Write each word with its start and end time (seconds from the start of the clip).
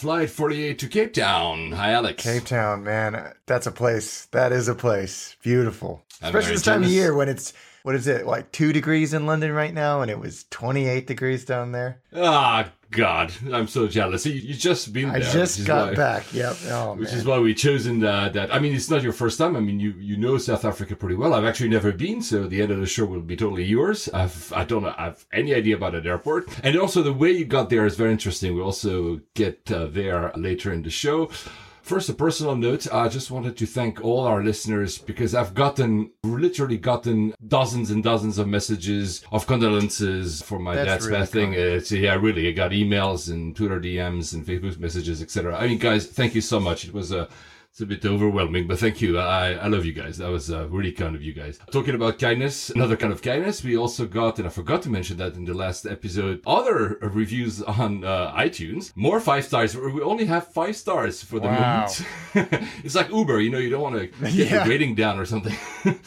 Flight 0.00 0.30
48 0.30 0.78
to 0.78 0.88
Cape 0.88 1.12
Town. 1.12 1.72
Hi, 1.72 1.92
Alex. 1.92 2.22
Cape 2.22 2.46
Town, 2.46 2.82
man. 2.82 3.34
That's 3.44 3.66
a 3.66 3.70
place. 3.70 4.24
That 4.30 4.50
is 4.50 4.66
a 4.66 4.74
place. 4.74 5.36
Beautiful. 5.42 6.02
Especially 6.22 6.52
this 6.52 6.62
time 6.62 6.84
of 6.84 6.88
year 6.88 7.14
when 7.14 7.28
it's, 7.28 7.52
what 7.82 7.94
is 7.94 8.06
it, 8.06 8.26
like 8.26 8.52
two 8.52 8.72
degrees 8.72 9.14
in 9.14 9.26
London 9.26 9.52
right 9.52 9.72
now, 9.72 10.02
and 10.02 10.10
it 10.10 10.18
was 10.18 10.44
28 10.50 11.06
degrees 11.06 11.44
down 11.44 11.72
there. 11.72 12.00
Ah, 12.14 12.70
God. 12.90 13.32
I'm 13.52 13.68
so 13.68 13.86
jealous. 13.86 14.26
You, 14.26 14.32
you 14.34 14.54
just 14.54 14.92
been 14.92 15.10
I 15.10 15.20
there. 15.20 15.32
just 15.32 15.64
got 15.64 15.90
why- 15.90 15.94
back. 15.94 16.32
Yep. 16.34 16.56
Oh, 16.70 16.94
Which 16.94 17.10
man. 17.10 17.18
is 17.18 17.24
why 17.24 17.38
we 17.38 17.54
chosen 17.54 18.04
uh, 18.04 18.28
that. 18.30 18.52
I 18.52 18.58
mean, 18.58 18.74
it's 18.74 18.90
not 18.90 19.02
your 19.02 19.12
first 19.12 19.38
time. 19.38 19.54
I 19.56 19.60
mean, 19.60 19.78
you 19.78 19.92
you 19.92 20.16
know 20.16 20.36
South 20.38 20.64
Africa 20.64 20.96
pretty 20.96 21.14
well. 21.14 21.32
I've 21.34 21.44
actually 21.44 21.68
never 21.70 21.92
been, 21.92 22.20
so 22.20 22.46
the 22.48 22.60
end 22.60 22.72
of 22.72 22.80
the 22.80 22.86
show 22.86 23.04
will 23.04 23.20
be 23.20 23.36
totally 23.36 23.64
yours. 23.64 24.08
I've 24.12 24.52
I 24.52 24.64
don't 24.64 24.82
know, 24.82 24.90
have 24.98 25.24
any 25.32 25.54
idea 25.54 25.76
about 25.76 25.92
that 25.92 26.04
airport, 26.06 26.48
and 26.64 26.76
also 26.76 27.02
the 27.02 27.12
way 27.12 27.30
you 27.30 27.44
got 27.44 27.70
there 27.70 27.86
is 27.86 27.94
very 27.96 28.10
interesting. 28.10 28.54
We 28.54 28.60
also 28.60 29.20
get 29.34 29.70
uh, 29.70 29.86
there 29.86 30.32
later 30.36 30.72
in 30.72 30.82
the 30.82 30.90
show. 30.90 31.30
First, 31.90 32.08
a 32.08 32.14
personal 32.14 32.54
note. 32.54 32.86
I 32.94 33.08
just 33.08 33.32
wanted 33.32 33.56
to 33.56 33.66
thank 33.66 34.04
all 34.04 34.20
our 34.24 34.44
listeners 34.44 34.96
because 34.96 35.34
I've 35.34 35.54
gotten, 35.54 36.12
literally 36.22 36.78
gotten 36.78 37.34
dozens 37.48 37.90
and 37.90 38.00
dozens 38.00 38.38
of 38.38 38.46
messages 38.46 39.24
of 39.32 39.48
condolences 39.48 40.40
for 40.40 40.60
my 40.60 40.76
That's 40.76 40.86
dad's 40.86 41.06
really 41.08 41.18
bad 41.18 41.28
thing. 41.30 41.52
It's, 41.54 41.90
yeah, 41.90 42.14
really. 42.14 42.46
I 42.46 42.52
got 42.52 42.70
emails 42.70 43.28
and 43.32 43.56
Twitter 43.56 43.80
DMs 43.80 44.34
and 44.34 44.46
Facebook 44.46 44.78
messages, 44.78 45.20
etc. 45.20 45.58
I 45.58 45.66
mean, 45.66 45.78
guys, 45.78 46.06
thank 46.06 46.36
you 46.36 46.40
so 46.40 46.60
much. 46.60 46.84
It 46.84 46.94
was 46.94 47.10
a, 47.10 47.28
it's 47.72 47.80
a 47.80 47.86
bit 47.86 48.04
overwhelming, 48.04 48.66
but 48.66 48.80
thank 48.80 49.00
you. 49.00 49.16
I, 49.18 49.52
I 49.52 49.68
love 49.68 49.84
you 49.84 49.92
guys. 49.92 50.18
That 50.18 50.28
was 50.30 50.50
uh, 50.50 50.68
really 50.68 50.90
kind 50.90 51.14
of 51.14 51.22
you 51.22 51.32
guys. 51.32 51.58
Talking 51.70 51.94
about 51.94 52.18
kindness, 52.18 52.70
another 52.70 52.96
kind 52.96 53.12
of 53.12 53.22
kindness. 53.22 53.62
We 53.62 53.76
also 53.76 54.06
got, 54.06 54.38
and 54.38 54.46
I 54.48 54.50
forgot 54.50 54.82
to 54.82 54.88
mention 54.90 55.18
that 55.18 55.34
in 55.34 55.44
the 55.44 55.54
last 55.54 55.86
episode, 55.86 56.42
other 56.46 56.98
reviews 57.00 57.62
on 57.62 58.04
uh, 58.04 58.32
iTunes. 58.36 58.90
More 58.96 59.20
five 59.20 59.44
stars. 59.44 59.76
We 59.76 60.02
only 60.02 60.24
have 60.26 60.48
five 60.48 60.74
stars 60.76 61.22
for 61.22 61.38
the 61.38 61.46
Wow. 61.46 61.86
moment. 62.34 62.64
it's 62.84 62.96
like 62.96 63.08
Uber, 63.10 63.40
you 63.40 63.50
know, 63.50 63.58
you 63.58 63.70
don't 63.70 63.82
want 63.82 64.00
to 64.00 64.06
get 64.20 64.32
Yeah. 64.50 64.64
the 64.64 64.70
rating 64.70 64.96
down 64.96 65.18
or 65.20 65.24
something. 65.24 65.54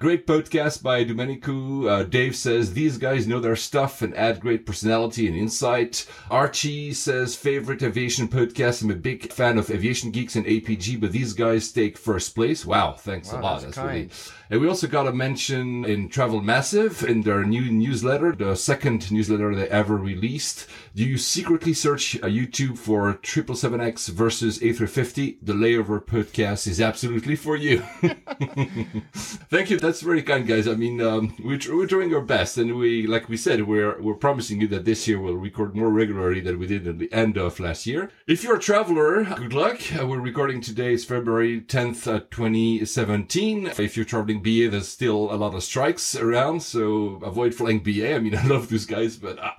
Great 0.00 0.26
podcast 0.26 0.82
by 0.82 1.04
Domenico. 1.04 1.86
Uh, 1.86 2.02
Dave 2.04 2.34
says 2.34 2.72
these 2.72 2.96
guys 2.96 3.26
know 3.26 3.38
their 3.38 3.54
stuff 3.54 4.00
and 4.00 4.16
add 4.16 4.40
great 4.40 4.64
personality 4.64 5.28
and 5.28 5.36
insight. 5.36 6.06
Archie 6.30 6.94
says 6.94 7.36
favorite 7.36 7.82
aviation 7.82 8.26
podcast. 8.26 8.82
I'm 8.82 8.90
a 8.90 8.94
big 8.94 9.30
fan 9.30 9.58
of 9.58 9.70
Aviation 9.70 10.10
Geeks 10.10 10.36
and 10.36 10.46
APG, 10.46 10.98
but 11.02 11.12
these 11.12 11.34
guys 11.34 11.70
take 11.70 11.98
first 11.98 12.34
place. 12.34 12.64
Wow, 12.64 12.92
thanks 12.94 13.30
Wow, 13.30 13.40
a 13.40 13.42
lot. 13.42 13.60
that's 13.60 13.76
really. 13.76 13.88
kind. 14.06 14.12
And 14.48 14.60
we 14.60 14.66
also 14.68 14.88
got 14.88 15.06
a 15.06 15.12
mention 15.12 15.84
in 15.84 16.08
Travel 16.08 16.40
Massive 16.40 17.04
in 17.04 17.22
their 17.22 17.44
new 17.44 17.70
newsletter, 17.70 18.32
the 18.32 18.56
second 18.56 19.12
newsletter 19.12 19.54
they 19.54 19.68
ever 19.68 19.96
released. 19.96 20.66
Do 20.96 21.04
you 21.04 21.18
secretly 21.18 21.72
search 21.72 22.16
uh, 22.16 22.26
YouTube 22.26 22.76
for 22.78 23.14
777X 23.22 24.08
versus 24.08 24.58
A350? 24.58 25.36
The 25.42 25.52
Layover 25.52 26.04
podcast 26.04 26.66
is 26.66 26.80
absolutely 26.80 27.36
for 27.36 27.54
you. 27.56 27.78
Thank 29.14 29.70
you. 29.70 29.78
That's 29.78 29.89
very 29.98 30.22
kind, 30.22 30.46
guys. 30.46 30.68
I 30.68 30.74
mean, 30.74 31.00
um, 31.00 31.34
we're, 31.42 31.58
we're 31.74 31.86
doing 31.86 32.14
our 32.14 32.20
best, 32.20 32.56
and 32.56 32.76
we, 32.76 33.08
like 33.08 33.28
we 33.28 33.36
said, 33.36 33.66
we're 33.66 34.00
we're 34.00 34.14
promising 34.14 34.60
you 34.60 34.68
that 34.68 34.84
this 34.84 35.08
year 35.08 35.20
we'll 35.20 35.34
record 35.34 35.74
more 35.74 35.90
regularly 35.90 36.40
than 36.40 36.60
we 36.60 36.68
did 36.68 36.86
at 36.86 36.98
the 37.00 37.12
end 37.12 37.36
of 37.36 37.58
last 37.58 37.86
year. 37.86 38.12
If 38.28 38.44
you're 38.44 38.56
a 38.56 38.60
traveler, 38.60 39.24
good 39.24 39.52
luck. 39.52 39.80
Uh, 39.98 40.06
we're 40.06 40.20
recording 40.20 40.60
today 40.60 40.92
is 40.92 41.04
February 41.04 41.62
10th, 41.62 42.06
uh, 42.06 42.20
2017. 42.30 43.72
If 43.78 43.96
you're 43.96 44.04
traveling 44.04 44.42
BA, 44.42 44.68
there's 44.70 44.86
still 44.86 45.32
a 45.32 45.36
lot 45.36 45.54
of 45.54 45.64
strikes 45.64 46.14
around, 46.14 46.62
so 46.62 47.20
avoid 47.24 47.54
flying 47.54 47.80
BA. 47.80 48.14
I 48.14 48.20
mean, 48.20 48.36
I 48.42 48.46
love 48.46 48.68
those 48.68 48.86
guys, 48.86 49.16
but 49.16 49.38
uh, 49.40 49.50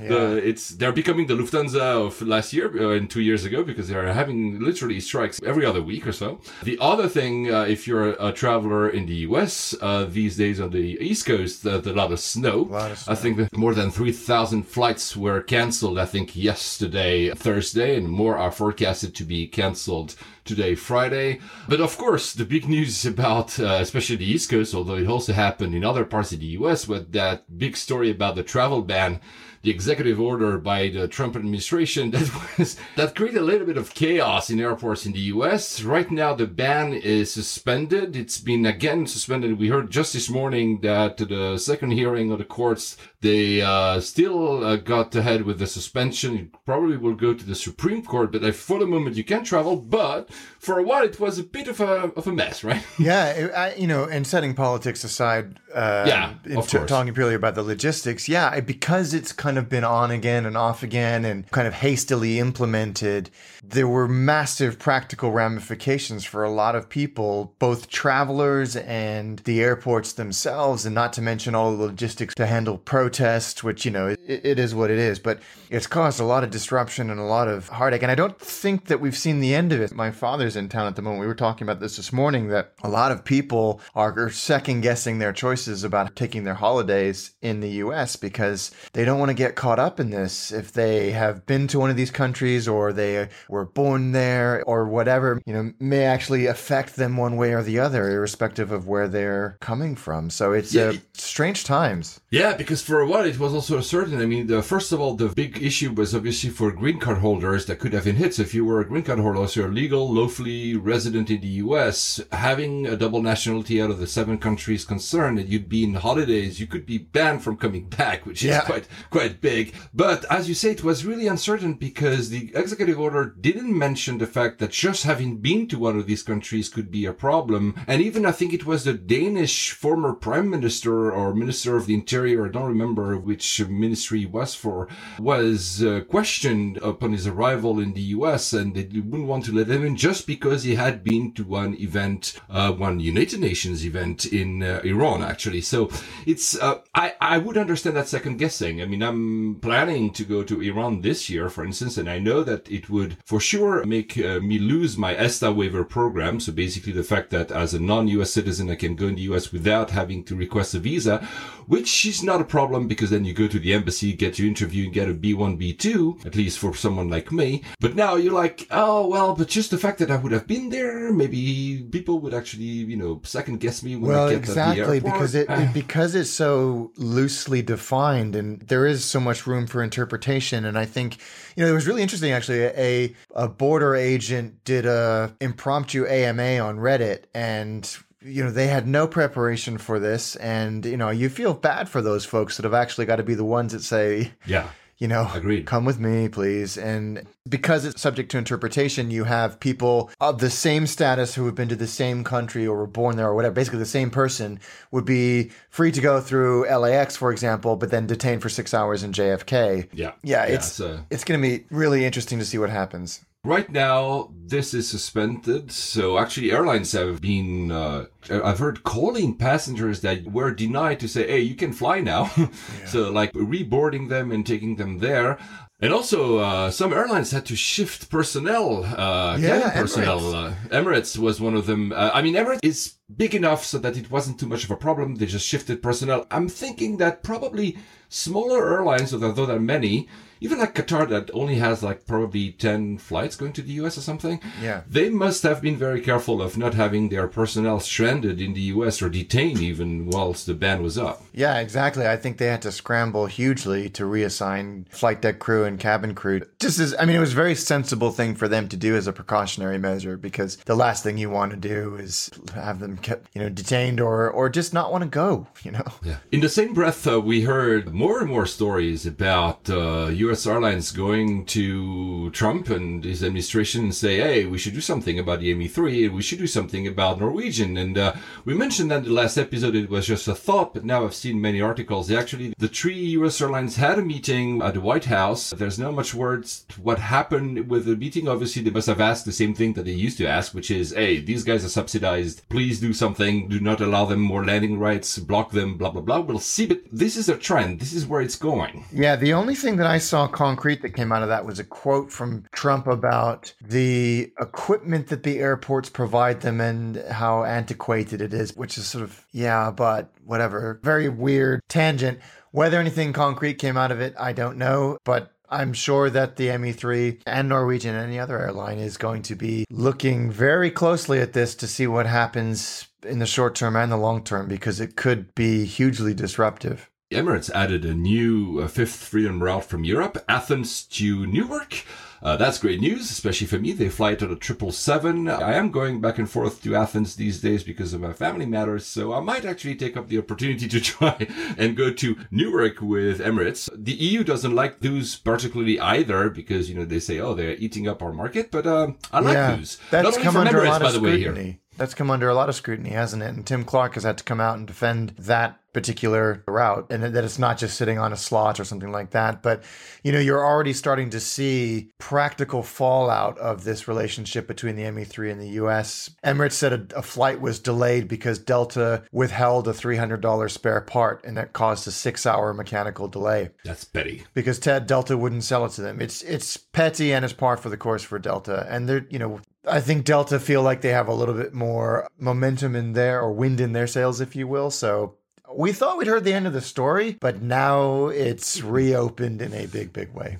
the, 0.00 0.40
it's 0.42 0.70
they're 0.70 0.92
becoming 0.92 1.28
the 1.28 1.34
Lufthansa 1.34 2.06
of 2.06 2.20
last 2.22 2.52
year 2.52 2.72
uh, 2.82 2.96
and 2.96 3.08
two 3.08 3.20
years 3.20 3.44
ago 3.44 3.62
because 3.62 3.88
they're 3.88 4.12
having 4.12 4.58
literally 4.58 4.98
strikes 5.00 5.40
every 5.44 5.64
other 5.64 5.82
week 5.82 6.06
or 6.06 6.12
so. 6.12 6.40
The 6.62 6.78
other 6.80 7.08
thing, 7.08 7.52
uh, 7.52 7.62
if 7.62 7.86
you're 7.86 8.12
a 8.12 8.32
traveler 8.32 8.88
in 8.88 9.06
the 9.06 9.16
US 9.28 9.43
uh, 9.80 10.04
these 10.04 10.36
days 10.36 10.60
on 10.60 10.70
the 10.70 10.96
East 11.00 11.26
Coast, 11.26 11.66
uh, 11.66 11.78
there's 11.78 11.94
a 11.94 11.98
lot 11.98 12.12
of 12.12 12.20
snow. 12.20 12.62
lot 12.62 12.90
of 12.90 13.08
I 13.08 13.14
think 13.14 13.36
that 13.36 13.56
more 13.56 13.74
than 13.74 13.90
3,000 13.90 14.62
flights 14.64 15.16
were 15.16 15.40
cancelled, 15.40 15.98
I 15.98 16.06
think, 16.06 16.34
yesterday, 16.34 17.30
Thursday, 17.34 17.96
and 17.96 18.08
more 18.08 18.36
are 18.36 18.50
forecasted 18.50 19.14
to 19.16 19.24
be 19.24 19.46
cancelled 19.46 20.14
today, 20.44 20.74
Friday. 20.74 21.40
But 21.68 21.80
of 21.80 21.96
course, 21.98 22.32
the 22.32 22.44
big 22.44 22.68
news 22.68 23.04
about, 23.14 23.58
uh, 23.58 23.78
especially 23.80 24.16
the 24.16 24.30
East 24.30 24.50
Coast, 24.50 24.74
although 24.74 24.96
it 24.96 25.06
also 25.08 25.32
happened 25.32 25.74
in 25.74 25.84
other 25.84 26.04
parts 26.04 26.32
of 26.32 26.40
the 26.40 26.46
US, 26.58 26.88
was 26.88 27.06
that 27.08 27.58
big 27.58 27.76
story 27.76 28.10
about 28.10 28.36
the 28.36 28.42
travel 28.42 28.82
ban 28.82 29.20
the 29.64 29.70
executive 29.70 30.20
order 30.20 30.58
by 30.58 30.88
the 30.88 31.08
Trump 31.08 31.34
administration 31.36 32.10
that 32.12 32.30
was 32.58 32.76
that 32.96 33.14
created 33.16 33.40
a 33.40 33.44
little 33.44 33.66
bit 33.66 33.76
of 33.76 33.94
chaos 33.94 34.50
in 34.50 34.60
airports 34.60 35.06
in 35.06 35.12
the 35.12 35.20
US. 35.34 35.82
Right 35.82 36.10
now 36.10 36.34
the 36.34 36.46
ban 36.46 36.92
is 36.92 37.32
suspended. 37.32 38.14
It's 38.14 38.38
been 38.40 38.66
again 38.66 39.06
suspended. 39.06 39.58
We 39.58 39.68
heard 39.68 39.90
just 39.90 40.12
this 40.12 40.28
morning 40.30 40.80
that 40.82 41.16
the 41.16 41.58
second 41.58 41.92
hearing 41.92 42.30
of 42.30 42.38
the 42.38 42.44
courts 42.44 42.96
they 43.20 43.62
uh, 43.62 44.00
still 44.00 44.62
uh, 44.62 44.76
got 44.76 45.14
ahead 45.16 45.44
with 45.44 45.58
the 45.58 45.66
suspension. 45.66 46.36
It 46.36 46.48
probably 46.66 46.98
will 46.98 47.14
go 47.14 47.32
to 47.32 47.44
the 47.44 47.54
Supreme 47.54 48.04
Court, 48.04 48.32
but 48.32 48.54
for 48.54 48.78
the 48.78 48.86
moment 48.86 49.16
you 49.16 49.24
can 49.24 49.44
travel. 49.44 49.76
But 49.76 50.28
for 50.58 50.78
a 50.78 50.82
while 50.82 51.04
it 51.04 51.18
was 51.18 51.38
a 51.38 51.42
bit 51.42 51.68
of 51.68 51.80
a 51.80 52.12
of 52.18 52.26
a 52.26 52.32
mess, 52.32 52.62
right? 52.62 52.82
Yeah, 52.98 53.26
it, 53.30 53.50
I, 53.54 53.74
you 53.74 53.86
know, 53.86 54.04
and 54.04 54.26
setting 54.26 54.54
politics 54.54 55.04
aside, 55.04 55.58
uh, 55.74 56.04
Yeah, 56.06 56.34
of 56.58 56.68
t- 56.68 56.76
course. 56.76 56.88
talking 56.88 57.12
purely 57.14 57.34
about 57.34 57.54
the 57.54 57.62
logistics, 57.62 58.28
yeah, 58.28 58.60
because 58.60 59.14
it's 59.14 59.32
kind 59.32 59.53
of 59.58 59.68
been 59.68 59.84
on 59.84 60.10
again 60.10 60.46
and 60.46 60.56
off 60.56 60.82
again 60.82 61.24
and 61.24 61.50
kind 61.50 61.66
of 61.66 61.74
hastily 61.74 62.38
implemented, 62.38 63.30
there 63.62 63.88
were 63.88 64.08
massive 64.08 64.78
practical 64.78 65.32
ramifications 65.32 66.24
for 66.24 66.44
a 66.44 66.50
lot 66.50 66.74
of 66.74 66.88
people, 66.88 67.54
both 67.58 67.88
travelers 67.88 68.76
and 68.76 69.38
the 69.40 69.62
airports 69.62 70.12
themselves, 70.12 70.84
and 70.84 70.94
not 70.94 71.12
to 71.12 71.22
mention 71.22 71.54
all 71.54 71.76
the 71.76 71.82
logistics 71.82 72.34
to 72.34 72.46
handle 72.46 72.78
protests, 72.78 73.62
which, 73.62 73.84
you 73.84 73.90
know, 73.90 74.08
it, 74.08 74.20
it 74.26 74.58
is 74.58 74.74
what 74.74 74.90
it 74.90 74.98
is, 74.98 75.18
but 75.18 75.40
it's 75.70 75.86
caused 75.86 76.20
a 76.20 76.24
lot 76.24 76.44
of 76.44 76.50
disruption 76.50 77.10
and 77.10 77.18
a 77.18 77.24
lot 77.24 77.48
of 77.48 77.68
heartache. 77.68 78.02
And 78.02 78.10
I 78.10 78.14
don't 78.14 78.38
think 78.38 78.86
that 78.86 79.00
we've 79.00 79.16
seen 79.16 79.40
the 79.40 79.54
end 79.54 79.72
of 79.72 79.80
it. 79.80 79.92
My 79.92 80.10
father's 80.10 80.56
in 80.56 80.68
town 80.68 80.86
at 80.86 80.96
the 80.96 81.02
moment. 81.02 81.20
We 81.20 81.26
were 81.26 81.34
talking 81.34 81.64
about 81.64 81.80
this 81.80 81.96
this 81.96 82.12
morning 82.12 82.48
that 82.48 82.72
a 82.82 82.88
lot 82.88 83.12
of 83.12 83.24
people 83.24 83.80
are 83.94 84.30
second 84.30 84.82
guessing 84.82 85.18
their 85.18 85.32
choices 85.32 85.84
about 85.84 86.16
taking 86.16 86.44
their 86.44 86.54
holidays 86.54 87.32
in 87.42 87.60
the 87.60 87.70
US 87.70 88.16
because 88.16 88.70
they 88.92 89.04
don't 89.04 89.18
want 89.18 89.30
to 89.30 89.34
get 89.34 89.43
caught 89.50 89.78
up 89.78 90.00
in 90.00 90.10
this 90.10 90.52
if 90.52 90.72
they 90.72 91.10
have 91.12 91.46
been 91.46 91.66
to 91.68 91.78
one 91.78 91.90
of 91.90 91.96
these 91.96 92.10
countries 92.10 92.66
or 92.68 92.92
they 92.92 93.28
were 93.48 93.64
born 93.64 94.12
there 94.12 94.62
or 94.66 94.86
whatever, 94.88 95.40
you 95.46 95.52
know, 95.52 95.72
may 95.78 96.04
actually 96.04 96.46
affect 96.46 96.96
them 96.96 97.16
one 97.16 97.36
way 97.36 97.52
or 97.52 97.62
the 97.62 97.78
other, 97.78 98.10
irrespective 98.10 98.72
of 98.72 98.86
where 98.88 99.08
they're 99.08 99.56
coming 99.60 99.94
from. 99.96 100.30
So 100.30 100.52
it's 100.52 100.72
Yeah, 100.74 100.84
uh, 100.90 100.94
strange 101.14 101.64
times. 101.64 102.20
Yeah, 102.30 102.54
because 102.56 102.82
for 102.82 103.00
a 103.00 103.06
while 103.06 103.24
it 103.24 103.38
was 103.38 103.52
also 103.54 103.78
a 103.78 103.82
certain. 103.82 104.20
I 104.20 104.26
mean, 104.26 104.46
the, 104.46 104.62
first 104.62 104.92
of 104.92 105.00
all, 105.00 105.14
the 105.14 105.28
big 105.28 105.62
issue 105.62 105.92
was 105.92 106.14
obviously 106.14 106.50
for 106.50 106.70
green 106.72 106.98
card 106.98 107.18
holders 107.18 107.66
that 107.66 107.78
could 107.78 107.92
have 107.92 108.04
been 108.04 108.16
hit. 108.16 108.34
So 108.34 108.42
if 108.42 108.54
you 108.54 108.64
were 108.64 108.80
a 108.80 108.86
green 108.88 109.02
card 109.04 109.18
holder, 109.20 109.46
so 109.46 109.60
you're 109.60 109.72
legal, 109.72 110.12
lawfully 110.12 110.76
resident 110.76 111.30
in 111.30 111.40
the 111.40 111.46
U.S., 111.64 112.20
having 112.32 112.86
a 112.86 112.96
double 112.96 113.22
nationality 113.22 113.80
out 113.80 113.90
of 113.90 113.98
the 113.98 114.06
seven 114.06 114.38
countries 114.38 114.84
concerned, 114.84 115.38
that 115.38 115.48
you'd 115.48 115.68
be 115.68 115.84
in 115.84 115.94
holidays, 115.94 116.58
you 116.60 116.66
could 116.66 116.86
be 116.86 116.98
banned 116.98 117.42
from 117.42 117.56
coming 117.56 117.88
back, 117.88 118.26
which 118.26 118.42
is 118.42 118.50
Yeah. 118.50 118.60
quite 118.62 118.86
quite 119.10 119.33
big. 119.40 119.74
But 119.92 120.24
as 120.30 120.48
you 120.48 120.54
say, 120.54 120.70
it 120.72 120.84
was 120.84 121.04
really 121.04 121.26
uncertain 121.26 121.74
because 121.74 122.30
the 122.30 122.50
executive 122.54 122.98
order 122.98 123.34
didn't 123.40 123.76
mention 123.76 124.18
the 124.18 124.26
fact 124.26 124.58
that 124.58 124.70
just 124.70 125.04
having 125.04 125.38
been 125.38 125.68
to 125.68 125.78
one 125.78 125.98
of 125.98 126.06
these 126.06 126.22
countries 126.22 126.68
could 126.68 126.90
be 126.90 127.06
a 127.06 127.12
problem. 127.12 127.74
And 127.86 128.02
even 128.02 128.26
I 128.26 128.32
think 128.32 128.52
it 128.52 128.66
was 128.66 128.84
the 128.84 128.94
Danish 128.94 129.72
former 129.72 130.12
prime 130.12 130.50
minister 130.50 131.12
or 131.12 131.34
minister 131.34 131.76
of 131.76 131.86
the 131.86 131.94
interior, 131.94 132.46
I 132.46 132.50
don't 132.50 132.68
remember 132.68 133.16
which 133.16 133.60
ministry 133.66 134.26
was 134.26 134.54
for, 134.54 134.88
was 135.18 135.82
uh, 135.82 136.00
questioned 136.08 136.78
upon 136.78 137.12
his 137.12 137.26
arrival 137.26 137.78
in 137.78 137.92
the 137.94 138.08
US 138.18 138.52
and 138.52 138.74
they 138.74 138.84
wouldn't 139.00 139.28
want 139.28 139.44
to 139.46 139.54
let 139.54 139.68
him 139.68 139.84
in 139.84 139.96
just 139.96 140.26
because 140.26 140.62
he 140.62 140.74
had 140.74 141.04
been 141.04 141.32
to 141.32 141.44
one 141.44 141.74
event, 141.80 142.38
uh, 142.50 142.72
one 142.72 143.00
United 143.00 143.40
Nations 143.40 143.84
event 143.86 144.26
in 144.26 144.62
uh, 144.62 144.80
Iran, 144.84 145.22
actually. 145.22 145.60
So 145.60 145.90
it's, 146.26 146.60
uh, 146.60 146.80
I, 146.94 147.14
I 147.20 147.38
would 147.38 147.56
understand 147.56 147.96
that 147.96 148.08
second 148.08 148.38
guessing. 148.38 148.82
I 148.82 148.86
mean, 148.86 149.02
I'm 149.02 149.13
am 149.14 149.58
planning 149.60 150.12
to 150.12 150.24
go 150.24 150.42
to 150.42 150.60
Iran 150.60 151.00
this 151.00 151.30
year, 151.30 151.48
for 151.48 151.64
instance, 151.64 151.96
and 151.96 152.08
I 152.08 152.18
know 152.18 152.42
that 152.44 152.70
it 152.70 152.90
would 152.90 153.16
for 153.24 153.40
sure 153.40 153.84
make 153.84 154.18
uh, 154.18 154.40
me 154.40 154.58
lose 154.58 154.96
my 154.96 155.14
ESTA 155.16 155.52
waiver 155.52 155.84
program. 155.84 156.40
So 156.40 156.52
basically 156.52 156.92
the 156.92 157.02
fact 157.02 157.30
that 157.30 157.50
as 157.50 157.74
a 157.74 157.80
non-US 157.80 158.32
citizen, 158.32 158.70
I 158.70 158.76
can 158.76 158.96
go 158.96 159.06
in 159.06 159.16
the 159.16 159.28
US 159.32 159.52
without 159.52 159.90
having 159.90 160.24
to 160.24 160.36
request 160.36 160.74
a 160.74 160.78
visa, 160.78 161.18
which 161.66 162.06
is 162.06 162.22
not 162.22 162.40
a 162.40 162.44
problem 162.44 162.88
because 162.88 163.10
then 163.10 163.24
you 163.24 163.32
go 163.32 163.48
to 163.48 163.58
the 163.58 163.72
embassy, 163.72 164.12
get 164.12 164.38
your 164.38 164.48
interview 164.48 164.84
and 164.84 164.92
get 164.92 165.08
a 165.08 165.14
B1, 165.14 165.58
B2, 165.60 166.26
at 166.26 166.36
least 166.36 166.58
for 166.58 166.74
someone 166.74 167.08
like 167.08 167.32
me. 167.32 167.62
But 167.80 167.94
now 167.94 168.16
you're 168.16 168.32
like, 168.32 168.66
oh, 168.70 169.08
well, 169.08 169.34
but 169.34 169.48
just 169.48 169.70
the 169.70 169.78
fact 169.78 169.98
that 169.98 170.10
I 170.10 170.16
would 170.16 170.32
have 170.32 170.46
been 170.46 170.68
there, 170.70 171.12
maybe 171.12 171.86
people 171.90 172.18
would 172.20 172.34
actually, 172.34 172.64
you 172.64 172.96
know, 172.96 173.20
second 173.24 173.60
guess 173.60 173.82
me 173.82 173.96
when 173.96 174.10
well, 174.10 174.28
I 174.28 174.30
get 174.30 174.38
exactly 174.38 174.80
to 174.82 174.86
the 174.86 174.94
airport. 174.94 175.12
because 175.12 175.34
it, 175.34 175.46
it 175.50 175.74
because 175.74 176.14
it's 176.14 176.30
so 176.30 176.92
loosely 176.96 177.62
defined 177.62 178.36
and 178.36 178.60
there 178.60 178.86
is 178.86 179.03
so 179.04 179.20
much 179.20 179.46
room 179.46 179.66
for 179.66 179.82
interpretation. 179.82 180.64
And 180.64 180.78
I 180.78 180.84
think 180.84 181.18
you 181.56 181.64
know 181.64 181.70
it 181.70 181.74
was 181.74 181.86
really 181.86 182.02
interesting 182.02 182.32
actually. 182.32 182.62
A 182.62 183.14
a 183.34 183.48
border 183.48 183.94
agent 183.94 184.64
did 184.64 184.86
a 184.86 185.34
impromptu 185.40 186.06
AMA 186.06 186.58
on 186.58 186.78
Reddit 186.78 187.24
and 187.34 187.96
you 188.20 188.42
know 188.42 188.50
they 188.50 188.66
had 188.66 188.86
no 188.88 189.06
preparation 189.06 189.78
for 189.78 189.98
this 189.98 190.34
and 190.36 190.84
you 190.86 190.96
know 190.96 191.10
you 191.10 191.28
feel 191.28 191.52
bad 191.52 191.88
for 191.88 192.00
those 192.00 192.24
folks 192.24 192.56
that 192.56 192.64
have 192.64 192.74
actually 192.74 193.04
got 193.04 193.16
to 193.16 193.22
be 193.22 193.34
the 193.34 193.44
ones 193.44 193.72
that 193.72 193.82
say 193.82 194.32
yeah. 194.46 194.68
You 195.04 195.08
know, 195.08 195.30
Agreed. 195.34 195.66
come 195.66 195.84
with 195.84 195.98
me, 196.00 196.30
please. 196.30 196.78
And 196.78 197.26
because 197.46 197.84
it's 197.84 198.00
subject 198.00 198.30
to 198.30 198.38
interpretation, 198.38 199.10
you 199.10 199.24
have 199.24 199.60
people 199.60 200.10
of 200.18 200.38
the 200.38 200.48
same 200.48 200.86
status 200.86 201.34
who 201.34 201.44
have 201.44 201.54
been 201.54 201.68
to 201.68 201.76
the 201.76 201.86
same 201.86 202.24
country 202.24 202.66
or 202.66 202.78
were 202.78 202.86
born 202.86 203.18
there 203.18 203.28
or 203.28 203.34
whatever. 203.34 203.52
Basically, 203.54 203.78
the 203.80 203.84
same 203.84 204.08
person 204.10 204.58
would 204.92 205.04
be 205.04 205.50
free 205.68 205.92
to 205.92 206.00
go 206.00 206.22
through 206.22 206.64
LAX, 206.70 207.16
for 207.16 207.30
example, 207.30 207.76
but 207.76 207.90
then 207.90 208.06
detained 208.06 208.40
for 208.40 208.48
six 208.48 208.72
hours 208.72 209.02
in 209.02 209.12
JFK. 209.12 209.88
Yeah. 209.92 210.12
Yeah, 210.22 210.44
it's 210.44 210.72
so- 210.72 211.00
it's 211.10 211.22
going 211.24 211.38
to 211.38 211.46
be 211.46 211.66
really 211.70 212.06
interesting 212.06 212.38
to 212.38 212.46
see 212.46 212.56
what 212.56 212.70
happens. 212.70 213.20
Right 213.44 213.70
now, 213.70 214.32
this 214.46 214.72
is 214.72 214.88
suspended. 214.88 215.70
So 215.70 216.18
actually, 216.18 216.50
airlines 216.50 216.92
have 216.92 217.20
been, 217.20 217.70
uh, 217.70 218.06
I've 218.30 218.58
heard 218.58 218.84
calling 218.84 219.36
passengers 219.36 220.00
that 220.00 220.24
were 220.24 220.50
denied 220.50 220.98
to 221.00 221.08
say, 221.08 221.26
hey, 221.26 221.40
you 221.40 221.54
can 221.54 221.74
fly 221.74 222.00
now. 222.00 222.30
so 222.86 223.10
like 223.10 223.32
reboarding 223.34 224.08
them 224.08 224.32
and 224.32 224.46
taking 224.46 224.76
them 224.76 224.98
there. 224.98 225.38
And 225.80 225.92
also, 225.92 226.38
uh, 226.38 226.70
some 226.70 226.94
airlines 226.94 227.32
had 227.32 227.44
to 227.46 227.56
shift 227.56 228.08
personnel, 228.08 228.84
uh, 228.84 229.36
Yeah, 229.36 229.70
personnel. 229.78 230.20
Emirates. 230.20 230.52
Uh, 230.72 230.82
Emirates 230.82 231.18
was 231.18 231.38
one 231.38 231.54
of 231.54 231.66
them. 231.66 231.92
Uh, 231.92 232.10
I 232.14 232.22
mean, 232.22 232.34
Emirates 232.34 232.60
is 232.62 232.94
big 233.14 233.34
enough 233.34 233.62
so 233.62 233.76
that 233.78 233.96
it 233.98 234.10
wasn't 234.10 234.40
too 234.40 234.46
much 234.46 234.64
of 234.64 234.70
a 234.70 234.76
problem. 234.76 235.16
They 235.16 235.26
just 235.26 235.46
shifted 235.46 235.82
personnel. 235.82 236.26
I'm 236.30 236.48
thinking 236.48 236.96
that 236.98 237.22
probably 237.22 237.76
smaller 238.08 238.72
airlines, 238.72 239.12
although 239.12 239.32
there 239.44 239.56
are 239.56 239.60
many, 239.60 240.08
even 240.44 240.58
like 240.58 240.74
Qatar 240.74 241.08
that 241.08 241.30
only 241.32 241.54
has 241.54 241.82
like 241.82 242.06
probably 242.06 242.52
10 242.52 242.98
flights 242.98 243.34
going 243.34 243.54
to 243.54 243.62
the 243.62 243.72
US 243.84 243.96
or 243.96 244.02
something. 244.02 244.40
Yeah. 244.60 244.82
They 244.86 245.08
must 245.08 245.42
have 245.42 245.62
been 245.62 245.76
very 245.76 246.02
careful 246.02 246.42
of 246.42 246.58
not 246.58 246.74
having 246.74 247.08
their 247.08 247.26
personnel 247.28 247.80
stranded 247.80 248.42
in 248.42 248.52
the 248.52 248.60
US 248.74 249.00
or 249.00 249.08
detained 249.08 249.60
even 249.60 250.06
whilst 250.06 250.44
the 250.44 250.52
ban 250.52 250.82
was 250.82 250.98
up. 250.98 251.22
Yeah, 251.32 251.58
exactly. 251.60 252.06
I 252.06 252.18
think 252.18 252.36
they 252.36 252.48
had 252.48 252.60
to 252.62 252.72
scramble 252.72 253.24
hugely 253.24 253.88
to 253.90 254.02
reassign 254.04 254.86
flight 254.90 255.22
deck 255.22 255.38
crew 255.38 255.64
and 255.64 255.80
cabin 255.80 256.14
crew. 256.14 256.42
Just 256.60 256.78
as, 256.78 256.94
I 256.98 257.06
mean, 257.06 257.16
it 257.16 257.20
was 257.20 257.32
a 257.32 257.36
very 257.36 257.54
sensible 257.54 258.10
thing 258.10 258.34
for 258.34 258.46
them 258.46 258.68
to 258.68 258.76
do 258.76 258.96
as 258.96 259.06
a 259.06 259.14
precautionary 259.14 259.78
measure 259.78 260.18
because 260.18 260.56
the 260.66 260.76
last 260.76 261.02
thing 261.02 261.16
you 261.16 261.30
want 261.30 261.52
to 261.52 261.56
do 261.56 261.96
is 261.96 262.30
have 262.54 262.80
them 262.80 262.98
kept, 262.98 263.30
you 263.34 263.40
know, 263.40 263.48
detained 263.48 263.98
or, 263.98 264.30
or 264.30 264.50
just 264.50 264.74
not 264.74 264.92
want 264.92 265.02
to 265.04 265.08
go, 265.08 265.46
you 265.62 265.70
know? 265.70 265.86
Yeah. 266.02 266.16
In 266.30 266.40
the 266.40 266.50
same 266.50 266.74
breath, 266.74 267.06
uh, 267.06 267.18
we 267.18 267.40
heard 267.42 267.94
more 267.94 268.20
and 268.20 268.28
more 268.28 268.44
stories 268.44 269.06
about 269.06 269.70
uh, 269.70 270.08
U.S. 270.08 270.33
airlines 270.46 270.90
going 270.90 271.44
to 271.46 272.30
Trump 272.30 272.68
and 272.68 273.04
his 273.04 273.22
administration 273.22 273.84
and 273.84 273.94
say, 273.94 274.16
"Hey, 274.16 274.46
we 274.46 274.58
should 274.58 274.74
do 274.74 274.80
something 274.80 275.18
about 275.18 275.40
the 275.40 275.54
ME3, 275.54 276.10
we 276.12 276.22
should 276.22 276.38
do 276.38 276.46
something 276.46 276.86
about 276.86 277.20
Norwegian." 277.20 277.76
And 277.76 277.96
uh, 277.96 278.14
we 278.44 278.54
mentioned 278.54 278.90
that 278.90 278.98
in 278.98 279.04
the 279.04 279.12
last 279.12 279.38
episode 279.38 279.74
it 279.74 279.88
was 279.88 280.06
just 280.06 280.28
a 280.28 280.34
thought, 280.34 280.74
but 280.74 280.84
now 280.84 281.04
I've 281.04 281.14
seen 281.14 281.40
many 281.40 281.60
articles. 281.60 282.10
Actually, 282.10 282.54
the 282.58 282.68
three 282.68 283.02
U.S. 283.18 283.40
airlines 283.40 283.76
had 283.76 283.98
a 283.98 284.02
meeting 284.02 284.60
at 284.62 284.74
the 284.74 284.80
White 284.80 285.06
House. 285.06 285.50
There's 285.50 285.78
not 285.78 285.94
much 285.94 286.14
words 286.14 286.66
what 286.82 286.98
happened 286.98 287.68
with 287.68 287.86
the 287.86 287.96
meeting. 287.96 288.28
Obviously, 288.28 288.62
they 288.62 288.70
must 288.70 288.88
have 288.88 289.00
asked 289.00 289.24
the 289.24 289.32
same 289.32 289.54
thing 289.54 289.72
that 289.74 289.84
they 289.84 289.92
used 289.92 290.18
to 290.18 290.26
ask, 290.26 290.52
which 290.54 290.70
is, 290.70 290.92
"Hey, 290.92 291.20
these 291.20 291.44
guys 291.44 291.64
are 291.64 291.68
subsidized. 291.80 292.42
Please 292.48 292.80
do 292.80 292.92
something. 292.92 293.48
Do 293.48 293.60
not 293.60 293.80
allow 293.80 294.04
them 294.04 294.20
more 294.20 294.44
landing 294.44 294.78
rights. 294.78 295.18
Block 295.18 295.52
them. 295.52 295.76
Blah 295.76 295.90
blah 295.90 296.02
blah." 296.02 296.20
We'll 296.20 296.38
see, 296.38 296.66
but 296.66 296.80
this 296.92 297.16
is 297.16 297.28
a 297.28 297.36
trend. 297.36 297.80
This 297.80 297.92
is 297.92 298.06
where 298.06 298.20
it's 298.20 298.36
going. 298.36 298.84
Yeah, 298.92 299.16
the 299.16 299.32
only 299.32 299.54
thing 299.54 299.76
that 299.76 299.86
I 299.86 299.98
saw 299.98 300.23
concrete 300.28 300.82
that 300.82 300.90
came 300.90 301.12
out 301.12 301.22
of 301.22 301.28
that 301.28 301.44
was 301.44 301.58
a 301.58 301.64
quote 301.64 302.10
from 302.10 302.44
Trump 302.52 302.86
about 302.86 303.54
the 303.60 304.32
equipment 304.40 305.08
that 305.08 305.22
the 305.22 305.38
airports 305.38 305.88
provide 305.88 306.40
them 306.40 306.60
and 306.60 306.96
how 307.10 307.44
antiquated 307.44 308.20
it 308.20 308.34
is, 308.34 308.56
which 308.56 308.78
is 308.78 308.86
sort 308.86 309.04
of, 309.04 309.26
yeah, 309.32 309.70
but 309.70 310.12
whatever. 310.24 310.80
Very 310.82 311.08
weird 311.08 311.60
tangent. 311.68 312.18
Whether 312.52 312.78
anything 312.78 313.12
concrete 313.12 313.54
came 313.54 313.76
out 313.76 313.90
of 313.90 314.00
it, 314.00 314.14
I 314.18 314.32
don't 314.32 314.58
know, 314.58 314.98
but 315.04 315.32
I'm 315.48 315.72
sure 315.72 316.10
that 316.10 316.36
the 316.36 316.48
ME3 316.48 317.22
and 317.26 317.48
Norwegian 317.48 317.94
and 317.94 318.06
any 318.06 318.18
other 318.18 318.38
airline 318.40 318.78
is 318.78 318.96
going 318.96 319.22
to 319.22 319.34
be 319.34 319.64
looking 319.70 320.30
very 320.30 320.70
closely 320.70 321.20
at 321.20 321.32
this 321.32 321.54
to 321.56 321.66
see 321.66 321.86
what 321.86 322.06
happens 322.06 322.88
in 323.04 323.18
the 323.18 323.26
short 323.26 323.54
term 323.54 323.76
and 323.76 323.92
the 323.92 323.96
long 323.96 324.24
term 324.24 324.48
because 324.48 324.80
it 324.80 324.96
could 324.96 325.34
be 325.34 325.64
hugely 325.64 326.14
disruptive. 326.14 326.90
Emirates 327.10 327.50
added 327.50 327.84
a 327.84 327.94
new 327.94 328.60
uh, 328.60 328.68
fifth 328.68 328.96
freedom 328.96 329.42
route 329.42 329.64
from 329.64 329.84
Europe, 329.84 330.22
Athens 330.28 330.84
to 330.84 331.26
Newark. 331.26 331.84
Uh, 332.22 332.36
that's 332.36 332.58
great 332.58 332.80
news, 332.80 333.10
especially 333.10 333.46
for 333.46 333.58
me. 333.58 333.72
They 333.72 333.90
fly 333.90 334.12
it 334.12 334.22
on 334.22 334.32
a 334.32 334.36
triple 334.36 334.72
seven. 334.72 335.28
I 335.28 335.52
am 335.52 335.70
going 335.70 336.00
back 336.00 336.16
and 336.16 336.28
forth 336.28 336.62
to 336.62 336.74
Athens 336.74 337.16
these 337.16 337.42
days 337.42 337.62
because 337.62 337.92
of 337.92 338.00
my 338.00 338.14
family 338.14 338.46
matters, 338.46 338.86
so 338.86 339.12
I 339.12 339.20
might 339.20 339.44
actually 339.44 339.74
take 339.74 339.94
up 339.94 340.08
the 340.08 340.18
opportunity 340.18 340.66
to 340.66 340.80
try 340.80 341.28
and 341.58 341.76
go 341.76 341.92
to 341.92 342.16
Newark 342.30 342.80
with 342.80 343.20
Emirates. 343.20 343.68
The 343.76 343.92
EU 343.92 344.24
doesn't 344.24 344.54
like 344.54 344.80
those 344.80 345.16
particularly 345.16 345.78
either 345.78 346.30
because 346.30 346.70
you 346.70 346.74
know 346.76 346.86
they 346.86 347.00
say, 347.00 347.20
oh, 347.20 347.34
they're 347.34 347.56
eating 347.56 347.86
up 347.86 348.02
our 348.02 348.12
market, 348.14 348.50
but 348.50 348.66
um, 348.66 348.96
I 349.12 349.20
like 349.20 349.58
those. 349.58 349.78
That's 349.90 350.04
Not 350.04 350.14
only 350.14 350.24
come 350.24 350.34
from 350.34 350.46
Emirates, 350.46 350.80
by 350.80 350.92
the 350.92 351.00
way, 351.00 351.18
here. 351.18 351.58
That's 351.76 351.94
come 351.94 352.10
under 352.10 352.28
a 352.28 352.34
lot 352.34 352.48
of 352.48 352.54
scrutiny, 352.54 352.90
hasn't 352.90 353.22
it? 353.22 353.28
And 353.28 353.46
Tim 353.46 353.64
Clark 353.64 353.94
has 353.94 354.04
had 354.04 354.18
to 354.18 354.24
come 354.24 354.40
out 354.40 354.58
and 354.58 354.66
defend 354.66 355.14
that 355.18 355.60
particular 355.72 356.44
route 356.46 356.86
and 356.88 357.02
that 357.02 357.24
it's 357.24 357.38
not 357.38 357.58
just 357.58 357.76
sitting 357.76 357.98
on 357.98 358.12
a 358.12 358.16
slot 358.16 358.60
or 358.60 358.64
something 358.64 358.92
like 358.92 359.10
that. 359.10 359.42
But, 359.42 359.64
you 360.04 360.12
know, 360.12 360.20
you're 360.20 360.44
already 360.46 360.72
starting 360.72 361.10
to 361.10 361.18
see 361.18 361.90
practical 361.98 362.62
fallout 362.62 363.36
of 363.38 363.64
this 363.64 363.88
relationship 363.88 364.46
between 364.46 364.76
the 364.76 364.84
ME3 364.84 365.32
and 365.32 365.40
the 365.40 365.48
US. 365.64 366.10
Emirates 366.24 366.52
said 366.52 366.92
a, 366.94 366.98
a 366.98 367.02
flight 367.02 367.40
was 367.40 367.58
delayed 367.58 368.06
because 368.06 368.38
Delta 368.38 369.02
withheld 369.10 369.66
a 369.66 369.72
$300 369.72 370.50
spare 370.50 370.80
part 370.80 371.24
and 371.24 371.36
that 371.36 371.52
caused 371.52 371.88
a 371.88 371.90
six 371.90 372.24
hour 372.24 372.54
mechanical 372.54 373.08
delay 373.08 373.50
That's 373.64 373.82
petty. 373.84 374.22
because 374.32 374.60
Ted 374.60 374.86
Delta 374.86 375.16
wouldn't 375.16 375.42
sell 375.42 375.64
it 375.64 375.72
to 375.72 375.82
them. 375.82 376.00
It's 376.00 376.22
it's 376.22 376.56
petty 376.56 377.12
and 377.12 377.24
it's 377.24 377.34
par 377.34 377.56
for 377.56 377.68
the 377.68 377.76
course 377.76 378.04
for 378.04 378.20
Delta. 378.20 378.64
And 378.70 378.88
they're 378.88 379.06
you 379.10 379.18
know 379.18 379.40
I 379.66 379.80
think 379.80 380.04
Delta 380.04 380.38
feel 380.38 380.62
like 380.62 380.80
they 380.80 380.90
have 380.90 381.08
a 381.08 381.14
little 381.14 381.34
bit 381.34 381.54
more 381.54 382.06
momentum 382.18 382.76
in 382.76 382.92
there 382.92 383.20
or 383.20 383.32
wind 383.32 383.60
in 383.60 383.72
their 383.72 383.86
sails, 383.86 384.20
if 384.20 384.36
you 384.36 384.46
will. 384.46 384.70
So 384.70 385.16
we 385.54 385.72
thought 385.72 385.96
we'd 385.96 386.06
heard 386.06 386.24
the 386.24 386.32
end 386.32 386.46
of 386.46 386.52
the 386.52 386.60
story, 386.60 387.16
but 387.20 387.40
now 387.40 388.08
it's 388.08 388.62
reopened 388.62 389.40
in 389.40 389.54
a 389.54 389.66
big, 389.66 389.92
big 389.92 390.12
way. 390.12 390.38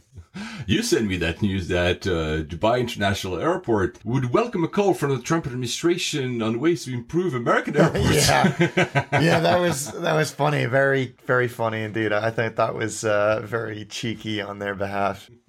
You 0.67 0.83
sent 0.83 1.07
me 1.07 1.17
that 1.19 1.43
news 1.43 1.69
that 1.69 2.07
uh, 2.07 2.43
Dubai 2.43 2.81
International 2.81 3.39
Airport 3.39 3.99
would 4.05 4.33
welcome 4.33 4.65
a 4.65 4.69
call 4.69 4.95
from 4.95 5.11
the 5.11 5.23
Trump 5.23 5.47
administration 5.47 6.43
on 6.43 6.59
ways 6.59 6.85
to 6.85 6.95
improve 6.95 7.35
American 7.35 7.77
airports. 7.83 8.29
yeah, 8.29 8.55
yeah, 9.13 9.41
that 9.47 9.61
was 9.61 9.93
that 9.93 10.15
was 10.15 10.31
funny, 10.31 10.67
very, 10.67 11.15
very 11.27 11.49
funny 11.49 11.83
indeed. 11.83 12.13
I 12.13 12.31
think 12.31 12.57
that 12.57 12.75
was 12.75 13.05
uh, 13.05 13.43
very 13.45 13.85
cheeky 13.85 14.41
on 14.41 14.59
their 14.59 14.75
behalf. 14.75 15.31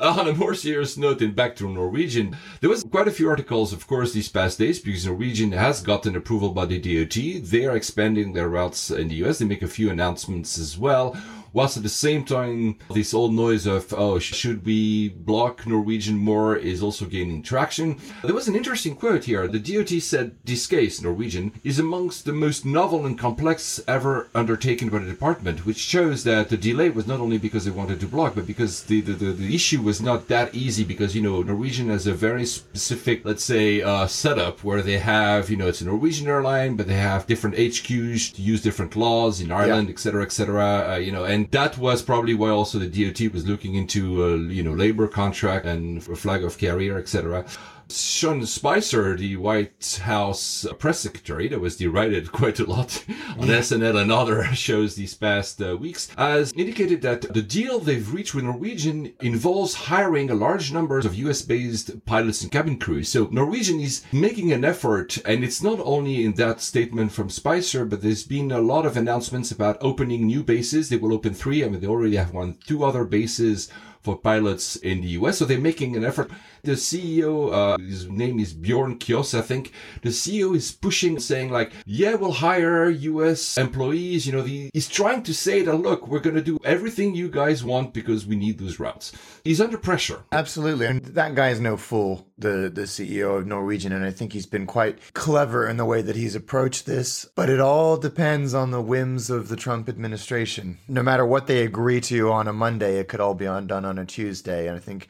on 0.00 0.28
a 0.28 0.34
more 0.34 0.54
serious 0.54 0.96
note, 0.96 1.22
and 1.22 1.36
back 1.36 1.56
to 1.56 1.68
Norwegian, 1.68 2.36
there 2.60 2.70
was 2.70 2.82
quite 2.82 3.08
a 3.08 3.12
few 3.12 3.28
articles, 3.28 3.72
of 3.72 3.86
course, 3.86 4.12
these 4.12 4.28
past 4.28 4.58
days 4.58 4.80
because 4.80 5.06
Norwegian 5.06 5.52
has 5.52 5.80
gotten 5.80 6.16
approval 6.16 6.50
by 6.50 6.66
the 6.66 6.78
DOT. 6.78 7.44
They 7.44 7.66
are 7.66 7.76
expanding 7.76 8.32
their 8.32 8.48
routes 8.48 8.90
in 8.90 9.08
the 9.08 9.16
US. 9.26 9.38
They 9.38 9.44
make 9.44 9.62
a 9.62 9.68
few 9.68 9.90
announcements 9.90 10.58
as 10.58 10.76
well. 10.76 11.16
Whilst 11.52 11.76
at 11.76 11.82
the 11.82 11.88
same 11.88 12.24
time, 12.24 12.78
this 12.92 13.14
old 13.14 13.32
noise 13.32 13.66
of, 13.66 13.92
oh, 13.96 14.18
should 14.18 14.64
we 14.64 15.08
block 15.08 15.66
Norwegian 15.66 16.16
more 16.18 16.56
is 16.56 16.82
also 16.82 17.06
gaining 17.06 17.42
traction. 17.42 17.98
There 18.22 18.34
was 18.34 18.48
an 18.48 18.56
interesting 18.56 18.94
quote 18.94 19.24
here. 19.24 19.48
The 19.48 19.58
DOT 19.58 20.02
said 20.02 20.36
this 20.44 20.66
case, 20.66 21.00
Norwegian, 21.00 21.52
is 21.64 21.78
amongst 21.78 22.24
the 22.24 22.32
most 22.32 22.64
novel 22.64 23.06
and 23.06 23.18
complex 23.18 23.80
ever 23.88 24.28
undertaken 24.34 24.88
by 24.88 24.98
the 24.98 25.10
department, 25.10 25.64
which 25.66 25.78
shows 25.78 26.24
that 26.24 26.48
the 26.48 26.56
delay 26.56 26.90
was 26.90 27.06
not 27.06 27.20
only 27.20 27.38
because 27.38 27.64
they 27.64 27.70
wanted 27.70 28.00
to 28.00 28.06
block, 28.06 28.34
but 28.34 28.46
because 28.46 28.84
the, 28.84 29.00
the, 29.00 29.12
the, 29.12 29.32
the 29.32 29.54
issue 29.54 29.82
was 29.82 30.00
not 30.00 30.28
that 30.28 30.54
easy 30.54 30.84
because, 30.84 31.14
you 31.14 31.22
know, 31.22 31.42
Norwegian 31.42 31.88
has 31.88 32.06
a 32.06 32.14
very 32.14 32.44
specific, 32.44 33.24
let's 33.24 33.44
say, 33.44 33.82
uh, 33.82 34.06
setup 34.06 34.64
where 34.64 34.82
they 34.82 34.98
have, 34.98 35.50
you 35.50 35.56
know, 35.56 35.68
it's 35.68 35.80
a 35.80 35.84
Norwegian 35.84 36.26
airline, 36.26 36.76
but 36.76 36.86
they 36.86 36.94
have 36.94 37.26
different 37.26 37.56
HQs 37.56 38.34
to 38.34 38.42
use 38.42 38.62
different 38.62 38.96
laws 38.96 39.40
in 39.40 39.52
Ireland, 39.52 39.88
etc., 39.88 40.22
etc., 40.22 40.92
uh, 40.92 40.96
you 40.96 41.12
know, 41.12 41.24
and 41.24 41.37
And 41.38 41.48
that 41.52 41.78
was 41.78 42.02
probably 42.02 42.34
why 42.34 42.50
also 42.50 42.80
the 42.80 42.88
DOT 42.88 43.32
was 43.32 43.46
looking 43.46 43.76
into, 43.76 44.24
uh, 44.24 44.26
you 44.52 44.64
know, 44.64 44.72
labor 44.72 45.06
contract 45.06 45.66
and 45.66 45.98
a 46.08 46.16
flag 46.16 46.42
of 46.42 46.58
carrier, 46.58 46.98
etc. 46.98 47.44
Sean 47.90 48.44
Spicer, 48.44 49.16
the 49.16 49.36
White 49.36 50.00
House 50.02 50.66
press 50.78 51.00
secretary, 51.00 51.48
that 51.48 51.60
was 51.60 51.76
derided 51.76 52.32
quite 52.32 52.60
a 52.60 52.64
lot 52.64 53.04
on 53.38 53.48
SNL 53.48 54.00
and 54.00 54.12
other 54.12 54.44
shows 54.54 54.94
these 54.94 55.14
past 55.14 55.62
uh, 55.62 55.76
weeks, 55.76 56.10
has 56.18 56.52
indicated 56.52 57.00
that 57.02 57.22
the 57.32 57.42
deal 57.42 57.78
they've 57.78 58.12
reached 58.12 58.34
with 58.34 58.44
Norwegian 58.44 59.12
involves 59.20 59.74
hiring 59.74 60.30
a 60.30 60.34
large 60.34 60.72
number 60.72 60.98
of 60.98 61.14
US 61.14 61.42
based 61.42 62.04
pilots 62.04 62.42
and 62.42 62.52
cabin 62.52 62.78
crews. 62.78 63.08
So 63.08 63.28
Norwegian 63.30 63.80
is 63.80 64.04
making 64.12 64.52
an 64.52 64.64
effort, 64.64 65.16
and 65.24 65.42
it's 65.42 65.62
not 65.62 65.80
only 65.80 66.24
in 66.24 66.34
that 66.34 66.60
statement 66.60 67.12
from 67.12 67.30
Spicer, 67.30 67.84
but 67.84 68.02
there's 68.02 68.24
been 68.24 68.52
a 68.52 68.60
lot 68.60 68.84
of 68.84 68.96
announcements 68.96 69.50
about 69.50 69.78
opening 69.80 70.26
new 70.26 70.42
bases. 70.42 70.88
They 70.88 70.96
will 70.96 71.14
open 71.14 71.32
three. 71.32 71.64
I 71.64 71.68
mean, 71.68 71.80
they 71.80 71.86
already 71.86 72.16
have 72.16 72.34
one, 72.34 72.58
two 72.66 72.84
other 72.84 73.04
bases 73.04 73.70
for 74.02 74.16
pilots 74.16 74.76
in 74.76 75.00
the 75.00 75.08
US. 75.08 75.38
So 75.38 75.44
they're 75.44 75.58
making 75.58 75.96
an 75.96 76.04
effort. 76.04 76.30
The 76.62 76.72
CEO, 76.72 77.52
uh, 77.52 77.78
his 77.78 78.08
name 78.08 78.38
is 78.38 78.52
Bjorn 78.52 78.98
Kjos, 78.98 79.36
I 79.36 79.42
think. 79.42 79.72
The 80.02 80.10
CEO 80.10 80.54
is 80.54 80.72
pushing, 80.72 81.18
saying 81.18 81.50
like, 81.50 81.72
yeah, 81.86 82.14
we'll 82.14 82.32
hire 82.32 82.88
US 82.88 83.56
employees. 83.56 84.26
You 84.26 84.32
know, 84.32 84.42
the, 84.42 84.70
he's 84.72 84.88
trying 84.88 85.22
to 85.24 85.34
say 85.34 85.62
that, 85.62 85.76
look, 85.76 86.08
we're 86.08 86.18
going 86.18 86.36
to 86.36 86.42
do 86.42 86.58
everything 86.64 87.14
you 87.14 87.28
guys 87.28 87.64
want 87.64 87.94
because 87.94 88.26
we 88.26 88.36
need 88.36 88.58
those 88.58 88.80
routes. 88.80 89.12
He's 89.44 89.60
under 89.60 89.78
pressure. 89.78 90.24
Absolutely. 90.32 90.86
And 90.86 91.02
that 91.04 91.34
guy 91.34 91.50
is 91.50 91.60
no 91.60 91.76
fool, 91.76 92.26
the, 92.36 92.70
the 92.72 92.82
CEO 92.82 93.38
of 93.38 93.46
Norwegian. 93.46 93.92
And 93.92 94.04
I 94.04 94.10
think 94.10 94.32
he's 94.32 94.46
been 94.46 94.66
quite 94.66 95.14
clever 95.14 95.66
in 95.66 95.76
the 95.76 95.84
way 95.84 96.02
that 96.02 96.16
he's 96.16 96.34
approached 96.34 96.86
this. 96.86 97.26
But 97.34 97.48
it 97.48 97.60
all 97.60 97.96
depends 97.96 98.54
on 98.54 98.70
the 98.70 98.82
whims 98.82 99.30
of 99.30 99.48
the 99.48 99.56
Trump 99.56 99.88
administration. 99.88 100.78
No 100.88 101.02
matter 101.02 101.24
what 101.24 101.46
they 101.46 101.62
agree 101.62 102.00
to 102.02 102.30
on 102.32 102.48
a 102.48 102.52
Monday, 102.52 102.98
it 102.98 103.08
could 103.08 103.20
all 103.20 103.34
be 103.34 103.46
undone 103.46 103.84
on 103.88 103.98
a 103.98 104.06
Tuesday. 104.06 104.68
And 104.68 104.76
I 104.76 104.80
think 104.80 105.08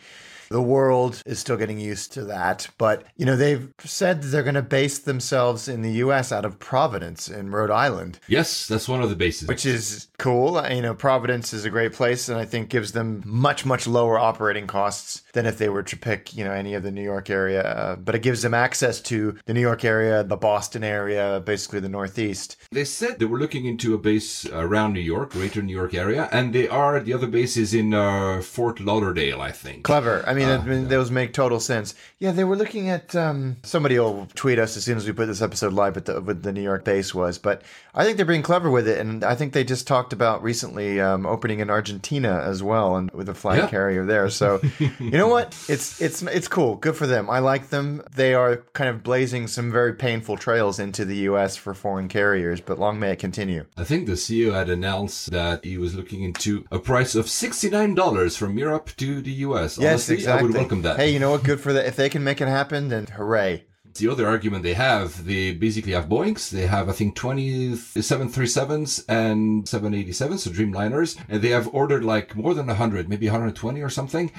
the 0.50 0.62
world 0.62 1.22
is 1.26 1.38
still 1.38 1.56
getting 1.56 1.78
used 1.78 2.12
to 2.12 2.24
that. 2.24 2.68
But, 2.78 3.04
you 3.16 3.26
know, 3.26 3.36
they've 3.36 3.72
said 3.80 4.22
they're 4.22 4.42
going 4.42 4.54
to 4.54 4.62
base 4.62 4.98
themselves 4.98 5.68
in 5.68 5.82
the 5.82 5.92
US 5.92 6.32
out 6.32 6.44
of 6.44 6.58
Providence 6.58 7.28
in 7.28 7.50
Rhode 7.50 7.70
Island. 7.70 8.18
Yes, 8.28 8.66
that's 8.66 8.88
one 8.88 9.02
of 9.02 9.10
the 9.10 9.16
bases. 9.16 9.48
Which 9.48 9.66
is 9.66 10.08
cool. 10.18 10.62
You 10.68 10.82
know, 10.82 10.94
Providence 10.94 11.52
is 11.52 11.64
a 11.64 11.70
great 11.70 11.92
place 11.92 12.28
and 12.28 12.38
I 12.38 12.44
think 12.44 12.68
gives 12.68 12.92
them 12.92 13.22
much, 13.24 13.64
much 13.64 13.86
lower 13.86 14.18
operating 14.18 14.66
costs 14.66 15.22
than 15.32 15.46
if 15.46 15.58
they 15.58 15.68
were 15.68 15.82
to 15.82 15.96
pick, 15.96 16.36
you 16.36 16.44
know, 16.44 16.52
any 16.52 16.74
of 16.74 16.82
the 16.82 16.90
New 16.90 17.02
York 17.02 17.30
area. 17.30 17.62
Uh, 17.62 17.96
but 17.96 18.14
it 18.14 18.22
gives 18.22 18.42
them 18.42 18.54
access 18.54 19.00
to 19.02 19.36
the 19.46 19.54
New 19.54 19.60
York 19.60 19.84
area, 19.84 20.22
the 20.24 20.36
Boston 20.36 20.84
area, 20.84 21.42
basically 21.44 21.80
the 21.80 21.88
Northeast. 21.88 22.56
They 22.70 22.84
said 22.84 23.18
they 23.18 23.24
were 23.24 23.38
looking 23.38 23.66
into 23.66 23.94
a 23.94 23.98
base 23.98 24.46
around 24.46 24.92
New 24.92 25.00
York, 25.00 25.32
greater 25.32 25.62
New 25.62 25.76
York 25.76 25.94
area, 25.94 26.28
and 26.32 26.52
they 26.52 26.68
are, 26.68 27.00
the 27.00 27.12
other 27.12 27.26
base 27.26 27.56
is 27.56 27.74
in 27.74 27.94
uh, 27.94 28.40
Fort 28.42 28.80
Lauderdale, 28.80 29.40
I 29.40 29.52
think. 29.52 29.84
Clever. 29.84 30.24
I 30.26 30.34
mean, 30.34 30.37
uh, 30.44 30.58
I 30.58 30.64
mean 30.64 30.88
those 30.88 31.10
make 31.10 31.32
total 31.32 31.60
sense. 31.60 31.94
Yeah, 32.18 32.32
they 32.32 32.44
were 32.44 32.56
looking 32.56 32.88
at, 32.88 33.14
um, 33.14 33.56
somebody 33.62 33.98
will 33.98 34.28
tweet 34.34 34.58
us 34.58 34.76
as 34.76 34.84
soon 34.84 34.96
as 34.96 35.06
we 35.06 35.12
put 35.12 35.26
this 35.26 35.42
episode 35.42 35.72
live 35.72 35.94
but 35.94 36.04
the, 36.06 36.20
with 36.20 36.42
the 36.42 36.52
New 36.52 36.62
York 36.62 36.84
base 36.84 37.14
was, 37.14 37.38
but 37.38 37.62
I 37.94 38.04
think 38.04 38.16
they're 38.16 38.26
being 38.26 38.42
clever 38.42 38.70
with 38.70 38.88
it. 38.88 38.98
And 38.98 39.24
I 39.24 39.34
think 39.34 39.52
they 39.52 39.64
just 39.64 39.86
talked 39.86 40.12
about 40.12 40.42
recently 40.42 41.00
um, 41.00 41.26
opening 41.26 41.60
in 41.60 41.70
Argentina 41.70 42.42
as 42.44 42.62
well 42.62 42.96
and 42.96 43.10
with 43.12 43.28
a 43.28 43.34
flag 43.34 43.58
yeah. 43.58 43.68
carrier 43.68 44.04
there. 44.04 44.28
So, 44.30 44.60
you 44.78 45.10
know 45.10 45.28
what? 45.28 45.56
It's, 45.68 46.00
it's, 46.00 46.22
it's 46.22 46.48
cool. 46.48 46.76
Good 46.76 46.96
for 46.96 47.06
them. 47.06 47.30
I 47.30 47.38
like 47.38 47.70
them. 47.70 48.02
They 48.14 48.34
are 48.34 48.58
kind 48.72 48.90
of 48.90 49.02
blazing 49.02 49.46
some 49.46 49.70
very 49.72 49.94
painful 49.94 50.36
trails 50.36 50.78
into 50.78 51.04
the 51.04 51.16
U.S. 51.16 51.56
for 51.56 51.74
foreign 51.74 52.08
carriers, 52.08 52.60
but 52.60 52.78
long 52.78 52.98
may 52.98 53.12
it 53.12 53.18
continue. 53.18 53.64
I 53.76 53.84
think 53.84 54.06
the 54.06 54.12
CEO 54.12 54.52
had 54.52 54.68
announced 54.68 55.30
that 55.30 55.64
he 55.64 55.78
was 55.78 55.94
looking 55.94 56.22
into 56.22 56.64
a 56.70 56.78
price 56.78 57.14
of 57.14 57.26
$69 57.26 58.36
from 58.36 58.58
Europe 58.58 58.90
to 58.96 59.20
the 59.20 59.32
U.S. 59.32 59.78
Yes, 59.78 60.08
Honestly, 60.08 60.16
exactly. 60.28 60.40
I 60.40 60.42
would 60.42 60.54
welcome 60.54 60.82
that. 60.82 60.96
Hey, 60.96 61.10
you 61.10 61.18
know 61.18 61.30
what? 61.30 61.42
Good 61.42 61.60
for 61.60 61.72
that. 61.72 61.86
If 61.86 61.96
they 61.96 62.08
can 62.08 62.24
make 62.24 62.40
it 62.40 62.48
happen, 62.48 62.88
then 62.88 63.06
hooray 63.06 63.64
the 63.98 64.08
other 64.08 64.26
argument 64.26 64.62
they 64.62 64.74
have, 64.74 65.24
they 65.24 65.52
basically 65.52 65.92
have 65.92 66.08
Boeings. 66.08 66.50
They 66.50 66.66
have, 66.66 66.88
I 66.88 66.92
think, 66.92 67.14
20 67.14 67.70
737s 67.70 69.04
and 69.08 69.64
787s, 69.64 70.38
so 70.38 70.50
Dreamliners, 70.50 71.20
and 71.28 71.42
they 71.42 71.50
have 71.50 71.72
ordered 71.74 72.04
like 72.04 72.34
more 72.34 72.54
than 72.54 72.66
100, 72.66 73.08
maybe 73.08 73.26
120 73.26 73.80
or 73.82 73.90
something. 73.90 74.32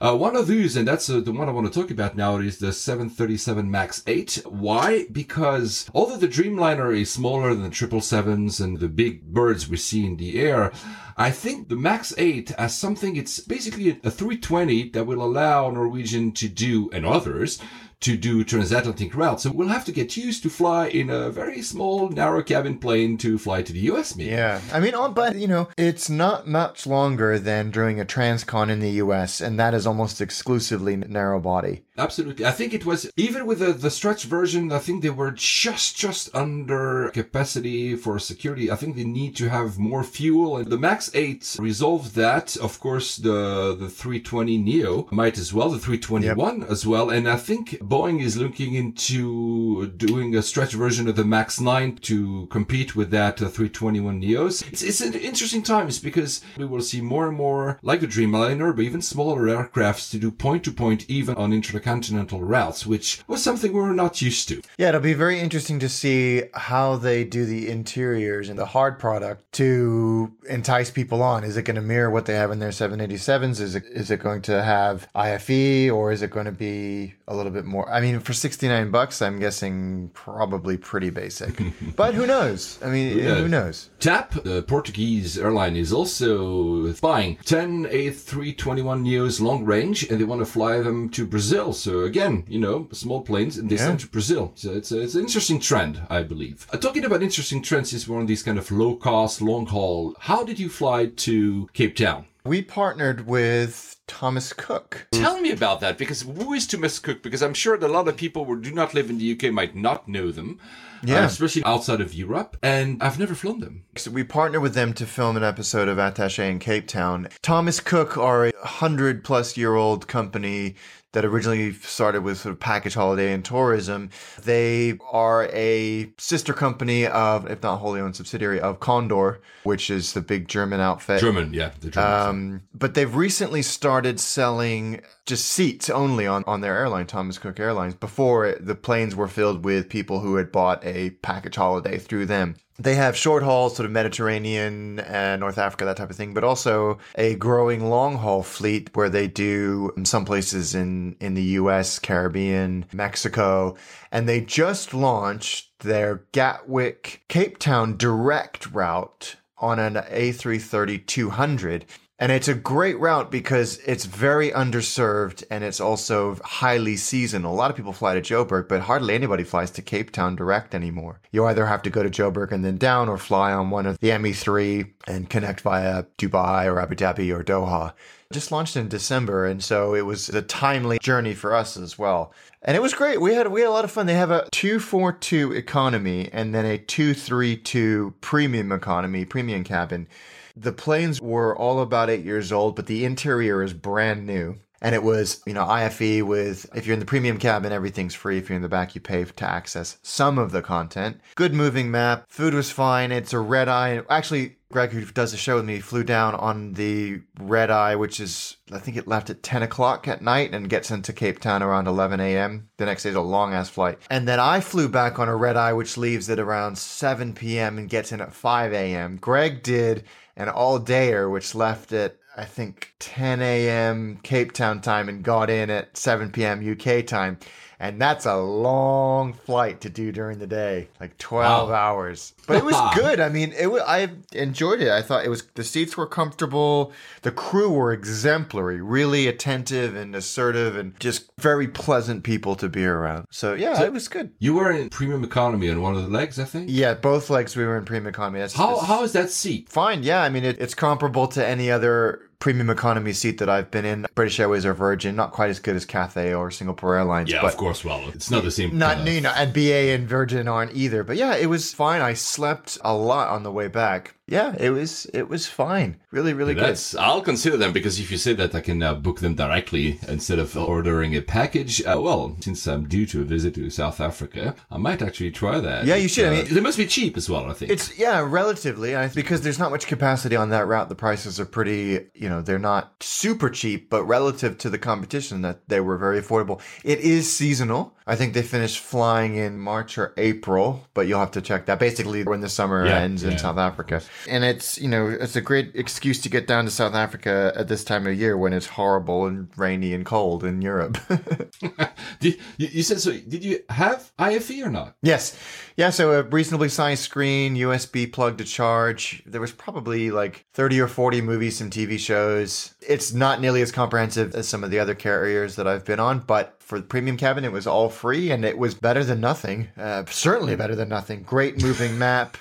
Uh, 0.00 0.16
one 0.16 0.36
of 0.36 0.46
these, 0.46 0.76
and 0.76 0.86
that's 0.86 1.08
uh, 1.08 1.20
the 1.20 1.32
one 1.32 1.48
I 1.48 1.52
want 1.52 1.72
to 1.72 1.80
talk 1.80 1.90
about 1.90 2.16
now, 2.16 2.36
is 2.38 2.58
the 2.58 2.72
737 2.72 3.70
MAX 3.70 4.02
8. 4.06 4.42
Why? 4.46 5.06
Because 5.10 5.88
although 5.94 6.16
the 6.16 6.28
Dreamliner 6.28 6.96
is 6.96 7.10
smaller 7.10 7.54
than 7.54 7.62
the 7.62 7.70
777s 7.70 8.60
and 8.62 8.78
the 8.78 8.88
big 8.88 9.22
birds 9.22 9.68
we 9.68 9.76
see 9.76 10.04
in 10.04 10.16
the 10.16 10.40
air, 10.40 10.72
I 11.16 11.30
think 11.30 11.68
the 11.68 11.76
MAX 11.76 12.12
8 12.18 12.52
as 12.52 12.76
something, 12.76 13.16
it's 13.16 13.40
basically 13.40 13.90
a 13.90 14.10
320 14.10 14.90
that 14.90 15.06
will 15.06 15.22
allow 15.22 15.70
Norwegian 15.70 16.32
to 16.32 16.48
do, 16.48 16.90
and 16.92 17.06
others, 17.06 17.60
to 18.00 18.16
do 18.18 18.44
transatlantic 18.44 19.14
routes. 19.14 19.44
So 19.44 19.50
we'll 19.50 19.68
have 19.68 19.86
to 19.86 19.92
get 19.92 20.16
used 20.16 20.42
to 20.42 20.50
fly 20.50 20.88
in 20.88 21.08
a 21.08 21.30
very 21.30 21.62
small, 21.62 22.10
narrow 22.10 22.42
cabin 22.42 22.78
plane 22.78 23.16
to 23.18 23.38
fly 23.38 23.62
to 23.62 23.72
the 23.72 23.80
US, 23.92 24.14
maybe. 24.14 24.30
Yeah. 24.30 24.60
I 24.72 24.80
mean, 24.80 24.94
but, 25.14 25.36
you 25.36 25.48
know, 25.48 25.68
it's 25.78 26.10
not 26.10 26.46
much 26.46 26.86
longer 26.86 27.38
than 27.38 27.70
doing 27.70 27.98
a 28.00 28.04
transcon 28.04 28.68
in 28.68 28.80
the 28.80 28.90
US, 29.04 29.40
and 29.40 29.58
that 29.58 29.72
is 29.72 29.86
almost 29.86 30.20
exclusively 30.20 30.96
narrow 30.96 31.40
body. 31.40 31.84
Absolutely. 31.96 32.44
I 32.44 32.50
think 32.50 32.74
it 32.74 32.84
was, 32.84 33.10
even 33.16 33.46
with 33.46 33.60
the, 33.60 33.72
the 33.72 33.90
stretch 33.90 34.24
version, 34.24 34.72
I 34.72 34.78
think 34.78 35.02
they 35.02 35.10
were 35.10 35.30
just, 35.30 35.96
just 35.96 36.34
under 36.34 37.10
capacity 37.10 37.94
for 37.94 38.18
security. 38.18 38.70
I 38.70 38.76
think 38.76 38.96
they 38.96 39.04
need 39.04 39.36
to 39.36 39.48
have 39.48 39.78
more 39.78 40.02
fuel. 40.02 40.56
And 40.56 40.66
the 40.66 40.78
MAX 40.78 41.10
8 41.14 41.56
resolved 41.60 42.16
that. 42.16 42.56
Of 42.56 42.80
course, 42.80 43.16
the, 43.16 43.76
the 43.78 43.88
320 43.88 44.58
Neo 44.58 45.06
might 45.12 45.38
as 45.38 45.54
well, 45.54 45.70
the 45.70 45.78
321 45.78 46.60
yep. 46.60 46.70
as 46.70 46.84
well. 46.84 47.10
And 47.10 47.28
I 47.28 47.36
think 47.36 47.70
Boeing 47.80 48.20
is 48.20 48.36
looking 48.36 48.74
into 48.74 49.86
doing 49.86 50.34
a 50.34 50.42
stretch 50.42 50.72
version 50.72 51.06
of 51.06 51.14
the 51.14 51.24
MAX 51.24 51.60
9 51.60 51.96
to 51.96 52.46
compete 52.46 52.96
with 52.96 53.10
that 53.10 53.40
uh, 53.40 53.48
321 53.48 54.20
Neos. 54.20 54.66
It's, 54.72 54.82
it's 54.82 55.00
an 55.00 55.14
interesting 55.14 55.62
times 55.62 56.00
because 56.00 56.42
we 56.56 56.64
will 56.64 56.80
see 56.80 57.00
more 57.00 57.28
and 57.28 57.36
more, 57.36 57.78
like 57.82 58.00
the 58.00 58.08
Dreamliner, 58.08 58.74
but 58.74 58.82
even 58.82 59.00
smaller 59.00 59.42
aircrafts 59.42 60.10
to 60.10 60.18
do 60.18 60.32
point 60.32 60.64
to 60.64 60.72
point, 60.72 61.08
even 61.08 61.36
on 61.36 61.52
intercontinental 61.84 62.40
routes, 62.40 62.86
which 62.86 63.22
was 63.26 63.42
something 63.42 63.72
we 63.72 63.80
were 63.80 63.92
not 63.92 64.22
used 64.22 64.48
to. 64.48 64.62
Yeah, 64.78 64.88
it'll 64.88 65.00
be 65.00 65.14
very 65.14 65.38
interesting 65.38 65.78
to 65.80 65.88
see 65.88 66.42
how 66.54 66.96
they 66.96 67.24
do 67.24 67.44
the 67.44 67.68
interiors 67.68 68.48
and 68.48 68.58
the 68.58 68.66
hard 68.66 68.98
product 68.98 69.52
to 69.52 70.32
entice 70.48 70.90
people 70.90 71.22
on. 71.22 71.44
Is 71.44 71.56
it 71.56 71.62
going 71.62 71.76
to 71.76 71.82
mirror 71.82 72.10
what 72.10 72.26
they 72.26 72.34
have 72.34 72.50
in 72.50 72.58
their 72.58 72.70
787s? 72.70 73.60
Is 73.60 73.74
it, 73.74 73.84
is 73.84 74.10
it 74.10 74.20
going 74.20 74.42
to 74.42 74.62
have 74.62 75.08
IFE 75.14 75.92
or 75.92 76.10
is 76.10 76.22
it 76.22 76.30
going 76.30 76.46
to 76.46 76.52
be 76.52 77.14
a 77.28 77.36
little 77.36 77.52
bit 77.52 77.64
more? 77.64 77.90
I 77.90 78.00
mean, 78.00 78.20
for 78.20 78.32
69 78.32 78.90
bucks, 78.90 79.20
I'm 79.20 79.38
guessing 79.38 80.10
probably 80.14 80.78
pretty 80.78 81.10
basic. 81.10 81.60
but 81.96 82.14
who 82.14 82.26
knows? 82.26 82.78
I 82.82 82.88
mean, 82.88 83.18
yeah. 83.18 83.34
who 83.34 83.48
knows? 83.48 83.90
TAP, 84.00 84.32
the 84.42 84.62
Portuguese 84.62 85.38
airline, 85.38 85.76
is 85.76 85.92
also 85.92 86.92
buying 86.94 87.36
10 87.44 87.86
A321 87.86 88.56
Neos 89.04 89.40
long 89.40 89.64
range 89.64 90.08
and 90.08 90.18
they 90.18 90.24
want 90.24 90.40
to 90.40 90.46
fly 90.46 90.80
them 90.80 91.10
to 91.10 91.26
Brazil. 91.26 91.73
So 91.74 92.00
again, 92.00 92.44
you 92.48 92.58
know, 92.58 92.88
small 92.92 93.22
planes 93.22 93.58
and 93.58 93.68
they 93.68 93.76
yeah. 93.76 93.86
send 93.86 94.00
to 94.00 94.08
Brazil. 94.08 94.52
So 94.54 94.72
it's, 94.72 94.92
a, 94.92 95.00
it's 95.00 95.14
an 95.14 95.22
interesting 95.22 95.60
trend, 95.60 96.02
I 96.08 96.22
believe. 96.22 96.66
Uh, 96.72 96.78
talking 96.78 97.04
about 97.04 97.22
interesting 97.22 97.62
trends 97.62 97.92
is 97.92 98.08
one 98.08 98.22
of 98.22 98.28
these 98.28 98.42
kind 98.42 98.58
of 98.58 98.70
low 98.70 98.96
cost, 98.96 99.42
long 99.42 99.66
haul. 99.66 100.14
How 100.20 100.44
did 100.44 100.58
you 100.58 100.68
fly 100.68 101.06
to 101.06 101.68
Cape 101.72 101.96
Town? 101.96 102.26
We 102.46 102.60
partnered 102.60 103.26
with 103.26 103.96
Thomas 104.06 104.52
Cook. 104.52 105.06
Tell 105.12 105.40
me 105.40 105.50
about 105.50 105.80
that 105.80 105.96
because 105.96 106.22
who 106.22 106.52
is 106.52 106.66
Thomas 106.66 106.98
Cook? 106.98 107.22
Because 107.22 107.42
I'm 107.42 107.54
sure 107.54 107.78
that 107.78 107.88
a 107.88 107.92
lot 107.92 108.06
of 108.06 108.18
people 108.18 108.44
who 108.44 108.60
do 108.60 108.70
not 108.70 108.92
live 108.92 109.08
in 109.08 109.16
the 109.16 109.32
UK 109.32 109.50
might 109.50 109.74
not 109.74 110.08
know 110.08 110.30
them. 110.30 110.60
Yeah. 111.02 111.20
Uh, 111.20 111.26
especially 111.26 111.64
outside 111.64 112.00
of 112.00 112.14
Europe. 112.14 112.56
And 112.62 113.02
I've 113.02 113.18
never 113.18 113.34
flown 113.34 113.60
them. 113.60 113.84
So 113.96 114.10
we 114.10 114.24
partnered 114.24 114.62
with 114.62 114.74
them 114.74 114.92
to 114.94 115.06
film 115.06 115.36
an 115.36 115.44
episode 115.44 115.88
of 115.88 115.98
Attache 115.98 116.42
in 116.42 116.58
Cape 116.58 116.86
Town. 116.86 117.28
Thomas 117.42 117.80
Cook 117.80 118.16
are 118.16 118.46
a 118.46 118.66
hundred 118.66 119.24
plus 119.24 119.56
year 119.56 119.74
old 119.74 120.06
company 120.06 120.76
that 121.14 121.24
originally 121.24 121.72
started 121.72 122.22
with 122.22 122.38
sort 122.38 122.52
of 122.52 122.60
package 122.60 122.94
holiday 122.94 123.32
and 123.32 123.44
tourism. 123.44 124.10
They 124.42 124.98
are 125.10 125.48
a 125.52 126.12
sister 126.18 126.52
company 126.52 127.06
of, 127.06 127.48
if 127.48 127.62
not 127.62 127.78
wholly 127.78 128.00
owned 128.00 128.16
subsidiary 128.16 128.60
of 128.60 128.80
Condor, 128.80 129.40
which 129.62 129.90
is 129.90 130.12
the 130.12 130.20
big 130.20 130.48
German 130.48 130.80
outfit. 130.80 131.20
German, 131.20 131.54
yeah. 131.54 131.70
The 131.80 131.90
German 131.90 132.28
um, 132.28 132.62
but 132.74 132.94
they've 132.94 133.14
recently 133.14 133.62
started 133.62 134.18
selling 134.18 135.02
just 135.24 135.46
seats 135.46 135.88
only 135.88 136.26
on, 136.26 136.42
on 136.46 136.60
their 136.60 136.76
airline, 136.76 137.06
Thomas 137.06 137.38
Cook 137.38 137.60
Airlines. 137.60 137.94
Before 137.94 138.44
it, 138.44 138.66
the 138.66 138.74
planes 138.74 139.14
were 139.14 139.28
filled 139.28 139.64
with 139.64 139.88
people 139.88 140.20
who 140.20 140.34
had 140.34 140.50
bought 140.50 140.84
a 140.84 141.10
package 141.10 141.54
holiday 141.54 141.96
through 141.96 142.26
them 142.26 142.56
they 142.78 142.94
have 142.96 143.16
short 143.16 143.42
haul, 143.42 143.70
sort 143.70 143.86
of 143.86 143.92
Mediterranean 143.92 144.98
and 145.00 145.40
North 145.40 145.58
Africa, 145.58 145.84
that 145.84 145.96
type 145.96 146.10
of 146.10 146.16
thing, 146.16 146.34
but 146.34 146.44
also 146.44 146.98
a 147.14 147.36
growing 147.36 147.88
long 147.88 148.16
haul 148.16 148.42
fleet 148.42 148.90
where 148.94 149.08
they 149.08 149.28
do 149.28 149.92
some 150.04 150.24
places 150.24 150.74
in, 150.74 151.16
in 151.20 151.34
the 151.34 151.42
US, 151.42 151.98
Caribbean, 151.98 152.86
Mexico, 152.92 153.76
and 154.10 154.28
they 154.28 154.40
just 154.40 154.92
launched 154.92 155.78
their 155.80 156.24
Gatwick 156.32 157.22
Cape 157.28 157.58
Town 157.58 157.96
direct 157.96 158.70
route 158.72 159.36
on 159.58 159.78
an 159.78 159.94
A330 159.94 161.06
200. 161.06 161.86
And 162.16 162.30
it's 162.30 162.46
a 162.46 162.54
great 162.54 162.98
route 163.00 163.32
because 163.32 163.78
it's 163.78 164.04
very 164.04 164.52
underserved 164.52 165.42
and 165.50 165.64
it's 165.64 165.80
also 165.80 166.36
highly 166.44 166.96
seasonal. 166.96 167.52
A 167.52 167.56
lot 167.56 167.72
of 167.72 167.76
people 167.76 167.92
fly 167.92 168.14
to 168.14 168.20
Joburg, 168.20 168.68
but 168.68 168.82
hardly 168.82 169.16
anybody 169.16 169.42
flies 169.42 169.72
to 169.72 169.82
Cape 169.82 170.12
Town 170.12 170.36
direct 170.36 170.76
anymore. 170.76 171.20
You 171.32 171.44
either 171.46 171.66
have 171.66 171.82
to 171.82 171.90
go 171.90 172.04
to 172.04 172.10
Joburg 172.10 172.52
and 172.52 172.64
then 172.64 172.76
down 172.76 173.08
or 173.08 173.18
fly 173.18 173.52
on 173.52 173.70
one 173.70 173.84
of 173.84 173.98
the 173.98 174.10
ME3 174.10 174.92
and 175.08 175.28
connect 175.28 175.62
via 175.62 176.04
Dubai 176.16 176.66
or 176.66 176.80
Abu 176.80 176.94
Dhabi 176.94 177.36
or 177.36 177.42
Doha. 177.42 177.94
Just 178.32 178.52
launched 178.52 178.76
in 178.76 178.88
December, 178.88 179.44
and 179.46 179.62
so 179.62 179.94
it 179.94 180.06
was 180.06 180.28
a 180.28 180.42
timely 180.42 180.98
journey 180.98 181.34
for 181.34 181.54
us 181.54 181.76
as 181.76 181.98
well. 181.98 182.32
And 182.62 182.76
it 182.76 182.80
was 182.80 182.94
great. 182.94 183.20
We 183.20 183.34
had 183.34 183.48
we 183.48 183.60
had 183.60 183.68
a 183.68 183.72
lot 183.72 183.84
of 183.84 183.90
fun. 183.90 184.06
They 184.06 184.14
have 184.14 184.30
a 184.30 184.48
242 184.50 185.52
economy 185.52 186.30
and 186.32 186.54
then 186.54 186.64
a 186.64 186.78
232 186.78 188.14
premium 188.20 188.72
economy, 188.72 189.24
premium 189.24 189.62
cabin. 189.62 190.08
The 190.56 190.72
planes 190.72 191.20
were 191.20 191.56
all 191.56 191.80
about 191.80 192.10
eight 192.10 192.24
years 192.24 192.52
old, 192.52 192.76
but 192.76 192.86
the 192.86 193.04
interior 193.04 193.62
is 193.62 193.72
brand 193.72 194.26
new. 194.26 194.56
And 194.80 194.94
it 194.94 195.02
was, 195.02 195.40
you 195.46 195.54
know, 195.54 195.66
IFE 195.66 196.22
with, 196.26 196.66
if 196.74 196.86
you're 196.86 196.92
in 196.92 197.00
the 197.00 197.06
premium 197.06 197.38
cabin, 197.38 197.72
everything's 197.72 198.14
free. 198.14 198.36
If 198.36 198.50
you're 198.50 198.56
in 198.56 198.62
the 198.62 198.68
back, 198.68 198.94
you 198.94 199.00
pay 199.00 199.24
to 199.24 199.44
access 199.48 199.96
some 200.02 200.38
of 200.38 200.52
the 200.52 200.60
content. 200.60 201.22
Good 201.36 201.54
moving 201.54 201.90
map. 201.90 202.26
Food 202.28 202.52
was 202.52 202.70
fine. 202.70 203.10
It's 203.10 203.32
a 203.32 203.38
red 203.38 203.66
eye. 203.66 204.02
Actually, 204.10 204.56
Greg, 204.70 204.90
who 204.90 205.04
does 205.06 205.30
the 205.30 205.38
show 205.38 205.56
with 205.56 205.64
me, 205.64 205.80
flew 205.80 206.04
down 206.04 206.34
on 206.34 206.74
the 206.74 207.22
red 207.40 207.70
eye, 207.70 207.96
which 207.96 208.20
is, 208.20 208.58
I 208.72 208.78
think 208.78 208.96
it 208.98 209.08
left 209.08 209.30
at 209.30 209.42
10 209.42 209.62
o'clock 209.62 210.06
at 210.06 210.20
night 210.20 210.52
and 210.52 210.68
gets 210.68 210.90
into 210.90 211.14
Cape 211.14 211.38
Town 211.38 211.62
around 211.62 211.86
11 211.86 212.20
a.m. 212.20 212.68
The 212.76 212.84
next 212.84 213.04
day 213.04 213.10
day's 213.10 213.16
a 213.16 213.22
long 213.22 213.54
ass 213.54 213.70
flight. 213.70 214.00
And 214.10 214.28
then 214.28 214.40
I 214.40 214.60
flew 214.60 214.88
back 214.88 215.18
on 215.18 215.28
a 215.28 215.36
red 215.36 215.56
eye, 215.56 215.72
which 215.72 215.96
leaves 215.96 216.28
at 216.28 216.38
around 216.38 216.76
7 216.76 217.32
p.m. 217.32 217.78
and 217.78 217.88
gets 217.88 218.12
in 218.12 218.20
at 218.20 218.34
5 218.34 218.72
a.m. 218.72 219.16
Greg 219.16 219.62
did 219.62 220.04
an 220.36 220.48
all 220.48 220.80
dayer, 220.80 221.30
which 221.30 221.54
left 221.54 221.92
at 221.92 222.16
I 222.36 222.44
think 222.44 222.94
10 222.98 223.42
a.m. 223.42 224.18
Cape 224.22 224.52
Town 224.52 224.80
time 224.80 225.08
and 225.08 225.22
got 225.22 225.50
in 225.50 225.70
at 225.70 225.96
7 225.96 226.32
p.m. 226.32 226.68
UK 226.68 227.06
time. 227.06 227.38
And 227.80 228.00
that's 228.00 228.24
a 228.26 228.36
long 228.36 229.32
flight 229.32 229.80
to 229.82 229.88
do 229.90 230.12
during 230.12 230.38
the 230.38 230.46
day, 230.46 230.88
like 231.00 231.18
12 231.18 231.68
Wow. 231.70 231.74
hours. 231.74 232.32
But 232.46 232.56
it 232.58 232.64
was 232.64 232.76
good. 232.94 233.20
I 233.20 233.28
mean, 233.28 233.52
it 233.58 233.66
was, 233.66 233.82
I 233.86 234.10
enjoyed 234.32 234.80
it. 234.80 234.88
I 234.90 235.02
thought 235.02 235.24
it 235.24 235.28
was 235.28 235.42
the 235.54 235.64
seats 235.64 235.96
were 235.96 236.06
comfortable, 236.06 236.92
the 237.22 237.30
crew 237.30 237.70
were 237.70 237.92
exemplary, 237.92 238.80
really 238.80 239.26
attentive 239.26 239.94
and 239.96 240.14
assertive 240.14 240.76
and 240.76 240.98
just 241.00 241.30
very 241.38 241.66
pleasant 241.68 242.22
people 242.24 242.54
to 242.56 242.68
be 242.68 242.84
around. 242.84 243.26
So, 243.30 243.54
yeah, 243.54 243.82
it 243.82 243.92
was 243.92 244.08
good. 244.08 244.32
You 244.38 244.54
were 244.54 244.70
in 244.70 244.88
premium 244.90 245.24
economy 245.24 245.68
on 245.70 245.80
one 245.82 245.96
of 245.96 246.02
the 246.02 246.08
legs, 246.08 246.38
I 246.38 246.44
think. 246.44 246.68
Yeah, 246.70 246.94
both 246.94 247.28
legs 247.30 247.56
we 247.56 247.64
were 247.64 247.76
in 247.76 247.84
premium 247.84 248.06
economy. 248.06 248.40
That's, 248.40 248.54
How 248.54 248.76
how 248.78 249.02
is 249.02 249.12
that 249.12 249.30
seat? 249.30 249.68
Fine, 249.68 250.02
yeah. 250.02 250.22
I 250.22 250.28
mean, 250.28 250.44
it, 250.44 250.58
it's 250.60 250.74
comparable 250.74 251.26
to 251.28 251.46
any 251.46 251.70
other 251.70 252.23
premium 252.38 252.70
economy 252.70 253.12
seat 253.12 253.38
that 253.38 253.48
I've 253.48 253.70
been 253.70 253.84
in. 253.84 254.06
British 254.14 254.38
Airways 254.40 254.64
or 254.66 254.74
Virgin, 254.74 255.16
not 255.16 255.32
quite 255.32 255.50
as 255.50 255.58
good 255.58 255.76
as 255.76 255.84
Cathay 255.84 256.34
or 256.34 256.50
Singapore 256.50 256.96
Airlines. 256.96 257.30
Yeah, 257.30 257.40
but 257.42 257.52
of 257.52 257.56
course. 257.56 257.84
Well, 257.84 258.08
it's 258.14 258.30
not 258.30 258.44
the 258.44 258.50
same. 258.50 258.76
Not, 258.78 258.96
kind 258.96 259.08
of- 259.08 259.14
you 259.14 259.20
know, 259.20 259.32
and 259.36 259.52
BA 259.52 259.92
and 259.94 260.08
Virgin 260.08 260.48
aren't 260.48 260.74
either. 260.74 261.02
But 261.04 261.16
yeah, 261.16 261.34
it 261.36 261.46
was 261.46 261.72
fine. 261.74 262.00
I 262.02 262.14
slept 262.14 262.78
a 262.84 262.94
lot 262.94 263.28
on 263.28 263.42
the 263.42 263.52
way 263.52 263.68
back. 263.68 264.14
Yeah, 264.26 264.54
it 264.58 264.70
was 264.70 265.06
it 265.12 265.28
was 265.28 265.46
fine. 265.46 265.96
Really, 266.10 266.32
really 266.32 266.54
good. 266.54 266.64
That's 266.64 266.94
I'll 266.94 267.20
consider 267.20 267.58
them 267.58 267.74
because 267.74 268.00
if 268.00 268.10
you 268.10 268.16
say 268.16 268.32
that 268.32 268.54
I 268.54 268.62
can 268.62 268.82
uh, 268.82 268.94
book 268.94 269.20
them 269.20 269.34
directly 269.34 269.98
instead 270.08 270.38
of 270.38 270.56
ordering 270.56 271.14
a 271.14 271.20
package. 271.20 271.82
Uh, 271.84 272.00
well, 272.00 272.34
since 272.40 272.66
I'm 272.66 272.88
due 272.88 273.04
to 273.04 273.20
a 273.20 273.24
visit 273.24 273.54
to 273.56 273.68
South 273.68 274.00
Africa, 274.00 274.54
I 274.70 274.78
might 274.78 275.02
actually 275.02 275.30
try 275.30 275.60
that. 275.60 275.84
Yeah, 275.84 275.96
you 275.96 276.08
should. 276.08 276.24
I 276.24 276.28
Uh, 276.28 276.32
mean- 276.44 276.54
they 276.54 276.60
must 276.60 276.78
be 276.78 276.86
cheap 276.86 277.18
as 277.18 277.28
well. 277.28 277.50
I 277.50 277.52
think 277.52 277.70
It's 277.70 277.98
yeah, 277.98 278.24
relatively, 278.26 278.96
I, 278.96 279.08
because 279.08 279.42
there's 279.42 279.58
not 279.58 279.70
much 279.70 279.86
capacity 279.86 280.36
on 280.36 280.48
that 280.50 280.66
route. 280.66 280.88
The 280.88 280.94
prices 280.94 281.38
are 281.38 281.44
pretty, 281.44 282.06
you 282.24 282.30
know, 282.30 282.40
they're 282.40 282.58
not 282.58 282.94
super 283.02 283.50
cheap, 283.50 283.90
but 283.90 284.02
relative 284.04 284.56
to 284.56 284.70
the 284.70 284.78
competition, 284.78 285.42
that 285.42 285.68
they 285.68 285.78
were 285.78 285.98
very 285.98 286.18
affordable. 286.18 286.58
It 286.82 287.00
is 287.00 287.30
seasonal. 287.30 287.94
I 288.06 288.16
think 288.16 288.34
they 288.34 288.42
finished 288.42 288.80
flying 288.80 289.36
in 289.36 289.58
March 289.58 289.96
or 289.96 290.12
April, 290.18 290.86
but 290.92 291.06
you'll 291.06 291.20
have 291.20 291.30
to 291.32 291.40
check 291.40 291.64
that. 291.66 291.78
Basically, 291.78 292.22
when 292.22 292.40
the 292.40 292.50
summer 292.50 292.86
Yeah, 292.86 292.98
ends 292.98 293.22
in. 293.22 293.38
South 293.38 293.56
Africa, 293.56 294.02
and 294.28 294.44
it's 294.44 294.78
you 294.78 294.88
know 294.88 295.08
it's 295.08 295.36
a 295.36 295.40
great 295.40 295.72
excuse 295.74 296.20
to 296.22 296.28
get 296.28 296.46
down 296.46 296.66
to 296.66 296.70
South 296.70 296.94
Africa 296.94 297.52
at 297.56 297.68
this 297.68 297.82
time 297.82 298.06
of 298.06 298.14
year 298.14 298.36
when 298.36 298.52
it's 298.52 298.66
horrible 298.66 299.26
and 299.26 299.48
rainy 299.56 299.94
and 299.94 300.04
cold 300.04 300.44
in 300.44 300.60
Europe. 300.60 300.98
Did, 302.20 302.38
you, 302.58 302.68
you 302.68 302.82
said 302.82 303.00
so. 303.00 303.12
Did 303.12 303.44
you 303.44 303.60
have 303.70 304.12
IFE 304.18 304.62
or 304.64 304.70
not? 304.70 304.96
Yes. 305.02 305.38
Yeah, 305.76 305.90
so 305.90 306.12
a 306.12 306.22
reasonably 306.22 306.68
sized 306.68 307.02
screen, 307.02 307.56
USB 307.56 308.10
plug 308.12 308.38
to 308.38 308.44
charge. 308.44 309.22
There 309.26 309.40
was 309.40 309.50
probably 309.52 310.10
like 310.10 310.44
30 310.52 310.80
or 310.80 310.88
40 310.88 311.20
movies, 311.20 311.58
some 311.58 311.70
TV 311.70 311.98
shows. 311.98 312.73
It's 312.86 313.12
not 313.12 313.40
nearly 313.40 313.62
as 313.62 313.72
comprehensive 313.72 314.34
as 314.34 314.48
some 314.48 314.62
of 314.64 314.70
the 314.70 314.78
other 314.78 314.94
carriers 314.94 315.56
that 315.56 315.66
I've 315.66 315.84
been 315.84 316.00
on, 316.00 316.20
but 316.20 316.56
for 316.60 316.78
the 316.78 316.84
premium 316.86 317.16
cabin, 317.16 317.44
it 317.44 317.52
was 317.52 317.66
all 317.66 317.88
free 317.90 318.30
and 318.30 318.44
it 318.44 318.56
was 318.56 318.74
better 318.74 319.04
than 319.04 319.20
nothing. 319.20 319.68
Uh, 319.76 320.04
certainly 320.08 320.56
better 320.56 320.74
than 320.74 320.88
nothing. 320.88 321.22
Great 321.22 321.62
moving 321.62 321.98
map. 321.98 322.36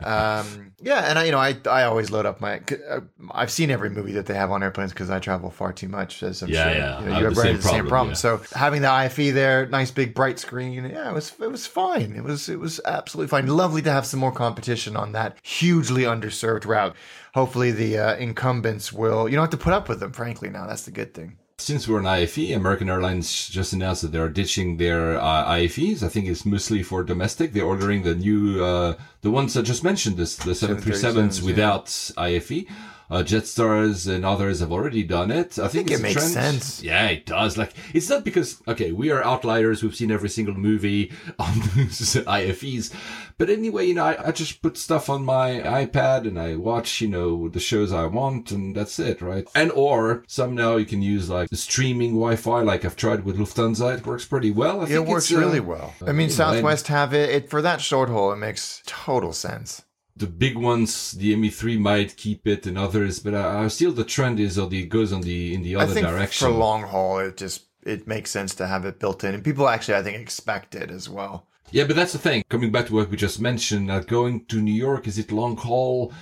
um, 0.00 0.72
yeah, 0.80 1.08
and 1.08 1.18
I, 1.18 1.24
you 1.24 1.32
know, 1.32 1.38
I, 1.38 1.56
I 1.70 1.84
always 1.84 2.10
load 2.10 2.26
up 2.26 2.40
my. 2.40 2.60
Uh, 2.90 3.00
I've 3.30 3.50
seen 3.50 3.70
every 3.70 3.90
movie 3.90 4.12
that 4.12 4.26
they 4.26 4.34
have 4.34 4.50
on 4.50 4.62
airplanes 4.62 4.90
because 4.92 5.08
I 5.10 5.18
travel 5.20 5.50
far 5.50 5.72
too 5.72 5.88
much. 5.88 6.22
As 6.22 6.42
I'm 6.42 6.48
Yeah, 6.50 6.64
sure 6.64 6.72
yeah. 6.74 7.00
you, 7.00 7.06
know, 7.06 7.18
you 7.18 7.24
have 7.24 7.34
the 7.34 7.40
same 7.42 7.56
the 7.56 7.62
same 7.62 7.70
problem, 7.86 7.88
problem. 7.88 8.08
yeah. 8.10 8.14
So 8.14 8.42
having 8.54 8.82
the 8.82 8.88
IFE 8.90 9.32
there, 9.34 9.66
nice 9.66 9.90
big 9.90 10.14
bright 10.14 10.38
screen, 10.38 10.84
yeah, 10.84 11.08
it 11.10 11.14
was 11.14 11.32
it 11.40 11.50
was 11.50 11.66
fine. 11.66 12.14
It 12.16 12.24
was 12.24 12.48
it 12.48 12.58
was 12.58 12.80
absolutely 12.84 13.28
fine. 13.28 13.46
Lovely 13.46 13.82
to 13.82 13.90
have 13.92 14.04
some 14.06 14.20
more 14.20 14.32
competition 14.32 14.96
on 14.96 15.12
that 15.12 15.38
hugely 15.42 16.02
underserved 16.02 16.66
route. 16.66 16.96
Hopefully, 17.34 17.70
the 17.70 17.98
uh, 17.98 18.16
incumbents 18.16 18.92
will. 18.92 19.28
You 19.28 19.36
don't 19.36 19.44
have 19.44 19.58
to 19.58 19.64
put 19.64 19.72
up 19.72 19.88
with 19.88 20.00
them. 20.00 20.12
Frankly, 20.12 20.50
now 20.50 20.66
that's 20.66 20.82
the 20.82 20.90
good 20.90 21.14
thing. 21.14 21.38
Since 21.58 21.86
we're 21.86 22.00
an 22.00 22.06
IFE, 22.06 22.56
American 22.56 22.90
Airlines 22.90 23.48
just 23.48 23.72
announced 23.72 24.02
that 24.02 24.10
they're 24.10 24.28
ditching 24.28 24.78
their 24.78 25.18
uh, 25.20 25.44
IFEs. 25.46 26.02
I 26.02 26.08
think 26.08 26.26
it's 26.26 26.44
mostly 26.44 26.82
for 26.82 27.04
domestic. 27.04 27.52
They're 27.52 27.64
ordering 27.64 28.02
the 28.02 28.16
new, 28.16 28.62
uh, 28.64 28.96
the 29.20 29.30
ones 29.30 29.56
I 29.56 29.62
just 29.62 29.84
mentioned, 29.84 30.16
this, 30.16 30.36
the 30.36 30.52
737s 30.52 31.14
737s, 31.14 31.42
without 31.42 31.86
IFE. 31.86 32.66
Uh, 33.12 33.22
Jetstars 33.22 34.10
and 34.10 34.24
others 34.24 34.60
have 34.60 34.72
already 34.72 35.02
done 35.02 35.30
it. 35.30 35.58
I, 35.58 35.68
think, 35.68 35.88
think 35.88 35.90
it 35.90 36.02
makes 36.02 36.14
trend. 36.14 36.32
sense. 36.32 36.82
Yeah, 36.82 37.08
it 37.08 37.26
does. 37.26 37.58
Like, 37.58 37.74
it's 37.92 38.08
not 38.08 38.24
because, 38.24 38.62
okay, 38.66 38.90
we 38.92 39.10
are 39.10 39.22
outliers. 39.22 39.82
We've 39.82 39.94
seen 39.94 40.10
every 40.10 40.30
single 40.30 40.54
movie 40.54 41.12
on 41.38 41.52
IFEs. 41.52 42.90
But 43.36 43.50
anyway, 43.50 43.86
you 43.86 43.94
know, 43.94 44.04
I, 44.04 44.28
I 44.28 44.32
just 44.32 44.62
put 44.62 44.78
stuff 44.78 45.10
on 45.10 45.24
my 45.26 45.50
iPad 45.60 46.26
and 46.26 46.38
I 46.40 46.56
watch, 46.56 47.02
you 47.02 47.08
know, 47.08 47.48
the 47.50 47.60
shows 47.60 47.92
I 47.92 48.06
want 48.06 48.50
and 48.50 48.74
that's 48.74 48.98
it, 48.98 49.20
right? 49.20 49.46
And 49.54 49.70
or 49.72 50.24
some 50.26 50.54
now 50.54 50.76
you 50.76 50.86
can 50.86 51.02
use 51.02 51.28
like 51.28 51.48
streaming 51.52 52.12
Wi-Fi, 52.12 52.62
like 52.62 52.84
I've 52.86 52.96
tried 52.96 53.24
with 53.24 53.36
Lufthansa. 53.36 53.98
It 53.98 54.06
works 54.06 54.24
pretty 54.24 54.50
well. 54.52 54.80
I 54.80 54.84
It 54.84 54.88
think 54.88 55.08
works 55.08 55.30
it's, 55.30 55.36
uh, 55.36 55.40
really 55.40 55.60
well. 55.60 55.92
I 56.00 56.12
mean, 56.12 56.22
you 56.22 56.26
know, 56.28 56.32
Southwest 56.32 56.88
have 56.88 57.12
it. 57.12 57.28
it 57.30 57.50
for 57.50 57.60
that 57.60 57.82
short 57.82 58.08
haul. 58.08 58.32
It 58.32 58.36
makes 58.36 58.82
total 58.86 59.32
sense. 59.34 59.82
The 60.16 60.26
big 60.26 60.56
ones, 60.56 61.12
the 61.12 61.34
ME3 61.34 61.78
might 61.78 62.16
keep 62.16 62.46
it 62.46 62.66
and 62.66 62.76
others, 62.76 63.18
but 63.18 63.34
I 63.34 63.68
still 63.68 63.92
the 63.92 64.04
trend 64.04 64.38
is 64.40 64.58
or 64.58 64.68
the 64.68 64.82
it 64.82 64.88
goes 64.88 65.12
on 65.12 65.22
the 65.22 65.54
in 65.54 65.62
the 65.62 65.76
I 65.76 65.82
other 65.82 65.94
think 65.94 66.06
direction. 66.06 66.48
for 66.48 66.54
long 66.54 66.82
haul, 66.82 67.18
it 67.20 67.36
just 67.36 67.66
it 67.84 68.06
makes 68.06 68.30
sense 68.30 68.54
to 68.56 68.66
have 68.66 68.84
it 68.84 69.00
built 69.00 69.24
in, 69.24 69.34
and 69.34 69.42
people 69.44 69.68
actually, 69.68 69.94
I 69.94 70.02
think, 70.02 70.18
expect 70.20 70.74
it 70.74 70.90
as 70.90 71.08
well. 71.08 71.46
Yeah, 71.70 71.84
but 71.84 71.96
that's 71.96 72.12
the 72.12 72.18
thing. 72.18 72.44
Coming 72.50 72.70
back 72.70 72.86
to 72.86 72.94
what 72.94 73.10
we 73.10 73.16
just 73.16 73.40
mentioned, 73.40 73.90
uh, 73.90 74.00
going 74.00 74.44
to 74.46 74.60
New 74.60 74.74
York, 74.74 75.06
is 75.08 75.18
it 75.18 75.32
long 75.32 75.56
haul? 75.56 76.12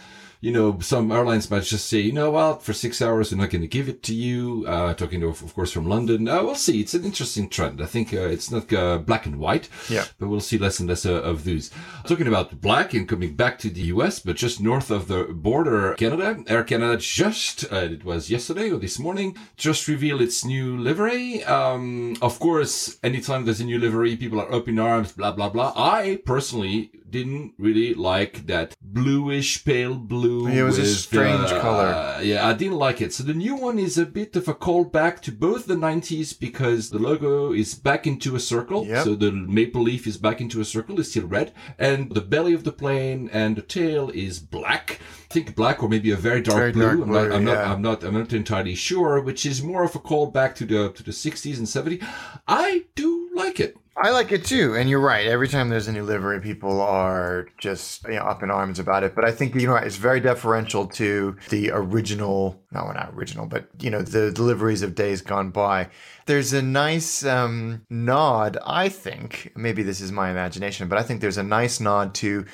You 0.43 0.53
know, 0.53 0.79
some 0.81 1.13
airlines 1.13 1.51
might 1.51 1.65
just 1.65 1.87
say, 1.87 1.99
you 2.01 2.13
know 2.13 2.31
what, 2.31 2.63
for 2.63 2.73
six 2.73 3.03
hours, 3.03 3.31
we're 3.31 3.37
not 3.37 3.51
going 3.51 3.61
to 3.61 3.69
give 3.69 3.91
it 3.91 4.03
to 4.05 4.15
you. 4.15 4.65
Uh, 4.67 4.95
talking 4.95 5.21
to, 5.21 5.29
of 5.29 5.55
course, 5.55 5.71
from 5.71 5.87
London. 5.87 6.27
Uh, 6.29 6.43
we'll 6.43 6.55
see. 6.55 6.81
It's 6.81 6.95
an 6.95 7.05
interesting 7.05 7.51
trend. 7.51 7.83
I 7.83 7.85
think 7.85 8.15
uh, 8.15 8.21
it's 8.21 8.51
not 8.51 8.73
uh, 8.73 8.97
black 8.99 9.27
and 9.27 9.37
white, 9.39 9.69
Yeah. 9.91 10.05
but 10.19 10.29
we'll 10.29 10.41
see 10.41 10.57
less 10.57 10.81
and 10.81 10.89
less 10.89 11.05
uh, 11.05 11.21
of 11.21 11.45
those. 11.45 11.71
Talking 12.07 12.27
about 12.27 12.59
black 12.63 12.95
and 12.95 13.07
coming 13.07 13.37
back 13.37 13.59
to 13.59 13.69
the 13.69 13.83
US, 13.95 14.19
but 14.21 14.37
just 14.37 14.63
north 14.63 14.91
of 14.91 15.09
the 15.09 15.25
border, 15.25 15.93
Canada, 15.97 16.43
Air 16.47 16.65
Canada 16.65 16.97
just, 16.97 17.71
uh, 17.71 17.77
it 17.77 18.03
was 18.07 18.31
yesterday 18.31 18.71
or 18.71 18.79
this 18.79 18.99
morning, 18.99 19.37
just 19.59 19.89
revealed 19.89 20.23
its 20.23 20.43
new 20.43 20.79
livery. 20.79 21.45
Um, 21.45 22.17
of 22.23 22.41
course, 22.41 22.97
anytime 23.03 23.45
there's 23.45 23.61
a 23.61 23.65
new 23.67 23.79
livery, 23.79 24.17
people 24.17 24.41
are 24.41 24.51
up 24.51 24.69
in 24.69 24.79
arms, 24.79 25.13
blah, 25.13 25.33
blah, 25.33 25.51
blah. 25.51 25.75
I 25.77 26.21
personally 26.25 26.93
didn't 27.11 27.55
really 27.59 27.95
like 27.95 28.47
that 28.47 28.75
bluish 28.81 29.65
pale 29.65 29.95
blue. 29.95 30.47
It 30.47 30.63
was 30.63 30.79
a 30.79 30.87
strange 30.87 31.51
uh, 31.51 31.61
color. 31.61 31.87
uh, 31.87 32.21
yeah, 32.21 32.47
I 32.47 32.53
didn't 32.53 32.79
like 32.79 33.01
it. 33.01 33.13
So 33.13 33.23
the 33.25 33.35
new 33.35 33.57
one 33.57 33.79
is 33.79 33.99
a 33.99 34.07
bit 34.07 34.37
of 34.37 34.49
a 34.49 34.55
callback 34.55 35.21
to 35.23 35.33
both 35.33 35.67
the 35.67 35.75
90s 35.75 36.39
because 36.39 36.91
the 36.91 36.99
logo 36.99 37.53
is 37.53 37.75
back 37.75 38.07
into 38.07 38.37
a 38.37 38.41
circle. 38.41 38.87
Yep. 38.87 39.05
So 39.05 39.15
the 39.15 39.33
maple 39.33 39.83
leaf 39.83 40.07
is 40.07 40.17
back 40.17 40.41
into 40.41 40.61
a 40.61 40.65
circle, 40.65 40.99
it's 41.01 41.11
still 41.11 41.27
red. 41.27 41.53
And 41.79 42.13
the 42.13 42.21
belly 42.21 42.53
of 42.55 42.65
the 42.65 42.73
plane 42.73 43.29
and 43.33 43.57
the 43.57 43.63
tail 43.63 44.11
is 44.11 44.39
black. 44.39 45.01
I 45.31 45.35
think 45.35 45.55
black 45.55 45.83
or 45.83 45.89
maybe 45.89 46.11
a 46.11 46.17
very 46.17 46.41
dark 46.43 46.59
Very 46.59 46.73
blue. 46.73 46.83
dark 46.83 47.01
I'm, 47.03 47.13
not, 47.13 47.31
I'm, 47.33 47.45
not. 47.45 47.57
I'm 47.67 47.83
not 47.83 48.05
I'm 48.05 48.15
not 48.15 48.33
entirely 48.33 48.75
sure, 48.75 49.21
which 49.21 49.47
is 49.47 49.63
more 49.63 49.85
of 49.85 49.95
a 49.95 50.01
callback 50.01 50.55
to 50.57 50.65
the 50.67 50.91
to 50.93 51.03
the 51.03 51.13
60s 51.13 51.59
and 51.59 51.67
70s. 51.67 52.05
I 52.49 52.85
do 52.95 53.29
like 53.35 53.61
it. 53.61 53.77
I 53.97 54.11
like 54.11 54.33
it 54.33 54.45
too, 54.45 54.77
and 54.77 54.89
you're 54.89 55.01
right. 55.01 55.27
Every 55.27 55.49
time 55.49 55.69
there's 55.69 55.89
a 55.89 55.93
new 55.93 56.05
livery, 56.05 56.41
people 56.41 56.81
are 56.81 57.49
just 57.59 58.05
you 58.05 58.15
know, 58.15 58.23
up 58.23 58.43
in 58.43 58.51
arms 58.51 58.79
about 58.79 59.03
it. 59.03 59.15
But 59.15 59.25
I 59.25 59.33
think 59.33 59.55
you 59.55 59.67
know 59.67 59.75
it's 59.77 59.97
very 59.97 60.21
deferential 60.21 60.87
to 60.87 61.37
the 61.51 61.71
original. 61.73 62.63
No, 62.73 62.85
well, 62.85 62.95
not 62.95 63.13
original, 63.15 63.47
but 63.47 63.69
you 63.81 63.91
know 63.91 64.01
the 64.01 64.31
deliveries 64.31 64.83
of 64.83 64.95
days 64.95 65.21
gone 65.21 65.51
by. 65.51 65.89
There's 66.27 66.53
a 66.53 66.63
nice 66.63 67.25
um, 67.25 67.85
nod, 67.91 68.59
I 68.65 68.89
think. 68.89 69.53
Maybe 69.57 69.83
this 69.83 70.01
is 70.01 70.13
my 70.13 70.31
imagination, 70.31 70.89
but 70.89 70.99
I 70.99 71.03
think 71.03 71.21
there's 71.21 71.39
a 71.39 71.43
nice 71.43 71.81
nod 71.81 72.15
to 72.17 72.47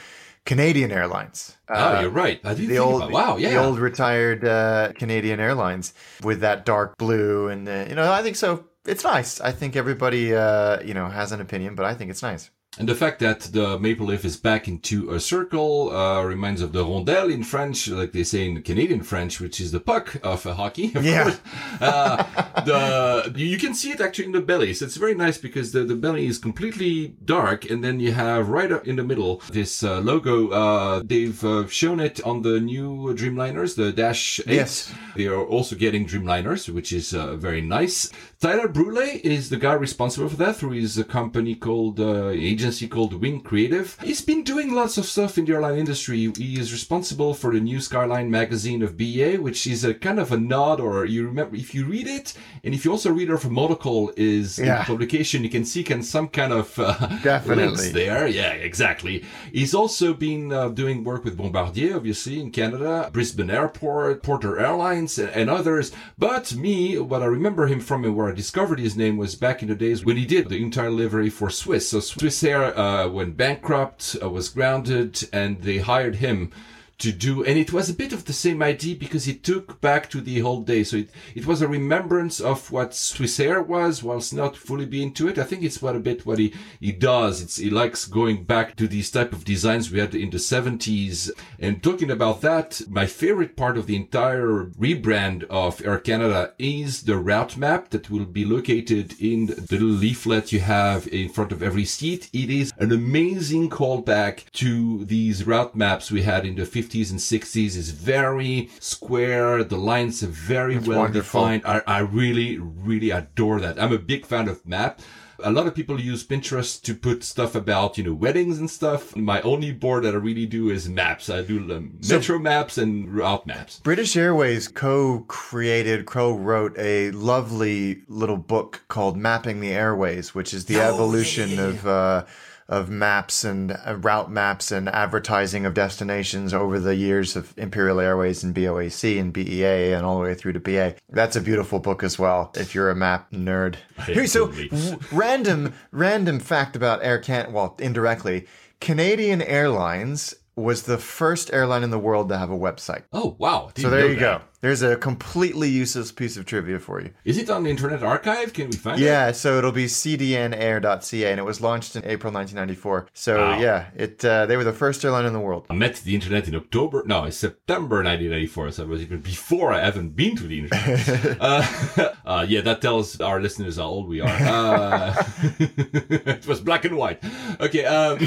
Canadian 0.46 0.92
Airlines. 0.92 1.56
Oh, 1.68 2.00
you're 2.00 2.10
right. 2.10 2.42
The 2.42 2.54
think 2.54 2.78
old, 2.78 3.02
about 3.02 3.12
wow, 3.12 3.36
yeah. 3.36 3.50
the 3.50 3.56
old 3.56 3.78
retired 3.78 4.44
uh, 4.44 4.92
Canadian 4.94 5.40
Airlines 5.40 5.92
with 6.22 6.40
that 6.40 6.64
dark 6.64 6.96
blue, 6.96 7.48
and 7.48 7.66
the, 7.66 7.86
you 7.88 7.96
know, 7.96 8.10
I 8.10 8.22
think 8.22 8.36
so. 8.36 8.64
It's 8.86 9.04
nice. 9.04 9.40
I 9.40 9.52
think 9.52 9.76
everybody, 9.76 10.34
uh, 10.34 10.80
you 10.82 10.94
know, 10.94 11.08
has 11.08 11.32
an 11.32 11.40
opinion, 11.40 11.74
but 11.74 11.86
I 11.86 11.94
think 11.94 12.10
it's 12.10 12.22
nice. 12.22 12.50
And 12.78 12.86
the 12.86 12.94
fact 12.94 13.20
that 13.20 13.40
the 13.40 13.78
maple 13.78 14.06
leaf 14.06 14.24
is 14.24 14.36
back 14.36 14.68
into 14.68 15.10
a 15.10 15.18
circle 15.18 15.96
uh, 15.96 16.22
reminds 16.22 16.60
of 16.60 16.72
the 16.72 16.84
rondelle 16.84 17.32
in 17.32 17.42
French, 17.42 17.88
like 17.88 18.12
they 18.12 18.22
say 18.22 18.46
in 18.46 18.60
Canadian 18.62 19.02
French, 19.02 19.40
which 19.40 19.62
is 19.62 19.72
the 19.72 19.80
puck 19.80 20.16
of 20.22 20.46
uh, 20.46 20.52
hockey. 20.52 20.92
Of 20.94 21.02
Yeah. 21.02 21.36
Uh, 21.80 22.22
the 22.64 23.32
you 23.34 23.56
can 23.56 23.72
see 23.74 23.92
it 23.92 24.00
actually 24.00 24.26
in 24.26 24.32
the 24.32 24.42
belly. 24.42 24.74
So 24.74 24.84
it's 24.84 24.96
very 24.96 25.14
nice 25.14 25.38
because 25.38 25.72
the, 25.72 25.84
the 25.84 25.94
belly 25.96 26.26
is 26.26 26.38
completely 26.38 27.16
dark, 27.24 27.70
and 27.70 27.82
then 27.82 27.98
you 27.98 28.12
have 28.12 28.50
right 28.50 28.70
up 28.70 28.86
in 28.86 28.96
the 28.96 29.04
middle 29.04 29.42
this 29.50 29.82
uh, 29.82 30.00
logo. 30.00 30.50
Uh, 30.50 31.02
they've 31.02 31.42
uh, 31.44 31.66
shown 31.68 31.98
it 31.98 32.22
on 32.24 32.42
the 32.42 32.60
new 32.60 33.14
Dreamliners, 33.14 33.76
the 33.76 33.90
Dash 33.90 34.38
Eight. 34.40 34.56
Yes. 34.56 34.92
They 35.14 35.26
are 35.28 35.44
also 35.44 35.76
getting 35.76 36.06
Dreamliners, 36.06 36.68
which 36.68 36.92
is 36.92 37.14
uh, 37.14 37.36
very 37.36 37.62
nice. 37.62 38.12
Tyler 38.38 38.68
Brule 38.68 38.98
is 39.24 39.48
the 39.48 39.56
guy 39.56 39.72
responsible 39.72 40.28
for 40.28 40.36
that 40.36 40.56
through 40.56 40.72
his 40.72 40.98
uh, 40.98 41.04
company 41.04 41.54
called 41.54 41.98
uh, 41.98 42.28
agency 42.28 42.86
called 42.86 43.18
Winkreative. 43.18 44.00
He's 44.02 44.20
been 44.20 44.44
doing 44.44 44.74
lots 44.74 44.98
of 44.98 45.06
stuff 45.06 45.38
in 45.38 45.46
the 45.46 45.54
airline 45.54 45.78
industry. 45.78 46.30
He 46.36 46.60
is 46.60 46.70
responsible 46.70 47.32
for 47.32 47.54
the 47.54 47.60
new 47.60 47.80
Skyline 47.80 48.30
magazine 48.30 48.82
of 48.82 48.98
BA, 48.98 49.36
which 49.40 49.66
is 49.66 49.84
a 49.84 49.94
kind 49.94 50.20
of 50.20 50.32
a 50.32 50.36
nod, 50.36 50.80
or 50.80 51.06
you 51.06 51.26
remember 51.26 51.56
if 51.56 51.74
you 51.74 51.86
read 51.86 52.06
it, 52.06 52.34
and 52.62 52.74
if 52.74 52.84
you 52.84 52.90
also 52.92 53.10
read 53.10 53.30
our 53.30 53.38
Protocol 53.38 54.12
is 54.18 54.58
Yeah. 54.58 54.84
publication, 54.84 55.42
you 55.42 55.48
can 55.48 55.64
see 55.64 55.82
can 55.82 56.02
some 56.02 56.28
kind 56.28 56.52
of 56.52 56.78
uh, 56.78 56.92
Definitely. 57.22 57.64
links 57.68 57.90
there. 57.92 58.26
Yeah, 58.28 58.52
exactly. 58.52 59.24
He's 59.50 59.74
also 59.74 60.12
been 60.12 60.52
uh, 60.52 60.68
doing 60.68 61.04
work 61.04 61.24
with 61.24 61.38
Bombardier, 61.38 61.96
obviously, 61.96 62.38
in 62.38 62.50
Canada, 62.50 63.08
Brisbane 63.14 63.50
Airport, 63.50 64.22
Porter 64.22 64.58
Airlines, 64.60 65.18
and, 65.18 65.30
and 65.30 65.48
others. 65.48 65.90
But 66.18 66.54
me, 66.54 66.98
what 66.98 67.22
I 67.22 67.26
remember 67.26 67.66
him 67.66 67.80
from 67.80 68.04
and 68.04 68.14
I 68.28 68.32
discovered 68.32 68.78
his 68.78 68.96
name 68.96 69.16
was 69.16 69.34
back 69.34 69.62
in 69.62 69.68
the 69.68 69.74
days 69.74 70.04
when 70.04 70.16
he 70.16 70.24
did 70.24 70.48
the 70.48 70.62
entire 70.62 70.90
livery 70.90 71.30
for 71.30 71.50
Swiss. 71.50 71.90
So 71.90 71.98
Swissair 71.98 72.76
uh, 72.76 73.08
went 73.08 73.36
bankrupt, 73.36 74.16
uh, 74.22 74.30
was 74.30 74.48
grounded, 74.48 75.28
and 75.32 75.60
they 75.62 75.78
hired 75.78 76.16
him 76.16 76.50
to 76.98 77.12
do 77.12 77.44
and 77.44 77.58
it 77.58 77.72
was 77.72 77.90
a 77.90 77.94
bit 77.94 78.12
of 78.12 78.24
the 78.24 78.32
same 78.32 78.62
idea 78.62 78.96
because 78.96 79.28
it 79.28 79.42
took 79.42 79.80
back 79.80 80.08
to 80.10 80.20
the 80.20 80.40
old 80.40 80.66
days. 80.66 80.90
So 80.90 80.98
it, 80.98 81.10
it 81.34 81.46
was 81.46 81.60
a 81.60 81.68
remembrance 81.68 82.40
of 82.40 82.70
what 82.70 82.90
Swissair 82.90 83.64
was 83.64 84.02
whilst 84.02 84.32
not 84.32 84.56
fully 84.56 84.86
being 84.86 85.12
to 85.14 85.28
it. 85.28 85.38
I 85.38 85.44
think 85.44 85.62
it's 85.62 85.82
what 85.82 85.96
a 85.96 86.00
bit 86.00 86.24
what 86.24 86.38
he 86.38 86.54
he 86.80 86.92
does. 86.92 87.42
It's 87.42 87.56
he 87.56 87.70
likes 87.70 88.06
going 88.06 88.44
back 88.44 88.76
to 88.76 88.88
these 88.88 89.10
type 89.10 89.32
of 89.32 89.44
designs 89.44 89.90
we 89.90 89.98
had 89.98 90.14
in 90.14 90.30
the 90.30 90.38
70s 90.38 91.30
and 91.58 91.82
talking 91.82 92.10
about 92.10 92.40
that 92.40 92.80
my 92.88 93.06
favorite 93.06 93.56
part 93.56 93.76
of 93.76 93.86
the 93.86 93.96
entire 93.96 94.64
rebrand 94.78 95.44
of 95.44 95.84
Air 95.84 95.98
Canada 95.98 96.54
is 96.58 97.02
the 97.02 97.18
route 97.18 97.56
map 97.56 97.90
that 97.90 98.10
will 98.10 98.24
be 98.24 98.44
located 98.44 99.20
in 99.20 99.46
the 99.46 99.66
little 99.70 99.88
leaflet 99.88 100.50
you 100.52 100.60
have 100.60 101.06
in 101.08 101.28
front 101.28 101.52
of 101.52 101.62
every 101.62 101.84
seat. 101.84 102.30
It 102.32 102.50
is 102.50 102.72
an 102.78 102.92
amazing 102.92 103.68
callback 103.68 104.50
to 104.52 105.04
these 105.04 105.46
route 105.46 105.76
maps 105.76 106.10
we 106.10 106.22
had 106.22 106.46
in 106.46 106.56
the 106.56 106.62
50s 106.62 106.85
and 106.94 107.18
60s 107.20 107.76
is 107.76 107.90
very 107.90 108.70
square 108.80 109.64
the 109.64 109.76
lines 109.76 110.22
are 110.22 110.28
very 110.28 110.78
well 110.78 111.00
wonderful. 111.00 111.40
defined 111.40 111.62
I, 111.66 111.82
I 111.86 111.98
really 112.00 112.58
really 112.58 113.10
adore 113.10 113.60
that 113.60 113.80
i'm 113.80 113.92
a 113.92 113.98
big 113.98 114.24
fan 114.26 114.48
of 114.48 114.64
map 114.66 115.00
a 115.40 115.50
lot 115.50 115.66
of 115.66 115.74
people 115.74 116.00
use 116.00 116.26
Pinterest 116.26 116.80
to 116.82 116.94
put 116.94 117.22
stuff 117.22 117.54
about, 117.54 117.98
you 117.98 118.04
know, 118.04 118.14
weddings 118.14 118.58
and 118.58 118.70
stuff. 118.70 119.14
My 119.16 119.40
only 119.42 119.72
board 119.72 120.04
that 120.04 120.14
I 120.14 120.16
really 120.16 120.46
do 120.46 120.70
is 120.70 120.88
maps. 120.88 121.28
I 121.28 121.42
do 121.42 121.58
um, 121.74 121.98
metro 122.08 122.38
maps 122.38 122.78
and 122.78 123.14
route 123.14 123.46
maps. 123.46 123.80
British 123.80 124.16
Airways 124.16 124.68
co-created, 124.68 126.06
co-wrote 126.06 126.74
a 126.78 127.10
lovely 127.10 128.02
little 128.08 128.36
book 128.38 128.84
called 128.88 129.16
"Mapping 129.16 129.60
the 129.60 129.70
Airways," 129.72 130.34
which 130.34 130.54
is 130.54 130.64
the 130.66 130.76
Oh, 130.78 130.94
evolution 130.94 131.50
yeah, 131.50 131.62
of 131.66 131.86
uh, 131.86 132.24
of 132.68 132.90
maps 132.90 133.44
and 133.44 133.72
uh, 133.72 133.96
route 133.96 134.30
maps 134.30 134.72
and 134.72 134.88
advertising 134.88 135.64
of 135.64 135.74
destinations 135.74 136.52
over 136.52 136.80
the 136.80 136.96
years 136.96 137.36
of 137.36 137.56
Imperial 137.56 138.00
Airways 138.00 138.42
and 138.42 138.54
BOAC 138.54 139.20
and 139.20 139.32
BEA 139.32 139.92
and 139.92 140.04
all 140.04 140.18
the 140.18 140.24
way 140.24 140.34
through 140.34 140.54
to 140.54 140.60
BA. 140.60 140.96
That's 141.10 141.36
a 141.36 141.40
beautiful 141.40 141.78
book 141.78 142.02
as 142.02 142.18
well. 142.18 142.52
If 142.56 142.74
you're 142.74 142.90
a 142.90 142.96
map 142.96 143.30
nerd. 143.30 143.76
Here, 144.06 144.26
so 144.26 144.48
w- 144.48 144.98
random 145.12 145.74
random 145.92 146.40
fact 146.40 146.76
about 146.76 147.04
Air 147.04 147.18
Can 147.18 147.52
well 147.52 147.76
indirectly, 147.78 148.46
Canadian 148.80 149.42
Airlines 149.42 150.34
was 150.56 150.84
the 150.84 150.98
first 150.98 151.52
airline 151.52 151.82
in 151.82 151.90
the 151.90 151.98
world 151.98 152.30
to 152.30 152.38
have 152.38 152.50
a 152.50 152.56
website. 152.58 153.02
Oh, 153.12 153.36
wow. 153.38 153.70
So 153.76 153.90
there 153.90 154.08
you 154.08 154.18
go. 154.18 154.40
There's 154.60 154.82
a 154.82 154.96
completely 154.96 155.68
useless 155.68 156.10
piece 156.12 156.36
of 156.36 156.46
trivia 156.46 156.78
for 156.78 157.00
you. 157.00 157.10
Is 157.24 157.36
it 157.38 157.50
on 157.50 157.64
the 157.64 157.70
Internet 157.70 158.02
Archive? 158.02 158.52
Can 158.52 158.70
we 158.70 158.76
find 158.76 159.00
it? 159.00 159.04
Yeah, 159.04 159.32
so 159.32 159.58
it'll 159.58 159.70
be 159.70 159.84
cdnair.ca, 159.86 161.30
and 161.30 161.38
it 161.40 161.44
was 161.44 161.60
launched 161.60 161.94
in 161.96 162.02
April 162.04 162.32
1994. 162.32 163.08
So 163.12 163.36
Wow. 163.36 163.58
yeah, 163.60 163.86
it 163.94 164.24
uh, 164.24 164.46
they 164.46 164.56
were 164.56 164.64
the 164.64 164.72
first 164.72 165.04
airline 165.04 165.26
in 165.26 165.32
the 165.32 165.40
world. 165.40 165.66
I 165.70 165.74
met 165.74 165.96
the 165.96 166.14
internet 166.14 166.48
in 166.48 166.54
October, 166.54 167.02
no, 167.06 167.24
in 167.24 167.32
September 167.32 167.96
1994, 168.02 168.70
so 168.72 168.82
it 168.84 168.88
was 168.88 169.02
even 169.02 169.20
before 169.20 169.72
I 169.72 169.80
haven't 169.84 170.16
been 170.16 170.36
to 170.36 170.44
the 170.44 170.58
internet. 170.60 171.36
uh, 171.40 172.12
uh, 172.26 172.46
yeah, 172.48 172.62
that 172.62 172.80
tells 172.80 173.20
our 173.20 173.40
listeners 173.40 173.76
how 173.76 173.84
old 173.84 174.08
we 174.08 174.20
are. 174.20 174.28
Uh, 174.28 175.24
it 175.58 176.46
was 176.46 176.60
black 176.60 176.84
and 176.84 176.96
white. 176.96 177.22
Okay, 177.60 177.84
um, 177.84 178.18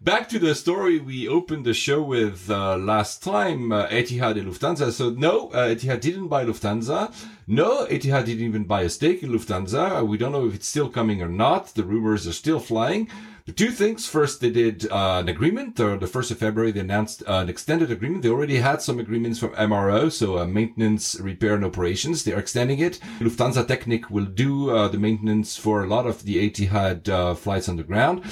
back 0.00 0.28
to 0.28 0.38
the 0.38 0.54
story 0.54 0.98
we 0.98 1.26
opened 1.28 1.64
the 1.64 1.74
show 1.74 2.00
with 2.02 2.48
uh, 2.50 2.76
last 2.76 3.22
time, 3.22 3.72
uh, 3.72 3.88
Etihad 3.88 4.38
and 4.38 4.46
Lufthansa. 4.52 4.92
So 4.92 5.10
no, 5.10 5.50
uh, 5.64 5.74
Etihad 5.74 6.00
didn't 6.00 6.28
buy 6.28 6.44
Lufthansa. 6.44 7.12
No, 7.46 7.86
Etihad 7.86 8.26
didn't 8.26 8.46
even 8.46 8.64
buy 8.64 8.82
a 8.82 8.88
stake 8.88 9.22
in 9.22 9.30
Lufthansa. 9.30 10.00
Uh, 10.00 10.04
We 10.04 10.18
don't 10.18 10.32
know 10.32 10.46
if 10.46 10.54
it's 10.54 10.68
still 10.68 10.88
coming 10.88 11.22
or 11.22 11.28
not. 11.28 11.74
The 11.74 11.84
rumors 11.84 12.26
are 12.26 12.32
still 12.32 12.60
flying. 12.60 13.08
The 13.46 13.52
two 13.52 13.72
things. 13.72 14.08
First, 14.08 14.40
they 14.40 14.48
did 14.48 14.90
uh, 14.90 15.18
an 15.18 15.28
agreement. 15.28 15.78
Uh, 15.78 15.96
the 15.96 16.06
1st 16.06 16.30
of 16.30 16.38
February, 16.38 16.72
they 16.72 16.80
announced 16.80 17.22
uh, 17.28 17.34
an 17.34 17.50
extended 17.50 17.90
agreement. 17.90 18.22
They 18.22 18.30
already 18.30 18.56
had 18.56 18.80
some 18.80 18.98
agreements 18.98 19.38
from 19.38 19.50
MRO, 19.50 20.10
so 20.10 20.38
uh, 20.38 20.46
maintenance, 20.46 21.20
repair, 21.20 21.54
and 21.54 21.62
operations. 21.62 22.24
They 22.24 22.32
are 22.32 22.38
extending 22.38 22.78
it. 22.78 22.98
Lufthansa 23.20 23.66
Technik 23.66 24.08
will 24.08 24.24
do 24.24 24.70
uh, 24.70 24.88
the 24.88 24.96
maintenance 24.96 25.58
for 25.58 25.84
a 25.84 25.86
lot 25.86 26.06
of 26.06 26.22
the 26.22 26.36
Etihad 26.50 27.06
uh, 27.10 27.34
flights 27.34 27.68
on 27.68 27.76
the 27.76 27.82
ground. 27.82 28.22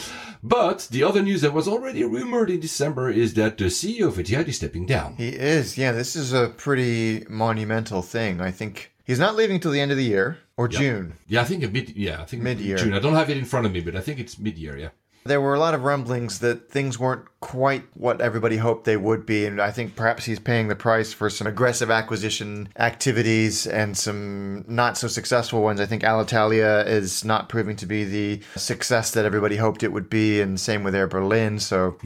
But 0.42 0.88
the 0.90 1.04
other 1.04 1.20
news 1.20 1.42
that 1.42 1.52
was 1.52 1.68
already 1.68 2.04
rumored 2.04 2.48
in 2.48 2.60
December 2.60 3.10
is 3.10 3.34
that 3.34 3.58
the 3.58 3.66
CEO 3.66 4.08
of 4.08 4.14
Etihad 4.14 4.48
is 4.48 4.56
stepping 4.56 4.86
down. 4.86 5.16
He 5.16 5.28
is, 5.28 5.76
yeah. 5.76 5.92
This 5.92 6.16
is 6.16 6.32
a 6.32 6.48
pretty 6.48 7.26
monumental 7.28 8.00
thing. 8.00 8.40
I 8.40 8.50
think 8.50 8.94
he's 9.04 9.18
not 9.18 9.36
leaving 9.36 9.60
till 9.60 9.72
the 9.72 9.80
end 9.80 9.90
of 9.90 9.98
the 9.98 10.04
year 10.04 10.38
or 10.56 10.68
June. 10.68 11.18
Yeah, 11.28 11.42
I 11.42 11.44
think 11.44 11.62
a 11.64 11.68
mid. 11.68 11.90
Yeah, 11.96 12.22
I 12.22 12.24
think 12.24 12.42
Mid-year. 12.42 12.78
June. 12.78 12.94
I 12.94 12.98
don't 12.98 13.14
have 13.14 13.28
it 13.28 13.36
in 13.36 13.44
front 13.44 13.66
of 13.66 13.72
me, 13.72 13.80
but 13.80 13.94
I 13.94 14.00
think 14.00 14.18
it's 14.18 14.38
mid-year. 14.38 14.78
Yeah. 14.78 14.88
There 15.24 15.40
were 15.40 15.54
a 15.54 15.58
lot 15.58 15.74
of 15.74 15.84
rumblings 15.84 16.40
that 16.40 16.68
things 16.70 16.98
weren't 16.98 17.24
quite 17.40 17.84
what 17.94 18.20
everybody 18.20 18.56
hoped 18.56 18.84
they 18.84 18.96
would 18.96 19.26
be, 19.26 19.46
and 19.46 19.60
I 19.60 19.70
think 19.70 19.96
perhaps 19.96 20.24
he's 20.24 20.38
paying 20.38 20.68
the 20.68 20.76
price 20.76 21.12
for 21.12 21.28
some 21.30 21.46
aggressive 21.46 21.90
acquisition 21.90 22.68
activities 22.78 23.66
and 23.66 23.96
some 23.96 24.64
not 24.68 24.96
so 24.96 25.08
successful 25.08 25.60
ones. 25.62 25.80
I 25.80 25.86
think 25.86 26.02
Alitalia 26.02 26.86
is 26.86 27.24
not 27.24 27.48
proving 27.48 27.74
to 27.76 27.86
be 27.86 28.04
the 28.04 28.40
success 28.56 29.10
that 29.12 29.24
everybody 29.24 29.56
hoped 29.56 29.82
it 29.82 29.92
would 29.92 30.08
be, 30.10 30.40
and 30.40 30.58
same 30.58 30.84
with 30.84 30.94
Air 30.94 31.06
Berlin. 31.08 31.58
So, 31.58 31.96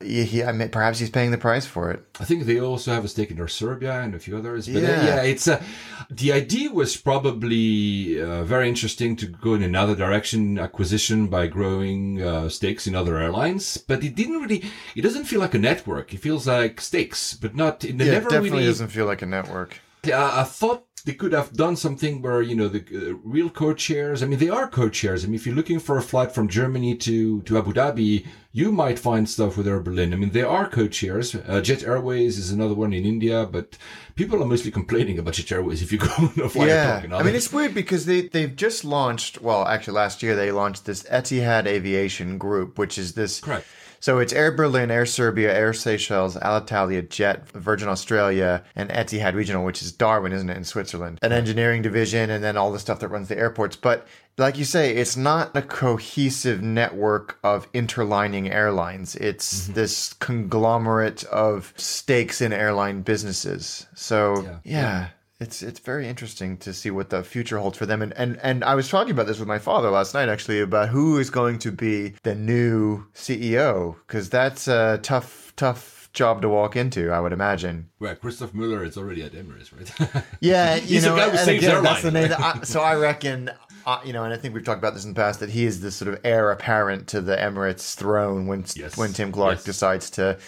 he, 0.00 0.24
he, 0.24 0.44
I 0.44 0.52
mean, 0.52 0.68
perhaps 0.70 0.98
he's 0.98 1.10
paying 1.10 1.30
the 1.30 1.38
price 1.38 1.66
for 1.66 1.90
it. 1.90 2.04
I 2.20 2.24
think 2.24 2.44
they 2.44 2.60
also 2.60 2.92
have 2.92 3.04
a 3.04 3.08
stake 3.08 3.30
in 3.30 3.38
Air 3.38 3.48
Serbia 3.48 4.00
and 4.00 4.14
a 4.14 4.18
few 4.18 4.36
others. 4.36 4.66
But 4.66 4.76
uh, 4.84 4.86
Yeah. 4.86 5.04
yeah, 5.04 5.22
it's 5.22 5.46
uh, 5.48 5.62
the 6.10 6.32
idea 6.32 6.70
was 6.70 6.96
probably 6.96 8.20
uh, 8.20 8.44
very 8.44 8.68
interesting 8.68 9.16
to 9.16 9.26
go 9.26 9.54
in 9.54 9.62
another 9.62 9.94
direction, 9.94 10.58
acquisition 10.58 11.26
by 11.28 11.46
growing 11.46 12.22
uh, 12.22 12.48
stakes 12.48 12.86
in 12.86 12.94
other 12.94 13.16
airlines. 13.18 13.76
But 13.76 14.02
it 14.04 14.14
didn't 14.14 14.40
really. 14.42 14.64
It 14.96 15.02
doesn't 15.02 15.24
feel 15.24 15.40
like 15.40 15.54
a 15.54 15.58
network. 15.58 16.12
It 16.14 16.18
feels 16.18 16.46
like 16.46 16.80
stakes, 16.80 17.34
but 17.34 17.54
not. 17.54 17.84
It 17.84 17.96
Yeah, 17.96 18.04
never 18.12 18.26
it 18.28 18.30
definitely 18.30 18.50
really. 18.50 18.66
doesn't 18.66 18.88
feel 18.88 19.06
like 19.06 19.22
a 19.22 19.26
network. 19.26 19.80
I, 20.06 20.40
I 20.40 20.44
thought 20.44 20.84
they 21.04 21.12
could 21.12 21.32
have 21.32 21.52
done 21.52 21.76
something 21.76 22.22
where, 22.22 22.40
you 22.40 22.54
know, 22.54 22.68
the 22.68 22.80
uh, 22.80 23.14
real 23.22 23.50
code 23.50 23.78
shares. 23.78 24.22
I 24.22 24.26
mean, 24.26 24.38
they 24.38 24.48
are 24.48 24.66
code 24.66 24.94
shares. 24.94 25.22
I 25.22 25.26
mean, 25.26 25.34
if 25.34 25.44
you're 25.44 25.54
looking 25.54 25.78
for 25.78 25.98
a 25.98 26.02
flight 26.02 26.32
from 26.32 26.48
Germany 26.48 26.96
to, 26.96 27.42
to 27.42 27.58
Abu 27.58 27.74
Dhabi, 27.74 28.26
you 28.52 28.72
might 28.72 28.98
find 28.98 29.28
stuff 29.28 29.58
with 29.58 29.68
Air 29.68 29.80
Berlin. 29.80 30.14
I 30.14 30.16
mean, 30.16 30.30
they 30.30 30.42
are 30.42 30.66
code 30.66 30.94
shares. 30.94 31.34
Uh, 31.34 31.60
Jet 31.60 31.82
Airways 31.82 32.38
is 32.38 32.50
another 32.50 32.72
one 32.74 32.94
in 32.94 33.04
India, 33.04 33.44
but 33.44 33.76
people 34.14 34.42
are 34.42 34.46
mostly 34.46 34.70
complaining 34.70 35.18
about 35.18 35.34
Jet 35.34 35.52
Airways 35.52 35.82
if 35.82 35.92
you 35.92 35.98
go 35.98 36.06
on 36.18 36.32
a 36.42 36.48
flight 36.48 36.68
yeah. 36.68 36.94
talk. 36.94 37.02
You 37.02 37.08
know? 37.10 37.18
I 37.18 37.22
mean, 37.22 37.34
it's 37.34 37.52
weird 37.52 37.74
because 37.74 38.06
they, 38.06 38.22
they've 38.22 38.56
just 38.56 38.82
launched, 38.82 39.42
well, 39.42 39.66
actually 39.66 39.94
last 39.94 40.22
year 40.22 40.34
they 40.34 40.52
launched 40.52 40.86
this 40.86 41.02
Etihad 41.02 41.66
Aviation 41.66 42.38
Group, 42.38 42.78
which 42.78 42.96
is 42.96 43.12
this. 43.12 43.40
Correct. 43.40 43.66
So 44.04 44.18
it's 44.18 44.34
Air 44.34 44.52
Berlin, 44.52 44.90
Air 44.90 45.06
Serbia, 45.06 45.50
Air 45.56 45.72
Seychelles, 45.72 46.36
Alitalia, 46.36 47.08
Jet, 47.08 47.48
Virgin 47.52 47.88
Australia, 47.88 48.62
and 48.76 48.90
Etihad 48.90 49.32
Regional, 49.32 49.64
which 49.64 49.80
is 49.80 49.92
Darwin, 49.92 50.30
isn't 50.30 50.50
it, 50.50 50.58
in 50.58 50.64
Switzerland? 50.64 51.18
An 51.22 51.32
engineering 51.32 51.80
division, 51.80 52.28
and 52.28 52.44
then 52.44 52.58
all 52.58 52.70
the 52.70 52.78
stuff 52.78 53.00
that 53.00 53.08
runs 53.08 53.28
the 53.28 53.38
airports. 53.38 53.76
But 53.76 54.06
like 54.36 54.58
you 54.58 54.66
say, 54.66 54.94
it's 54.94 55.16
not 55.16 55.56
a 55.56 55.62
cohesive 55.62 56.60
network 56.60 57.38
of 57.42 57.66
interlining 57.72 58.50
airlines. 58.50 59.16
It's 59.16 59.62
mm-hmm. 59.62 59.72
this 59.72 60.12
conglomerate 60.12 61.24
of 61.24 61.72
stakes 61.78 62.42
in 62.42 62.52
airline 62.52 63.00
businesses. 63.00 63.86
So, 63.94 64.42
yeah. 64.42 64.50
yeah. 64.50 64.58
yeah 64.64 65.08
it's 65.44 65.62
it's 65.62 65.78
very 65.78 66.08
interesting 66.08 66.56
to 66.56 66.72
see 66.72 66.90
what 66.90 67.10
the 67.10 67.22
future 67.22 67.58
holds 67.58 67.76
for 67.76 67.86
them. 67.86 68.00
And 68.00 68.12
and 68.14 68.38
and 68.42 68.64
I 68.64 68.74
was 68.74 68.88
talking 68.88 69.12
about 69.12 69.26
this 69.26 69.38
with 69.38 69.46
my 69.46 69.58
father 69.58 69.90
last 69.90 70.14
night 70.14 70.28
actually 70.28 70.60
about 70.60 70.88
who 70.88 71.18
is 71.18 71.28
going 71.30 71.58
to 71.60 71.70
be 71.70 72.14
the 72.22 72.34
new 72.34 73.06
CEO 73.14 73.96
because 74.06 74.30
that's 74.30 74.66
a 74.66 74.98
tough 75.02 75.52
tough 75.56 76.08
job 76.14 76.40
to 76.42 76.48
walk 76.48 76.76
into, 76.76 77.10
I 77.10 77.20
would 77.20 77.32
imagine. 77.32 77.90
Well, 77.98 78.14
Christoph 78.14 78.54
Muller 78.54 78.84
is 78.84 78.96
already 78.96 79.22
at 79.22 79.32
Emirates, 79.32 79.70
right? 79.76 80.24
yeah, 80.40 80.76
you 80.76 81.00
know, 81.00 81.16
and 81.16 81.48
again, 81.48 81.82
that's 81.82 82.02
the 82.02 82.10
name. 82.10 82.28
That 82.28 82.40
I, 82.40 82.60
so 82.62 82.80
I 82.80 82.94
reckon, 82.94 83.50
uh, 83.84 84.00
you 84.04 84.12
know, 84.12 84.24
and 84.24 84.32
I 84.32 84.36
think 84.38 84.54
we've 84.54 84.64
talked 84.64 84.78
about 84.78 84.94
this 84.94 85.04
in 85.04 85.12
the 85.12 85.20
past 85.20 85.40
that 85.40 85.50
he 85.50 85.66
is 85.66 85.80
the 85.80 85.90
sort 85.90 86.14
of 86.14 86.20
heir 86.24 86.50
apparent 86.50 87.08
to 87.08 87.20
the 87.20 87.36
Emirates 87.36 87.94
throne 87.94 88.46
when 88.46 88.64
yes. 88.74 88.96
when 88.96 89.12
Tim 89.12 89.30
Clark 89.30 89.56
yes. 89.56 89.64
decides 89.64 90.10
to 90.10 90.38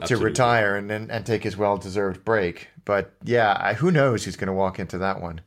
Absolutely. 0.00 0.24
to 0.24 0.30
retire 0.30 0.76
and, 0.76 0.90
and, 0.92 1.10
and 1.10 1.26
take 1.26 1.42
his 1.42 1.56
well 1.56 1.76
deserved 1.76 2.24
break. 2.24 2.68
But 2.88 3.12
yeah, 3.22 3.54
I, 3.60 3.74
who 3.74 3.90
knows 3.90 4.24
who's 4.24 4.36
going 4.36 4.46
to 4.46 4.54
walk 4.54 4.78
into 4.78 4.96
that 4.96 5.20
one. 5.20 5.42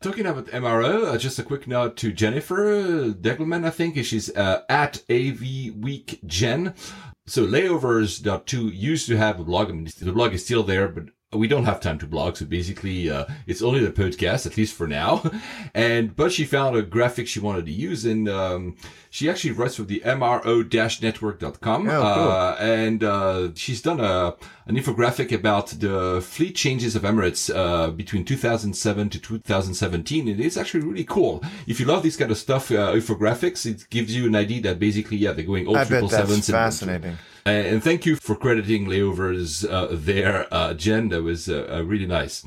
Talking 0.00 0.24
about 0.24 0.46
MRO, 0.46 1.04
uh, 1.04 1.18
just 1.18 1.38
a 1.38 1.42
quick 1.42 1.68
note 1.68 1.98
to 1.98 2.14
Jennifer 2.14 3.12
Degelman, 3.12 3.66
I 3.66 3.70
think. 3.70 4.02
She's 4.06 4.34
uh, 4.34 4.62
at 4.70 5.02
AV 5.10 5.42
Week 5.76 6.20
Gen. 6.24 6.72
So 7.26 7.46
layovers.2 7.46 8.74
used 8.74 9.06
to 9.08 9.18
have 9.18 9.38
a 9.38 9.44
blog. 9.44 9.68
I 9.68 9.72
mean, 9.72 9.90
the 10.00 10.12
blog 10.12 10.32
is 10.32 10.46
still 10.46 10.62
there, 10.62 10.88
but 10.88 11.10
we 11.32 11.48
don't 11.48 11.64
have 11.64 11.80
time 11.80 11.98
to 11.98 12.06
blog, 12.06 12.36
so 12.36 12.44
basically, 12.44 13.10
uh, 13.10 13.24
it's 13.46 13.62
only 13.62 13.80
the 13.84 13.90
podcast, 13.90 14.46
at 14.46 14.56
least 14.56 14.74
for 14.74 14.86
now. 14.86 15.22
And, 15.74 16.14
but 16.14 16.32
she 16.32 16.44
found 16.44 16.76
a 16.76 16.82
graphic 16.82 17.26
she 17.26 17.40
wanted 17.40 17.64
to 17.66 17.72
use, 17.72 18.04
and, 18.04 18.28
um, 18.28 18.76
she 19.10 19.28
actually 19.30 19.52
writes 19.52 19.76
for 19.76 19.84
the 19.84 20.00
MRO-network.com. 20.00 21.88
Oh, 21.88 21.90
cool. 21.90 22.02
uh, 22.02 22.56
and, 22.58 23.02
uh, 23.02 23.48
she's 23.54 23.80
done 23.80 24.00
a, 24.00 24.34
an 24.66 24.76
infographic 24.76 25.32
about 25.32 25.68
the 25.68 26.20
fleet 26.22 26.54
changes 26.54 26.94
of 26.94 27.02
Emirates, 27.02 27.54
uh, 27.54 27.90
between 27.90 28.24
2007 28.24 29.10
to 29.10 29.18
2017. 29.18 30.28
And 30.28 30.40
it's 30.40 30.56
actually 30.56 30.84
really 30.84 31.04
cool. 31.04 31.42
If 31.66 31.80
you 31.80 31.86
love 31.86 32.02
this 32.02 32.16
kind 32.16 32.30
of 32.30 32.38
stuff, 32.38 32.70
uh, 32.70 32.92
infographics, 32.92 33.64
it 33.66 33.88
gives 33.90 34.14
you 34.14 34.26
an 34.26 34.36
idea 34.36 34.60
that 34.62 34.78
basically, 34.78 35.16
yeah, 35.16 35.32
they're 35.32 35.44
going 35.44 35.66
all 35.66 35.84
triple 35.84 36.08
sevens. 36.08 36.48
Fascinating. 36.50 37.10
And, 37.10 37.18
and 37.44 37.82
thank 37.82 38.06
you 38.06 38.16
for 38.16 38.36
crediting 38.36 38.86
layovers 38.86 39.68
uh, 39.68 39.88
there, 39.90 40.46
uh. 40.52 40.72
That 40.72 41.22
was 41.22 41.48
uh, 41.48 41.66
uh 41.70 41.82
really 41.84 42.06
nice. 42.06 42.44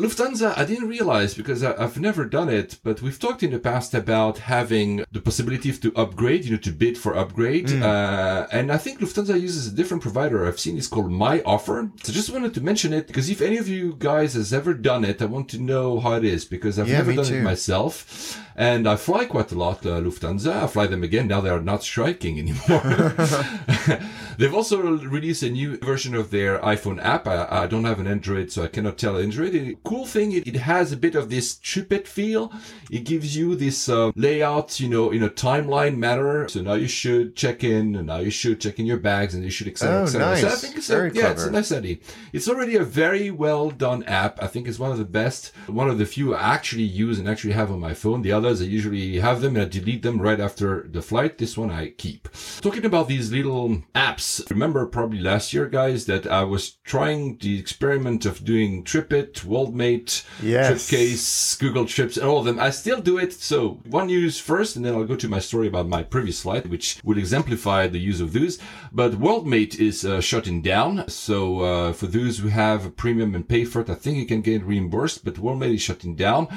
Lufthansa, 0.00 0.56
I 0.56 0.64
didn't 0.64 0.88
realize 0.88 1.34
because 1.34 1.62
I, 1.62 1.78
have 1.78 2.00
never 2.00 2.24
done 2.24 2.48
it, 2.48 2.78
but 2.82 3.02
we've 3.02 3.18
talked 3.18 3.42
in 3.42 3.50
the 3.50 3.58
past 3.58 3.92
about 3.92 4.38
having 4.38 5.04
the 5.12 5.20
possibility 5.20 5.70
to 5.72 5.94
upgrade, 5.94 6.46
you 6.46 6.52
know, 6.52 6.56
to 6.58 6.72
bid 6.72 6.96
for 6.96 7.14
upgrade. 7.14 7.66
Mm. 7.66 7.82
Uh, 7.82 8.46
and 8.50 8.72
I 8.72 8.78
think 8.78 9.00
Lufthansa 9.00 9.38
uses 9.38 9.66
a 9.66 9.74
different 9.74 10.02
provider. 10.02 10.46
I've 10.46 10.58
seen 10.58 10.78
it's 10.78 10.86
called 10.86 11.10
My 11.10 11.42
Offer. 11.42 11.90
So 12.02 12.12
just 12.14 12.30
wanted 12.30 12.54
to 12.54 12.62
mention 12.62 12.94
it 12.94 13.08
because 13.08 13.28
if 13.28 13.42
any 13.42 13.58
of 13.58 13.68
you 13.68 13.94
guys 13.98 14.32
has 14.34 14.54
ever 14.54 14.72
done 14.72 15.04
it, 15.04 15.20
I 15.20 15.26
want 15.26 15.50
to 15.50 15.58
know 15.58 16.00
how 16.00 16.14
it 16.14 16.24
is 16.24 16.46
because 16.46 16.78
I've 16.78 16.88
yeah, 16.88 16.98
never 16.98 17.14
done 17.14 17.26
too. 17.26 17.34
it 17.34 17.42
myself. 17.42 18.40
And 18.60 18.86
I 18.86 18.96
fly 18.96 19.24
quite 19.24 19.52
a 19.52 19.54
lot, 19.54 19.86
uh, 19.86 20.02
Lufthansa. 20.02 20.64
I 20.64 20.66
fly 20.66 20.86
them 20.86 21.02
again. 21.02 21.26
Now 21.26 21.40
they 21.40 21.48
are 21.48 21.62
not 21.62 21.82
striking 21.82 22.38
anymore. 22.38 23.14
They've 24.36 24.54
also 24.54 24.82
released 24.82 25.42
a 25.42 25.48
new 25.48 25.78
version 25.78 26.14
of 26.14 26.30
their 26.30 26.58
iPhone 26.58 27.02
app. 27.02 27.26
I, 27.26 27.46
I 27.50 27.66
don't 27.66 27.84
have 27.84 28.00
an 28.00 28.06
Android, 28.06 28.52
so 28.52 28.62
I 28.62 28.66
cannot 28.66 28.98
tell 28.98 29.16
Android. 29.16 29.78
Cool 29.82 30.04
thing, 30.04 30.32
it, 30.32 30.46
it 30.46 30.56
has 30.56 30.92
a 30.92 30.98
bit 30.98 31.14
of 31.14 31.30
this 31.30 31.54
TripIt 31.54 32.06
feel. 32.06 32.52
It 32.90 33.04
gives 33.04 33.34
you 33.34 33.56
this 33.56 33.88
uh, 33.88 34.12
layout, 34.14 34.78
you 34.78 34.90
know, 34.90 35.10
in 35.10 35.22
a 35.22 35.30
timeline 35.30 35.96
manner. 35.96 36.46
So 36.48 36.60
now 36.60 36.74
you 36.74 36.88
should 36.88 37.36
check 37.36 37.64
in, 37.64 37.96
and 37.96 38.08
now 38.08 38.18
you 38.18 38.30
should 38.30 38.60
check 38.60 38.78
in 38.78 38.84
your 38.84 38.98
bags, 38.98 39.34
and 39.34 39.42
you 39.42 39.50
should 39.50 39.68
etc. 39.68 40.00
Oh, 40.00 40.02
etc. 40.02 40.26
nice. 40.26 40.40
So 40.42 40.48
I 40.48 40.56
think 40.56 40.76
it's 40.76 40.88
very 40.88 41.10
a, 41.10 41.14
yeah, 41.14 41.30
it's 41.30 41.44
a 41.44 41.50
nice 41.50 41.72
idea. 41.72 41.96
It's 42.34 42.48
already 42.48 42.76
a 42.76 42.84
very 42.84 43.30
well 43.30 43.70
done 43.70 44.02
app. 44.04 44.42
I 44.42 44.48
think 44.48 44.68
it's 44.68 44.78
one 44.78 44.90
of 44.90 44.98
the 44.98 45.06
best, 45.06 45.52
one 45.66 45.88
of 45.88 45.96
the 45.96 46.04
few 46.04 46.34
I 46.34 46.54
actually 46.54 46.82
use 46.82 47.18
and 47.18 47.26
actually 47.26 47.54
have 47.54 47.72
on 47.72 47.80
my 47.80 47.94
phone. 47.94 48.20
The 48.20 48.32
others 48.32 48.49
I 48.58 48.64
usually 48.64 49.20
have 49.20 49.40
them 49.40 49.56
and 49.56 49.66
I 49.66 49.68
delete 49.68 50.02
them 50.02 50.20
right 50.20 50.40
after 50.40 50.88
the 50.88 51.02
flight. 51.02 51.38
This 51.38 51.56
one 51.56 51.70
I 51.70 51.90
keep. 51.90 52.28
Talking 52.60 52.84
about 52.84 53.08
these 53.08 53.30
little 53.30 53.82
apps, 53.94 54.48
remember 54.50 54.86
probably 54.86 55.20
last 55.20 55.52
year, 55.52 55.66
guys, 55.66 56.06
that 56.06 56.26
I 56.26 56.42
was 56.44 56.78
trying 56.84 57.38
the 57.38 57.58
experiment 57.58 58.26
of 58.26 58.44
doing 58.44 58.84
TripIt, 58.84 59.44
WorldMate, 59.44 60.24
yes. 60.42 60.70
Tripcase, 60.70 61.58
Google 61.58 61.86
Trips, 61.86 62.16
and 62.16 62.26
all 62.26 62.40
of 62.40 62.44
them. 62.44 62.58
I 62.58 62.70
still 62.70 63.00
do 63.00 63.18
it. 63.18 63.32
So 63.32 63.80
one 63.86 64.06
news 64.06 64.40
first, 64.40 64.76
and 64.76 64.84
then 64.84 64.94
I'll 64.94 65.04
go 65.04 65.16
to 65.16 65.28
my 65.28 65.38
story 65.38 65.68
about 65.68 65.88
my 65.88 66.02
previous 66.02 66.42
flight, 66.42 66.68
which 66.68 67.00
will 67.04 67.18
exemplify 67.18 67.86
the 67.86 68.00
use 68.00 68.20
of 68.20 68.32
those. 68.32 68.58
But 68.92 69.12
WorldMate 69.12 69.78
is 69.78 70.04
uh, 70.04 70.20
shutting 70.20 70.62
down. 70.62 71.08
So 71.08 71.60
uh, 71.60 71.92
for 71.92 72.06
those 72.06 72.38
who 72.38 72.48
have 72.48 72.86
a 72.86 72.90
premium 72.90 73.34
and 73.34 73.48
pay 73.48 73.64
for 73.64 73.82
it, 73.82 73.90
I 73.90 73.94
think 73.94 74.16
you 74.16 74.26
can 74.26 74.40
get 74.40 74.64
reimbursed, 74.64 75.24
but 75.24 75.34
WorldMate 75.34 75.74
is 75.74 75.82
shutting 75.82 76.16
down. 76.16 76.48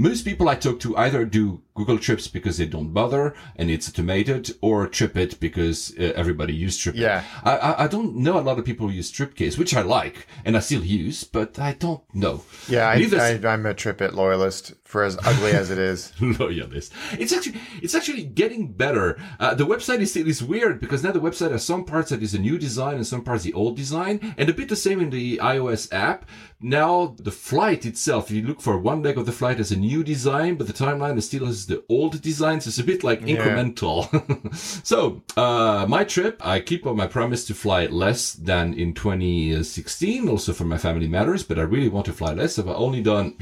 Most 0.00 0.24
people 0.24 0.48
I 0.48 0.54
talk 0.54 0.78
to 0.80 0.96
either 0.96 1.24
do 1.24 1.60
Google 1.78 1.98
Trips 1.98 2.26
because 2.28 2.58
they 2.58 2.66
don't 2.66 2.92
bother 2.92 3.34
and 3.56 3.70
it's 3.70 3.88
automated, 3.88 4.50
or 4.60 4.88
TripIt 4.88 5.40
because 5.40 5.94
uh, 5.98 6.12
everybody 6.16 6.54
uses 6.54 6.80
TripIt. 6.80 6.98
Yeah. 6.98 7.24
I, 7.44 7.56
I, 7.56 7.84
I 7.84 7.86
don't 7.86 8.16
know 8.16 8.38
a 8.38 8.44
lot 8.48 8.58
of 8.58 8.64
people 8.64 8.88
who 8.88 8.94
use 8.94 9.12
Tripcase, 9.12 9.56
which 9.56 9.74
I 9.74 9.82
like 9.82 10.26
and 10.44 10.56
I 10.56 10.60
still 10.60 10.84
use, 10.84 11.24
but 11.24 11.58
I 11.58 11.72
don't 11.74 12.02
know. 12.14 12.42
Yeah, 12.68 12.88
I, 12.88 12.94
I, 12.94 13.52
I'm 13.52 13.64
a 13.64 13.74
TripIt 13.74 14.12
loyalist 14.12 14.74
for 14.84 15.04
as 15.04 15.18
ugly 15.24 15.52
as 15.52 15.70
it 15.70 15.78
is. 15.78 16.12
loyalist. 16.20 16.92
It's 17.12 17.32
actually 17.32 17.60
it's 17.82 17.94
actually 17.94 18.24
getting 18.24 18.72
better. 18.72 19.20
Uh, 19.38 19.54
the 19.54 19.66
website 19.66 20.00
is 20.00 20.10
still 20.10 20.26
is 20.26 20.42
weird 20.42 20.80
because 20.80 21.04
now 21.04 21.12
the 21.12 21.20
website 21.20 21.52
has 21.52 21.64
some 21.64 21.84
parts 21.84 22.10
that 22.10 22.22
is 22.22 22.34
a 22.34 22.38
new 22.38 22.58
design 22.58 22.96
and 22.96 23.06
some 23.06 23.22
parts 23.22 23.44
the 23.44 23.52
old 23.52 23.76
design, 23.76 24.34
and 24.36 24.48
a 24.48 24.54
bit 24.54 24.68
the 24.68 24.76
same 24.76 25.00
in 25.00 25.10
the 25.10 25.38
iOS 25.38 25.92
app. 25.92 26.28
Now 26.60 27.14
the 27.18 27.30
flight 27.30 27.86
itself, 27.86 28.30
if 28.30 28.36
you 28.36 28.42
look 28.46 28.60
for 28.60 28.78
one 28.78 29.02
leg 29.02 29.16
of 29.16 29.26
the 29.26 29.32
flight 29.32 29.60
as 29.60 29.70
a 29.70 29.76
new 29.76 30.02
design, 30.02 30.56
but 30.56 30.66
the 30.66 30.72
timeline 30.72 31.16
is 31.16 31.26
still 31.26 31.46
has 31.46 31.67
the 31.68 31.84
old 31.88 32.20
designs. 32.20 32.66
It's 32.66 32.78
a 32.78 32.84
bit 32.84 33.04
like 33.04 33.20
incremental. 33.20 34.10
Yeah. 34.12 34.58
so 34.82 35.22
uh, 35.36 35.86
my 35.88 36.04
trip, 36.04 36.44
I 36.44 36.60
keep 36.60 36.86
on 36.86 36.96
my 36.96 37.06
promise 37.06 37.46
to 37.46 37.54
fly 37.54 37.86
less 37.86 38.32
than 38.32 38.74
in 38.74 38.94
2016, 38.94 40.28
also 40.28 40.52
for 40.52 40.64
my 40.64 40.78
family 40.78 41.06
matters. 41.06 41.44
But 41.44 41.58
I 41.58 41.62
really 41.62 41.88
want 41.88 42.06
to 42.06 42.12
fly 42.12 42.32
less. 42.32 42.58
I've 42.58 42.68
only 42.68 43.02
done 43.02 43.36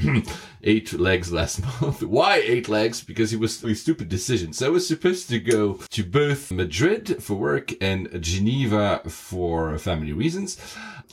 eight 0.63 0.93
legs 0.93 1.31
last 1.31 1.63
month. 1.81 2.03
Why 2.03 2.37
eight 2.37 2.69
legs? 2.69 3.01
Because 3.01 3.33
it 3.33 3.39
was 3.39 3.63
a 3.63 3.73
stupid 3.73 4.09
decision. 4.09 4.53
So 4.53 4.67
I 4.67 4.69
was 4.69 4.87
supposed 4.87 5.29
to 5.29 5.39
go 5.39 5.79
to 5.89 6.03
both 6.03 6.51
Madrid 6.51 7.23
for 7.23 7.35
work 7.35 7.73
and 7.81 8.21
Geneva 8.21 9.01
for 9.07 9.77
family 9.79 10.13
reasons. 10.13 10.57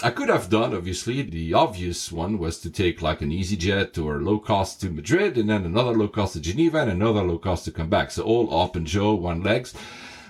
I 0.03 0.11
could 0.11 0.29
have 0.29 0.51
done, 0.51 0.75
obviously, 0.75 1.23
the 1.23 1.55
obvious 1.55 2.11
one 2.11 2.39
was 2.39 2.59
to 2.61 2.71
take 2.71 3.01
like 3.01 3.21
an 3.21 3.31
EasyJet 3.31 3.97
or 4.05 4.21
low 4.21 4.41
cost 4.41 4.81
to 4.81 4.91
Madrid 4.91 5.39
and 5.39 5.49
then 5.49 5.65
another 5.65 5.93
low 5.93 6.09
cost 6.09 6.33
to 6.33 6.41
Geneva 6.41 6.79
and 6.81 6.91
another 6.91 7.04
low 7.11 7.39
cost 7.39 7.65
to 7.65 7.71
come 7.71 7.89
back. 7.89 8.11
So 8.11 8.23
all 8.23 8.55
up 8.63 8.77
and 8.77 8.87
Joe, 8.87 9.15
one 9.15 9.43
legs. 9.43 9.75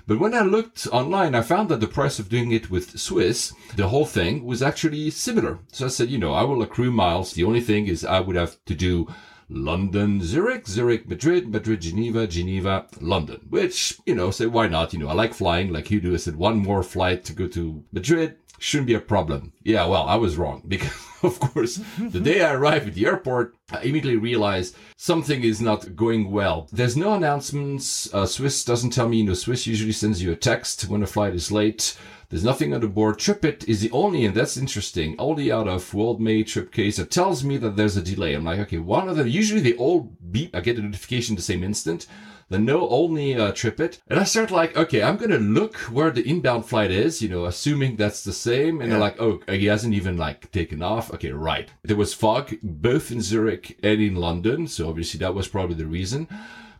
But 0.06 0.18
when 0.18 0.34
I 0.34 0.42
looked 0.42 0.86
online, 0.88 1.34
I 1.34 1.40
found 1.40 1.70
that 1.70 1.80
the 1.80 1.86
price 1.86 2.18
of 2.18 2.28
doing 2.28 2.52
it 2.52 2.70
with 2.70 2.98
Swiss, 2.98 3.54
the 3.74 3.88
whole 3.88 4.04
thing 4.04 4.44
was 4.44 4.62
actually 4.62 5.08
similar. 5.10 5.60
So 5.72 5.86
I 5.86 5.88
said, 5.88 6.10
you 6.10 6.18
know, 6.18 6.34
I 6.34 6.42
will 6.42 6.62
accrue 6.62 6.92
miles. 6.92 7.32
The 7.32 7.44
only 7.44 7.62
thing 7.62 7.86
is 7.86 8.04
I 8.04 8.20
would 8.20 8.36
have 8.36 8.62
to 8.66 8.74
do 8.74 9.08
London, 9.48 10.22
Zurich, 10.22 10.66
Zurich, 10.66 11.08
Madrid, 11.08 11.48
Madrid, 11.48 11.80
Geneva, 11.80 12.26
Geneva, 12.26 12.86
London, 13.00 13.40
which, 13.48 13.98
you 14.04 14.14
know, 14.14 14.30
say, 14.30 14.46
why 14.46 14.68
not? 14.68 14.92
You 14.92 14.98
know, 14.98 15.08
I 15.08 15.14
like 15.14 15.32
flying 15.32 15.72
like 15.72 15.90
you 15.90 16.00
do. 16.00 16.12
I 16.12 16.18
said 16.18 16.36
one 16.36 16.58
more 16.58 16.82
flight 16.82 17.24
to 17.26 17.32
go 17.32 17.46
to 17.48 17.82
Madrid, 17.92 18.36
shouldn't 18.58 18.88
be 18.88 18.94
a 18.94 19.00
problem. 19.00 19.52
Yeah, 19.62 19.86
well, 19.86 20.04
I 20.04 20.16
was 20.16 20.36
wrong 20.36 20.62
because 20.68 20.92
of 21.26 21.40
course, 21.40 21.80
the 21.98 22.20
day 22.20 22.42
I 22.42 22.52
arrive 22.52 22.86
at 22.86 22.94
the 22.94 23.06
airport, 23.06 23.56
I 23.70 23.80
immediately 23.80 24.16
realize 24.16 24.74
something 24.98 25.42
is 25.42 25.60
not 25.60 25.96
going 25.96 26.30
well. 26.30 26.68
There's 26.70 26.96
no 26.96 27.14
announcements. 27.14 28.12
Uh, 28.12 28.26
Swiss 28.26 28.64
doesn't 28.64 28.90
tell 28.90 29.08
me, 29.08 29.18
you 29.18 29.24
know, 29.24 29.34
Swiss 29.34 29.66
usually 29.66 29.92
sends 29.92 30.22
you 30.22 30.32
a 30.32 30.36
text 30.36 30.88
when 30.88 31.02
a 31.02 31.06
flight 31.06 31.34
is 31.34 31.50
late. 31.50 31.96
There's 32.28 32.44
nothing 32.44 32.74
on 32.74 32.80
the 32.82 32.88
board. 32.88 33.18
TripIt 33.18 33.66
is 33.68 33.80
the 33.80 33.90
only, 33.90 34.26
and 34.26 34.34
that's 34.34 34.56
interesting, 34.56 35.14
only 35.18 35.50
out 35.50 35.68
of 35.68 35.90
WorldMate 35.92 36.44
TripCase 36.44 36.96
that 36.96 37.10
tells 37.10 37.42
me 37.42 37.56
that 37.58 37.76
there's 37.76 37.96
a 37.96 38.02
delay. 38.02 38.34
I'm 38.34 38.44
like, 38.44 38.58
okay, 38.60 38.78
one 38.78 39.08
of 39.08 39.16
them, 39.16 39.28
usually 39.28 39.60
they 39.60 39.74
all 39.74 40.12
beep. 40.30 40.54
I 40.54 40.60
get 40.60 40.78
a 40.78 40.82
notification 40.82 41.36
the 41.36 41.42
same 41.42 41.64
instant. 41.64 42.06
Then 42.48 42.64
no, 42.64 42.88
only 42.88 43.34
uh, 43.34 43.52
TripIt. 43.52 44.00
And 44.08 44.18
I 44.18 44.24
start 44.24 44.50
like, 44.50 44.76
okay, 44.76 45.02
I'm 45.02 45.16
going 45.16 45.30
to 45.30 45.38
look 45.38 45.76
where 45.76 46.10
the 46.10 46.28
inbound 46.28 46.66
flight 46.66 46.90
is, 46.90 47.22
you 47.22 47.28
know, 47.28 47.44
assuming 47.44 47.96
that's 47.96 48.24
the 48.24 48.32
same. 48.32 48.80
And 48.80 48.90
yeah. 48.90 48.98
they're 48.98 49.06
like, 49.06 49.20
oh, 49.20 49.40
he 49.48 49.66
hasn't 49.66 49.94
even 49.94 50.16
like 50.16 50.50
taken 50.52 50.82
off. 50.82 51.12
Okay, 51.14 51.32
right. 51.32 51.68
There 51.82 51.96
was 51.96 52.14
fog 52.14 52.54
both 52.62 53.10
in 53.10 53.22
Zurich 53.22 53.78
and 53.82 54.00
in 54.00 54.16
London. 54.16 54.66
So 54.66 54.88
obviously 54.88 55.18
that 55.18 55.34
was 55.34 55.48
probably 55.48 55.76
the 55.76 55.86
reason. 55.86 56.28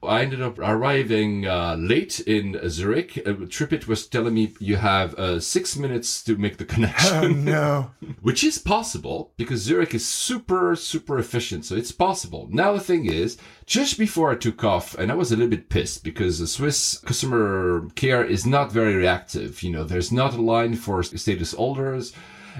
I 0.06 0.22
ended 0.22 0.42
up 0.42 0.58
arriving 0.58 1.46
uh, 1.46 1.76
late 1.78 2.20
in 2.20 2.60
Zurich. 2.68 3.18
Uh, 3.18 3.32
TripIt 3.32 3.86
was 3.86 4.06
telling 4.06 4.34
me 4.34 4.54
you 4.60 4.76
have 4.76 5.14
uh, 5.14 5.40
six 5.40 5.76
minutes 5.76 6.22
to 6.24 6.36
make 6.36 6.56
the 6.56 6.64
connection. 6.74 7.24
Oh, 7.24 7.28
no. 7.28 7.90
Which 8.22 8.44
is 8.44 8.58
possible 8.58 9.32
because 9.36 9.60
Zurich 9.60 9.94
is 9.94 10.06
super, 10.06 10.76
super 10.76 11.18
efficient. 11.18 11.64
So 11.64 11.76
it's 11.76 11.92
possible. 11.92 12.48
Now, 12.50 12.72
the 12.72 12.80
thing 12.80 13.06
is, 13.06 13.38
just 13.66 13.98
before 13.98 14.30
I 14.30 14.36
took 14.36 14.62
off, 14.64 14.94
and 14.96 15.10
I 15.10 15.14
was 15.14 15.32
a 15.32 15.36
little 15.36 15.50
bit 15.50 15.68
pissed 15.68 16.04
because 16.04 16.38
the 16.38 16.46
Swiss 16.46 16.98
customer 16.98 17.88
care 17.94 18.24
is 18.24 18.46
not 18.46 18.72
very 18.72 18.94
reactive. 18.94 19.62
You 19.62 19.72
know, 19.72 19.84
there's 19.84 20.12
not 20.12 20.34
a 20.34 20.40
line 20.40 20.74
for 20.76 21.02
status 21.02 21.52
holders 21.52 22.12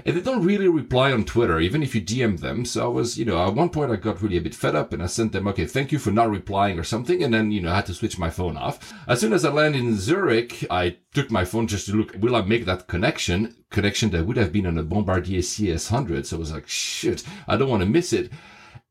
and 0.03 0.15
they 0.15 0.21
don't 0.21 0.43
really 0.43 0.67
reply 0.67 1.11
on 1.11 1.23
Twitter, 1.23 1.59
even 1.59 1.81
if 1.81 1.95
you 1.95 2.01
DM 2.01 2.39
them. 2.39 2.65
So 2.65 2.85
I 2.85 2.87
was, 2.87 3.17
you 3.17 3.25
know, 3.25 3.41
at 3.45 3.53
one 3.53 3.69
point 3.69 3.91
I 3.91 3.95
got 3.95 4.21
really 4.21 4.37
a 4.37 4.41
bit 4.41 4.55
fed 4.55 4.75
up 4.75 4.91
and 4.91 5.01
I 5.01 5.05
sent 5.05 5.31
them, 5.31 5.47
okay, 5.47 5.65
thank 5.65 5.91
you 5.91 5.99
for 5.99 6.11
not 6.11 6.29
replying 6.29 6.77
or 6.79 6.83
something. 6.83 7.23
And 7.23 7.33
then, 7.33 7.51
you 7.51 7.61
know, 7.61 7.71
I 7.71 7.75
had 7.75 7.85
to 7.87 7.93
switch 7.93 8.19
my 8.19 8.29
phone 8.29 8.57
off. 8.57 8.93
As 9.07 9.21
soon 9.21 9.33
as 9.33 9.45
I 9.45 9.51
landed 9.51 9.79
in 9.79 9.95
Zurich, 9.95 10.65
I 10.69 10.97
took 11.13 11.31
my 11.31 11.45
phone 11.45 11.67
just 11.67 11.85
to 11.87 11.93
look, 11.93 12.15
will 12.19 12.35
I 12.35 12.41
make 12.41 12.65
that 12.65 12.87
connection? 12.87 13.55
Connection 13.69 14.09
that 14.11 14.25
would 14.25 14.37
have 14.37 14.51
been 14.51 14.65
on 14.65 14.77
a 14.77 14.83
Bombardier 14.83 15.41
CS100. 15.41 16.25
So 16.25 16.37
I 16.37 16.39
was 16.39 16.51
like, 16.51 16.67
shit, 16.67 17.23
I 17.47 17.55
don't 17.55 17.69
want 17.69 17.83
to 17.83 17.89
miss 17.89 18.11
it. 18.11 18.31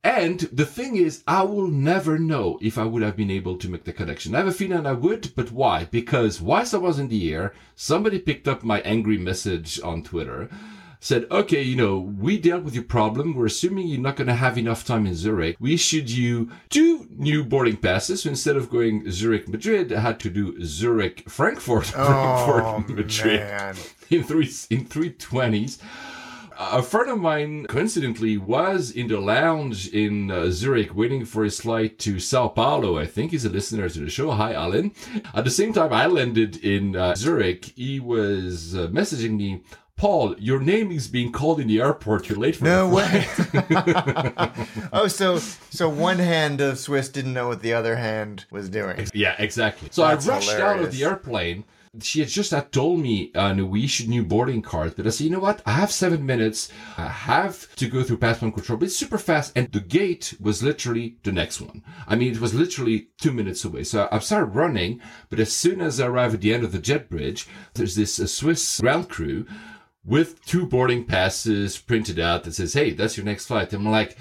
And 0.05 0.41
the 0.53 0.67
thing 0.67 0.97
is, 0.97 1.25
I 1.27 1.45
will 1.45 1.67
never 1.67 2.19
know 2.19 2.59
if 2.61 2.77
I 2.77 2.85
would 2.85 3.03
have 3.03 3.17
been 3.17 3.31
able 3.31 3.57
to 3.57 3.71
make 3.71 3.85
the 3.85 3.93
connection. 3.93 4.35
I 4.35 4.39
have 4.39 4.47
a 4.47 4.53
feeling 4.53 4.85
I 4.85 4.93
would, 4.93 5.33
but 5.35 5.51
why? 5.51 5.87
Because 5.87 6.43
whilst 6.43 6.75
I 6.75 6.77
was 6.77 6.99
in 6.99 7.09
the 7.09 7.33
air, 7.33 7.55
somebody 7.75 8.19
picked 8.19 8.47
up 8.47 8.63
my 8.63 8.83
angry 8.83 9.17
message 9.17 9.81
on 9.81 10.03
Twitter 10.03 10.51
said, 11.05 11.27
okay, 11.31 11.61
you 11.61 11.77
know, 11.77 11.99
we 11.99 12.39
dealt 12.39 12.65
with 12.65 12.75
your 12.75 12.83
problem. 12.83 13.35
We're 13.35 13.45
assuming 13.45 13.89
you're 13.89 14.01
not 14.01 14.17
going 14.17 14.29
to 14.29 14.35
have 14.35 14.57
enough 14.57 14.87
time 14.87 15.05
in 15.05 15.15
Zurich. 15.15 15.55
We 15.61 15.75
issued 15.75 16.09
you 16.09 16.51
two 16.71 17.07
new 17.11 17.45
boarding 17.45 17.77
passes. 17.77 18.23
So 18.23 18.31
instead 18.31 18.57
of 18.57 18.71
going 18.71 19.11
Zurich 19.11 19.47
Madrid, 19.47 19.93
I 19.93 20.01
had 20.01 20.19
to 20.21 20.31
do 20.31 20.65
Zurich 20.65 21.29
Frankfurt 21.29 21.93
oh, 21.97 22.47
Frankfurt 22.47 22.97
Madrid 22.97 23.41
man. 23.41 23.77
in 24.09 24.23
three 24.23 24.51
in 24.71 24.87
three 24.87 25.11
twenties. 25.11 25.79
A 26.57 26.83
friend 26.83 27.11
of 27.11 27.19
mine, 27.19 27.67
coincidentally, 27.67 28.39
was 28.39 28.93
in 28.93 29.09
the 29.09 29.19
lounge 29.19 29.89
in 29.89 30.31
uh, 30.31 30.51
Zurich 30.51 30.95
waiting 30.95 31.25
for 31.25 31.43
his 31.43 31.61
flight 31.61 31.99
to 31.99 32.21
Sao 32.21 32.47
Paulo. 32.47 32.97
I 32.97 33.07
think 33.07 33.33
he's 33.33 33.45
a 33.45 33.49
listener 33.49 33.89
to 33.89 33.99
the 33.99 34.09
show. 34.09 34.31
Hi, 34.31 34.53
Alan. 34.53 34.93
At 35.35 35.43
the 35.45 35.51
same 35.51 35.73
time 35.73 35.93
I 35.93 36.07
landed 36.07 36.59
in 36.59 36.95
uh, 36.95 37.17
Zurich, 37.17 37.73
he 37.75 37.99
was 37.99 38.77
uh, 38.77 38.87
messaging 38.87 39.37
me, 39.37 39.65
Paul, 39.97 40.35
your 40.39 40.61
name 40.61 40.91
is 40.91 41.07
being 41.07 41.31
called 41.31 41.61
in 41.61 41.69
the 41.69 41.81
airport. 41.81 42.29
You're 42.29 42.39
late 42.39 42.57
for 42.57 42.65
no 42.65 42.89
way. 42.89 43.27
oh, 44.93 45.07
so 45.09 45.39
so 45.39 45.89
one 45.89 46.19
hand 46.19 46.61
of 46.61 46.79
Swiss 46.79 47.09
didn't 47.09 47.33
know 47.33 47.49
what 47.49 47.63
the 47.63 47.73
other 47.75 47.97
hand 47.97 48.45
was 48.51 48.69
doing. 48.69 49.07
Yeah, 49.15 49.37
exactly. 49.39 49.89
So 49.93 50.03
That's 50.03 50.29
I 50.29 50.35
rushed 50.35 50.51
hilarious. 50.51 50.81
out 50.81 50.85
of 50.85 50.93
the 50.93 51.05
airplane. 51.05 51.65
She 52.01 52.19
had 52.19 52.29
just 52.29 52.51
had 52.51 52.73
told 52.73 52.99
me, 52.99 53.33
uh, 53.35 53.55
we 53.55 53.85
issued 53.85 54.09
new 54.09 54.25
boarding 54.25 54.63
cards. 54.63 54.95
But 54.95 55.07
I 55.07 55.11
said, 55.11 55.27
you 55.27 55.31
know 55.31 55.39
what? 55.39 55.63
I 55.65 55.75
have 55.75 55.93
seven 55.93 56.27
minutes. 56.27 56.69
I 56.99 57.07
have 57.07 57.73
to 57.77 57.87
go 57.87 58.03
through 58.03 58.17
passport 58.17 58.53
control, 58.55 58.79
but 58.79 58.87
it's 58.87 58.97
super 58.97 59.17
fast. 59.17 59.53
And 59.55 59.71
the 59.71 59.79
gate 59.79 60.35
was 60.41 60.61
literally 60.61 61.19
the 61.23 61.31
next 61.31 61.61
one. 61.61 61.85
I 62.09 62.17
mean, 62.17 62.33
it 62.33 62.41
was 62.41 62.53
literally 62.53 63.11
two 63.21 63.31
minutes 63.31 63.65
away. 63.65 63.85
So 63.85 64.09
I 64.11 64.19
started 64.19 64.57
running. 64.57 65.01
But 65.31 65.39
as 65.39 65.53
soon 65.53 65.81
as 65.81 66.01
I 66.01 66.09
arrive 66.09 66.35
at 66.35 66.41
the 66.41 66.53
end 66.53 66.65
of 66.65 66.73
the 66.73 66.81
jet 66.81 67.09
bridge, 67.09 67.47
there's 67.75 67.95
this 67.95 68.19
uh, 68.19 68.27
Swiss 68.27 68.81
ground 68.81 69.09
crew 69.09 69.47
with 70.05 70.45
two 70.45 70.67
boarding 70.67 71.05
passes 71.05 71.79
printed 71.79 72.19
out 72.19 72.45
that 72.45 72.55
says, 72.55 72.75
Hey, 72.75 72.91
that's 72.91 73.17
your 73.17 73.25
next 73.25 73.47
flight. 73.47 73.73
And 73.73 73.87
I'm 73.87 73.93
like, 73.93 74.17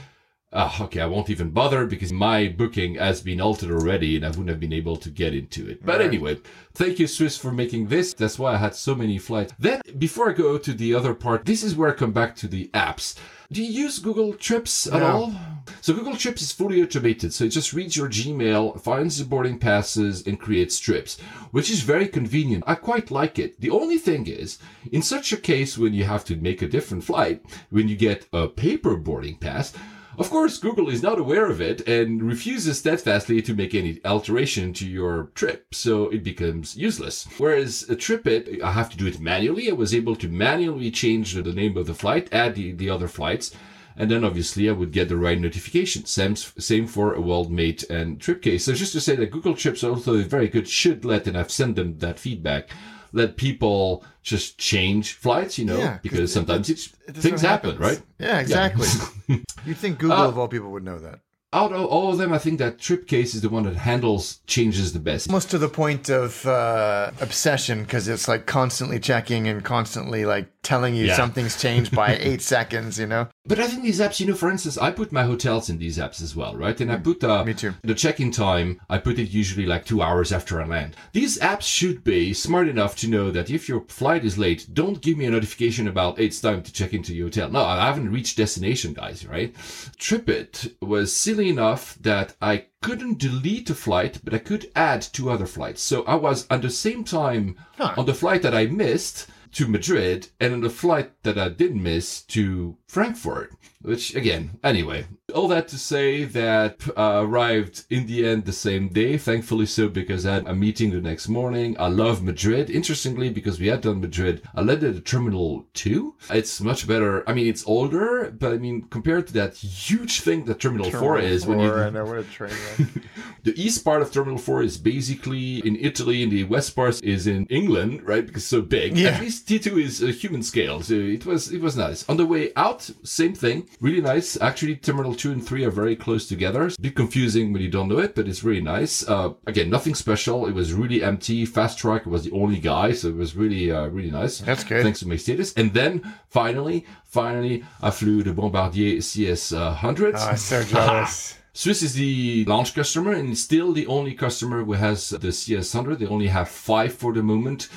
oh, 0.54 0.78
okay, 0.82 1.02
I 1.02 1.06
won't 1.06 1.30
even 1.30 1.50
bother 1.50 1.86
because 1.86 2.14
my 2.14 2.48
booking 2.48 2.96
has 2.96 3.22
been 3.22 3.42
altered 3.42 3.72
already 3.72 4.16
and 4.16 4.26
I 4.26 4.30
wouldn't 4.30 4.50
have 4.50 4.60
been 4.60 4.74
able 4.74 4.96
to 4.98 5.10
get 5.10 5.34
into 5.34 5.70
it. 5.70 5.86
But 5.86 6.00
right. 6.00 6.08
anyway, 6.08 6.40
thank 6.74 7.00
you, 7.00 7.08
Swiss, 7.08 7.38
for 7.38 7.52
making 7.52 7.88
this. 7.88 8.14
That's 8.14 8.40
why 8.40 8.54
I 8.54 8.58
had 8.58 8.76
so 8.76 8.96
many 8.96 9.18
flights. 9.18 9.54
Then, 9.60 9.82
before 9.98 10.30
I 10.30 10.34
go 10.34 10.58
to 10.58 10.74
the 10.74 10.94
other 10.94 11.14
part, 11.14 11.46
this 11.46 11.64
is 11.64 11.76
where 11.76 11.90
I 11.90 11.94
come 11.94 12.12
back 12.12 12.36
to 12.38 12.48
the 12.48 12.70
apps. 12.74 13.16
Do 13.52 13.62
you 13.64 13.84
use 13.84 14.00
Google 14.00 14.34
Trips 14.34 14.88
at 14.88 15.02
no. 15.02 15.06
all? 15.06 15.36
So 15.82 15.94
Google 15.94 16.16
Trips 16.16 16.42
is 16.42 16.52
fully 16.52 16.82
automated. 16.82 17.34
So 17.34 17.44
it 17.44 17.50
just 17.50 17.74
reads 17.74 17.96
your 17.96 18.10
Gmail, 18.10 18.82
finds 18.82 19.20
the 19.20 19.26
boarding 19.26 19.60
passes, 19.60 20.26
and 20.26 20.40
creates 20.40 20.80
trips, 20.80 21.20
which 21.52 21.70
is 21.70 21.82
very 21.82 22.08
convenient. 22.08 22.64
I 22.66 22.76
quite 22.76 23.12
like 23.12 23.38
it. 23.38 23.62
The 23.62 23.70
only 23.70 23.98
thing 23.98 24.26
is, 24.26 24.58
in 24.92 25.04
such 25.04 25.32
a 25.32 25.38
case 25.38 25.78
when 25.78 25.94
you 25.94 26.06
have 26.06 26.26
to 26.26 26.36
make 26.36 26.62
a 26.62 26.68
different 26.68 27.04
flight, 27.04 27.44
when 27.70 27.88
you 27.88 27.96
get 27.96 28.28
a 28.34 28.48
paper 28.48 28.98
boarding 28.98 29.38
pass, 29.38 29.74
of 30.18 30.30
course, 30.30 30.58
Google 30.58 30.90
is 30.90 31.02
not 31.02 31.20
aware 31.20 31.50
of 31.50 31.62
it 31.62 31.88
and 31.88 32.22
refuses 32.22 32.80
steadfastly 32.80 33.42
to 33.42 33.54
make 33.54 33.74
any 33.74 34.00
alteration 34.06 34.74
to 34.74 34.88
your 34.88 35.32
trip, 35.36 35.74
so 35.74 36.10
it 36.10 36.24
becomes 36.24 36.78
useless. 36.78 37.28
Whereas 37.38 37.84
a 37.90 37.96
TripIt, 37.96 38.62
I 38.62 38.72
have 38.72 38.90
to 38.92 38.98
do 38.98 39.08
it 39.08 39.20
manually. 39.20 39.70
I 39.70 39.74
was 39.74 39.94
able 39.94 40.16
to 40.18 40.28
manually 40.28 40.92
change 40.92 41.34
the 41.34 41.44
name 41.54 41.78
of 41.78 41.88
the 41.88 41.94
flight, 41.94 42.32
add 42.32 42.56
the, 42.56 42.74
the 42.74 42.90
other 42.90 43.08
flights, 43.08 43.56
and 43.96 44.10
then 44.10 44.24
obviously 44.24 44.70
I 44.70 44.74
would 44.74 44.92
get 44.92 45.10
the 45.10 45.18
right 45.18 45.40
notification. 45.40 46.06
Same, 46.06 46.36
same 46.36 46.88
for 46.88 47.14
a 47.14 47.20
WorldMate 47.20 47.90
and 47.90 48.20
TripCase. 48.20 48.62
So 48.62 48.74
just 48.74 48.94
to 48.94 49.02
say 49.02 49.16
that 49.16 49.32
Google 49.32 49.56
Trips, 49.56 49.84
although 49.84 50.22
very 50.24 50.48
good, 50.48 50.68
should 50.68 51.06
let, 51.06 51.28
and 51.28 51.38
I've 51.38 51.52
sent 51.52 51.76
them 51.76 51.98
that 52.00 52.20
feedback, 52.20 52.70
let 53.14 53.38
people 53.38 54.04
just 54.24 54.58
change 54.58 55.14
flights, 55.14 55.58
you 55.58 55.66
know, 55.66 55.78
yeah, 55.78 56.00
because 56.02 56.34
sometimes 56.34 56.70
it, 56.70 56.90
it 57.08 57.16
things 57.16 57.42
happen, 57.42 57.78
right? 57.78 58.02
Yeah, 58.20 58.40
exactly. 58.40 58.88
Yeah. 59.28 59.38
You'd 59.66 59.78
think 59.78 60.00
Google 60.00 60.18
uh, 60.18 60.28
of 60.28 60.38
all 60.38 60.48
people 60.48 60.72
would 60.72 60.84
know 60.84 61.00
that 61.00 61.20
out 61.54 61.72
of 61.72 61.86
all 61.86 62.12
of 62.12 62.18
them, 62.18 62.34
I 62.34 62.40
think 62.40 62.60
that 62.60 62.78
TripCase 62.78 63.36
is 63.36 63.42
the 63.42 63.50
one 63.50 63.64
that 63.64 63.76
handles 63.76 64.40
changes 64.48 64.94
the 64.94 65.00
best. 65.00 65.30
Almost 65.30 65.52
to 65.52 65.58
the 65.58 65.70
point 65.70 66.10
of 66.10 66.46
uh, 66.46 67.12
obsession 67.22 67.84
because 67.84 68.08
it's 68.08 68.28
like 68.28 68.46
constantly 68.46 69.00
checking 69.00 69.48
and 69.48 69.64
constantly 69.64 70.26
like 70.26 70.50
telling 70.64 70.96
you 70.96 71.08
yeah. 71.08 71.16
something's 71.16 71.62
changed 71.62 71.94
by 71.94 72.16
eight 72.20 72.42
seconds, 72.42 72.98
you 72.98 73.06
know? 73.06 73.28
But 73.46 73.60
I 73.60 73.68
think 73.68 73.84
these 73.84 74.00
apps, 74.00 74.20
you 74.20 74.26
know, 74.26 74.34
for 74.34 74.50
instance, 74.50 74.78
I 74.78 74.92
put 74.92 75.12
my 75.12 75.24
hotels 75.24 75.70
in 75.70 75.78
these 75.78 75.98
apps 75.98 76.22
as 76.22 76.36
well, 76.36 76.56
right? 76.56 76.80
And 76.80 76.92
I 76.92 76.96
put 76.96 77.24
uh, 77.24 77.44
Me 77.44 77.54
too. 77.54 77.74
the 77.84 77.94
check-in 77.94 78.32
time, 78.32 78.80
I 78.90 78.98
put 78.98 79.20
it 79.20 79.30
usually 79.30 79.66
like 79.66 79.86
two 79.86 80.02
hours 80.02 80.32
after 80.32 80.62
I 80.62 80.66
land. 80.66 80.96
These 81.12 81.38
apps 81.40 81.64
should 81.64 82.04
be 82.04 82.34
smart 82.34 82.70
enough 82.70 82.96
to 82.98 83.10
know 83.10 83.30
that 83.32 83.50
if 83.50 83.68
your 83.68 83.82
flight 83.88 84.24
is 84.24 84.38
late, 84.38 84.68
don't 84.74 85.02
give 85.02 85.18
me 85.18 85.26
a 85.26 85.32
notification 85.32 85.88
about 85.88 86.18
it's 86.18 86.40
time 86.40 86.64
to 86.64 86.72
check 86.72 86.94
into 86.94 87.14
your 87.14 87.28
hotel. 87.28 87.50
No, 87.50 87.64
I 87.64 87.86
haven't 87.86 88.12
reached 88.12 88.38
destination, 88.38 88.94
guys, 88.94 89.28
right? 89.28 89.54
TripIt 89.54 90.76
was 90.82 91.14
silly 91.14 91.43
enough 91.50 91.98
that 92.02 92.36
I 92.42 92.66
couldn't 92.82 93.20
delete 93.20 93.70
a 93.70 93.76
flight, 93.76 94.20
but 94.24 94.34
I 94.34 94.40
could 94.40 94.72
add 94.76 95.02
two 95.02 95.30
other 95.30 95.46
flights. 95.46 95.82
So 95.82 96.04
I 96.04 96.16
was 96.16 96.48
at 96.50 96.62
the 96.62 96.70
same 96.70 97.04
time 97.04 97.58
huh. 97.78 97.94
on 97.98 98.06
the 98.06 98.14
flight 98.14 98.42
that 98.42 98.56
I 98.56 98.66
missed 98.68 99.28
to 99.54 99.68
Madrid 99.68 100.30
and 100.40 100.54
on 100.54 100.62
the 100.62 100.70
flight 100.70 101.12
that 101.24 101.38
I 101.38 101.50
did 101.50 101.76
miss 101.76 102.22
to 102.24 102.78
Frankfurt. 102.94 103.52
Which 103.84 104.16
again, 104.16 104.60
anyway, 104.64 105.08
all 105.36 105.50
that 105.50 105.68
to 105.70 105.78
say 105.78 106.24
that 106.24 106.88
uh, 106.96 107.20
arrived 107.26 107.84
in 107.90 108.08
the 108.08 108.26
end 108.26 108.46
the 108.46 108.54
same 108.54 108.88
day, 108.88 109.18
thankfully 109.18 109.66
so 109.66 109.90
because 109.90 110.26
I 110.26 110.36
had 110.36 110.48
a 110.48 110.56
meeting 110.56 110.92
the 110.92 111.02
next 111.02 111.28
morning. 111.28 111.76
I 111.78 111.88
love 111.88 112.24
Madrid. 112.24 112.70
Interestingly, 112.70 113.30
because 113.30 113.60
we 113.60 113.68
had 113.68 113.82
done 113.82 114.00
Madrid, 114.00 114.42
I 114.56 114.62
landed 114.62 114.96
at 114.96 115.06
Terminal 115.06 115.66
2. 115.74 116.16
It's 116.30 116.62
much 116.62 116.88
better. 116.88 117.28
I 117.30 117.34
mean, 117.34 117.48
it's 117.48 117.68
older, 117.68 118.32
but 118.32 118.54
I 118.54 118.58
mean, 118.58 118.84
compared 118.84 119.28
to 119.28 119.34
that 119.34 119.56
huge 119.56 120.22
thing 120.22 120.46
that 120.46 120.62
Terminal, 120.62 120.86
Terminal 120.86 121.02
4 121.02 121.20
is 121.20 121.44
4, 121.44 121.56
when 121.56 121.66
you... 121.66 121.74
I 121.74 121.90
know 121.90 122.06
what 122.06 122.20
a 122.20 122.24
train 122.24 122.54
The 123.44 123.62
east 123.62 123.84
part 123.84 124.02
of 124.02 124.12
Terminal 124.14 124.38
4 124.38 124.64
is 124.64 124.78
basically 124.78 125.58
in 125.68 125.76
Italy 125.76 126.24
and 126.24 126.32
the 126.32 126.46
west 126.46 126.74
part 126.74 127.04
is 127.04 127.28
in 127.28 127.46
England, 127.48 128.04
right? 128.04 128.26
Because 128.26 128.44
it's 128.44 128.50
so 128.50 128.62
big. 128.62 128.98
Yeah. 128.98 129.10
At 129.10 129.22
least 129.22 129.50
T2 129.50 129.84
is 129.84 130.02
a 130.02 130.12
human 130.12 130.42
scale. 130.42 130.82
So 130.82 130.94
it 130.94 131.26
was, 131.26 131.52
it 131.52 131.60
was 131.60 131.76
nice. 131.76 132.08
On 132.08 132.16
the 132.16 132.26
way 132.26 132.54
out, 132.56 132.83
same 133.04 133.34
thing. 133.34 133.68
Really 133.80 134.02
nice. 134.02 134.40
Actually, 134.42 134.76
Terminal 134.76 135.16
2 135.16 135.32
and 135.32 135.46
three 135.46 135.64
are 135.66 135.72
very 135.72 135.96
close 135.96 136.28
together. 136.28 136.66
It's 136.66 136.78
a 136.78 136.82
bit 136.82 136.96
confusing 136.96 137.54
when 137.54 137.62
you 137.62 137.70
don't 137.70 137.88
know 137.88 138.00
it, 138.00 138.16
but 138.16 138.28
it's 138.28 138.44
really 138.44 138.62
nice. 138.62 139.08
Uh, 139.08 139.34
again, 139.48 139.70
nothing 139.70 139.96
special. 139.96 140.48
It 140.48 140.54
was 140.54 140.74
really 140.74 141.04
empty. 141.04 141.46
Fast 141.46 141.78
Track 141.78 142.06
was 142.06 142.24
the 142.24 142.32
only 142.32 142.60
guy, 142.60 142.94
so 142.94 143.10
it 143.10 143.16
was 143.16 143.36
really, 143.36 143.72
uh, 143.72 143.88
really 143.88 144.12
nice. 144.12 144.40
That's 144.40 144.64
good. 144.64 144.84
Thanks 144.84 145.00
to 145.00 145.08
my 145.08 145.18
status. 145.18 145.54
And 145.54 145.74
then 145.74 146.14
finally, 146.30 146.86
finally, 147.04 147.64
I 147.82 147.92
flew 147.92 148.24
the 148.24 148.34
Bombardier 148.34 148.98
CS100. 148.98 150.14
Oh, 150.16 150.30
I'm 150.30 150.38
so 150.38 150.64
jealous. 150.64 151.38
Swiss 151.56 151.84
is 151.84 151.94
the 151.94 152.46
launch 152.46 152.74
customer 152.74 153.12
and 153.14 153.38
still 153.38 153.74
the 153.74 153.86
only 153.86 154.16
customer 154.16 154.64
who 154.64 154.74
has 154.74 155.10
the 155.10 155.28
CS100. 155.28 156.00
They 156.00 156.08
only 156.08 156.28
have 156.28 156.50
five 156.50 156.94
for 156.94 157.14
the 157.14 157.22
moment. 157.22 157.70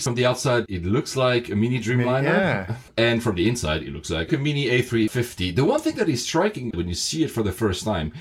From 0.00 0.14
the 0.14 0.26
outside, 0.26 0.66
it 0.68 0.84
looks 0.84 1.16
like 1.16 1.50
a 1.50 1.56
mini 1.56 1.78
Dreamliner. 1.78 2.24
Yeah. 2.24 2.76
And 2.96 3.22
from 3.22 3.36
the 3.36 3.48
inside, 3.48 3.82
it 3.82 3.92
looks 3.92 4.10
like 4.10 4.32
a 4.32 4.38
mini 4.38 4.66
A350. 4.66 5.54
The 5.54 5.64
one 5.64 5.80
thing 5.80 5.94
that 5.96 6.08
is 6.08 6.24
striking 6.24 6.70
when 6.74 6.88
you 6.88 6.94
see 6.94 7.22
it 7.22 7.30
for 7.30 7.42
the 7.42 7.52
first 7.52 7.84
time 7.84 8.12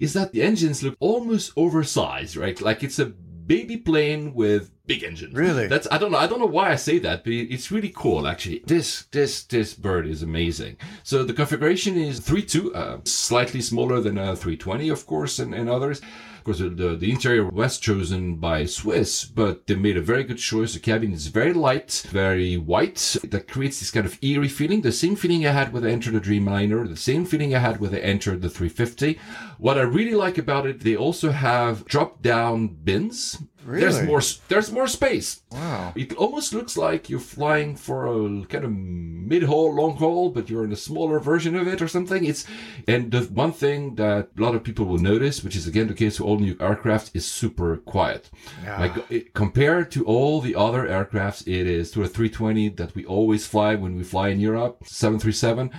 is 0.00 0.12
that 0.12 0.32
the 0.32 0.42
engines 0.42 0.82
look 0.82 0.96
almost 1.00 1.52
oversized, 1.56 2.36
right? 2.36 2.60
Like 2.60 2.82
it's 2.82 2.98
a 2.98 3.06
baby 3.06 3.76
plane 3.76 4.34
with 4.34 4.70
big 4.86 5.02
engine. 5.02 5.32
Really? 5.32 5.66
That's 5.66 5.88
I 5.90 5.98
don't 5.98 6.12
know. 6.12 6.18
I 6.18 6.26
don't 6.26 6.40
know 6.40 6.46
why 6.46 6.70
I 6.70 6.76
say 6.76 6.98
that, 7.00 7.24
but 7.24 7.32
it's 7.32 7.70
really 7.70 7.92
cool 7.94 8.26
actually. 8.26 8.62
This 8.66 9.04
this 9.10 9.42
this 9.44 9.74
bird 9.74 10.06
is 10.06 10.22
amazing. 10.22 10.76
So 11.02 11.24
the 11.24 11.32
configuration 11.32 11.96
is 11.96 12.20
3.2, 12.20 12.74
uh, 12.74 12.98
slightly 13.04 13.60
smaller 13.60 14.00
than 14.00 14.18
a 14.18 14.36
320, 14.36 14.88
of 14.88 15.06
course, 15.06 15.38
and, 15.38 15.54
and 15.54 15.68
others. 15.68 16.00
Of 16.44 16.58
course, 16.58 16.58
the, 16.58 16.94
the 16.94 17.10
interior 17.10 17.48
was 17.48 17.78
chosen 17.78 18.36
by 18.36 18.66
Swiss, 18.66 19.24
but 19.24 19.66
they 19.66 19.76
made 19.76 19.96
a 19.96 20.02
very 20.02 20.24
good 20.24 20.36
choice. 20.36 20.74
The 20.74 20.78
cabin 20.78 21.14
is 21.14 21.28
very 21.28 21.54
light, 21.54 22.06
very 22.10 22.58
white. 22.58 23.16
That 23.24 23.48
creates 23.48 23.80
this 23.80 23.90
kind 23.90 24.04
of 24.04 24.18
eerie 24.22 24.48
feeling. 24.48 24.82
The 24.82 24.92
same 24.92 25.16
feeling 25.16 25.46
I 25.46 25.52
had 25.52 25.72
when 25.72 25.86
I 25.86 25.90
entered 25.90 26.12
the 26.12 26.20
Dreamliner, 26.20 26.86
the 26.86 26.98
same 26.98 27.24
feeling 27.24 27.54
I 27.54 27.60
had 27.60 27.80
when 27.80 27.94
I 27.94 27.98
entered 28.00 28.42
the 28.42 28.50
350. 28.50 29.18
What 29.56 29.78
I 29.78 29.82
really 29.84 30.14
like 30.14 30.36
about 30.36 30.66
it, 30.66 30.80
they 30.80 30.94
also 30.94 31.30
have 31.30 31.86
drop 31.86 32.20
down 32.20 32.68
bins. 32.68 33.38
There's 33.66 34.02
more, 34.02 34.20
there's 34.48 34.70
more 34.70 34.86
space. 34.86 35.42
Wow. 35.50 35.92
It 35.96 36.14
almost 36.14 36.52
looks 36.52 36.76
like 36.76 37.08
you're 37.08 37.20
flying 37.20 37.76
for 37.76 38.06
a 38.06 38.46
kind 38.46 38.64
of 38.64 38.70
mid-haul, 38.72 39.74
long 39.74 39.96
haul, 39.96 40.30
but 40.30 40.50
you're 40.50 40.64
in 40.64 40.72
a 40.72 40.76
smaller 40.76 41.18
version 41.18 41.56
of 41.56 41.66
it 41.66 41.80
or 41.80 41.88
something. 41.88 42.24
It's 42.24 42.46
and 42.86 43.10
the 43.10 43.22
one 43.22 43.52
thing 43.52 43.94
that 43.96 44.28
a 44.36 44.42
lot 44.42 44.54
of 44.54 44.64
people 44.64 44.84
will 44.84 44.98
notice, 44.98 45.42
which 45.42 45.56
is 45.56 45.66
again 45.66 45.88
the 45.88 45.94
case 45.94 46.18
for 46.18 46.24
all 46.24 46.38
new 46.38 46.56
aircraft, 46.60 47.10
is 47.14 47.26
super 47.26 47.78
quiet. 47.78 48.30
Yeah. 48.62 48.80
Like 48.80 49.10
it, 49.10 49.34
compared 49.34 49.90
to 49.92 50.04
all 50.04 50.40
the 50.40 50.54
other 50.54 50.86
aircrafts, 50.86 51.42
it 51.46 51.66
is 51.66 51.90
to 51.92 52.02
a 52.02 52.08
320 52.08 52.68
that 52.70 52.94
we 52.94 53.04
always 53.04 53.46
fly 53.46 53.74
when 53.74 53.96
we 53.96 54.04
fly 54.04 54.28
in 54.28 54.40
Europe, 54.40 54.84
737. 54.84 55.70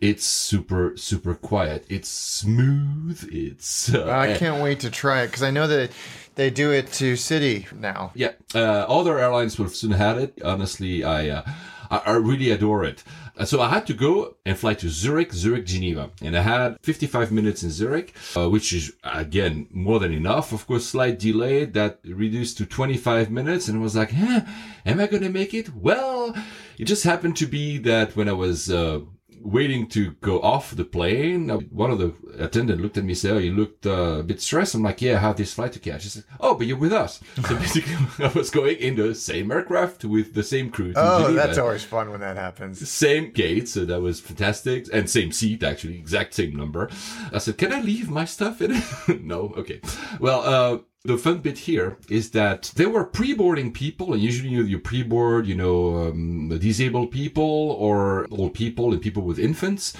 It's 0.00 0.24
super 0.24 0.96
super 0.96 1.34
quiet. 1.34 1.86
It's 1.88 2.08
smooth. 2.08 3.28
It's 3.32 3.92
uh, 3.94 4.10
I 4.10 4.36
can't 4.36 4.62
wait 4.62 4.80
to 4.80 4.90
try 4.90 5.22
it 5.22 5.26
because 5.28 5.42
I 5.42 5.50
know 5.50 5.66
that 5.66 5.90
they 6.34 6.50
do 6.50 6.72
it 6.72 6.92
to 6.94 7.16
City 7.16 7.66
now. 7.74 8.12
Yeah, 8.14 8.32
uh, 8.54 8.58
other 8.88 9.18
airlines 9.18 9.58
will 9.58 9.68
soon 9.68 9.92
have 9.92 10.18
it. 10.18 10.40
Honestly, 10.44 11.04
I, 11.04 11.28
uh, 11.28 11.42
I 11.90 12.12
really 12.12 12.50
adore 12.50 12.84
it. 12.84 13.04
Uh, 13.38 13.44
So 13.44 13.60
I 13.60 13.68
had 13.68 13.86
to 13.86 13.94
go 13.94 14.36
and 14.44 14.58
fly 14.58 14.74
to 14.74 14.88
Zurich, 14.88 15.32
Zurich, 15.32 15.66
Geneva, 15.66 16.10
and 16.22 16.36
I 16.36 16.42
had 16.42 16.76
55 16.82 17.30
minutes 17.32 17.62
in 17.62 17.70
Zurich, 17.70 18.14
uh, 18.36 18.48
which 18.50 18.72
is 18.72 18.92
again 19.04 19.66
more 19.70 19.98
than 20.00 20.12
enough. 20.12 20.52
Of 20.52 20.66
course, 20.66 20.86
slight 20.86 21.18
delay 21.20 21.64
that 21.66 21.98
reduced 22.04 22.58
to 22.58 22.66
25 22.66 23.30
minutes, 23.30 23.68
and 23.68 23.78
I 23.78 23.80
was 23.82 23.94
like, 23.96 24.12
huh, 24.12 24.40
am 24.84 25.00
I 25.00 25.06
gonna 25.06 25.30
make 25.30 25.54
it? 25.54 25.74
Well, 25.74 26.34
it 26.78 26.86
just 26.86 27.04
happened 27.04 27.36
to 27.38 27.46
be 27.46 27.78
that 27.78 28.16
when 28.16 28.28
I 28.28 28.32
was. 28.32 28.70
Uh, 28.70 29.00
waiting 29.44 29.86
to 29.88 30.12
go 30.22 30.40
off 30.40 30.74
the 30.74 30.84
plane. 30.84 31.50
uh, 31.50 31.58
One 31.70 31.90
of 31.90 31.98
the 31.98 32.14
attendant 32.38 32.80
looked 32.80 32.96
at 32.98 33.04
me 33.04 33.10
and 33.12 33.18
said, 33.18 33.32
Oh, 33.32 33.38
you 33.38 33.52
looked 33.52 33.86
uh, 33.86 34.18
a 34.18 34.22
bit 34.22 34.40
stressed. 34.40 34.74
I'm 34.74 34.82
like, 34.82 35.02
Yeah, 35.02 35.16
I 35.16 35.20
have 35.20 35.36
this 35.36 35.52
flight 35.54 35.72
to 35.74 35.78
catch. 35.78 36.02
He 36.04 36.08
said, 36.08 36.24
Oh, 36.40 36.54
but 36.54 36.66
you're 36.66 36.78
with 36.78 36.92
us. 36.92 37.20
So 37.46 37.54
basically, 37.58 37.94
I 38.18 38.28
was 38.28 38.50
going 38.50 38.76
in 38.78 38.96
the 38.96 39.14
same 39.14 39.52
aircraft 39.52 40.04
with 40.04 40.34
the 40.34 40.42
same 40.42 40.70
crew. 40.70 40.92
Oh, 40.96 41.26
Geneva. 41.26 41.34
that's 41.46 41.58
always 41.58 41.84
fun 41.84 42.10
when 42.10 42.20
that 42.20 42.36
happens. 42.36 42.88
Same 42.88 43.30
gate, 43.32 43.68
so 43.68 43.84
that 43.84 44.00
was 44.00 44.18
fantastic. 44.20 44.86
And 44.92 45.08
same 45.08 45.30
seat, 45.30 45.62
actually, 45.62 45.98
exact 45.98 46.34
same 46.34 46.56
number. 46.56 46.88
I 47.32 47.38
said, 47.38 47.58
Can 47.58 47.72
I 47.72 47.80
leave 47.80 48.10
my 48.10 48.24
stuff 48.24 48.60
in 48.62 48.70
it? 48.72 49.22
no? 49.22 49.52
Okay. 49.58 49.80
Well, 50.20 50.40
uh, 50.40 50.78
the 51.06 51.18
fun 51.18 51.36
bit 51.36 51.58
here 51.58 51.98
is 52.08 52.30
that 52.30 52.72
there 52.76 52.88
were 52.88 53.04
pre-boarding 53.04 53.70
people, 53.70 54.14
and 54.14 54.22
usually 54.22 54.48
you, 54.48 54.62
you 54.62 54.78
pre-board, 54.78 55.46
you 55.46 55.54
know, 55.54 56.08
um, 56.08 56.48
disabled 56.58 57.10
people 57.10 57.72
or 57.78 58.26
old 58.30 58.54
people 58.54 58.90
and 58.90 59.02
people 59.02 59.22
with 59.22 59.38
infants. 59.38 59.92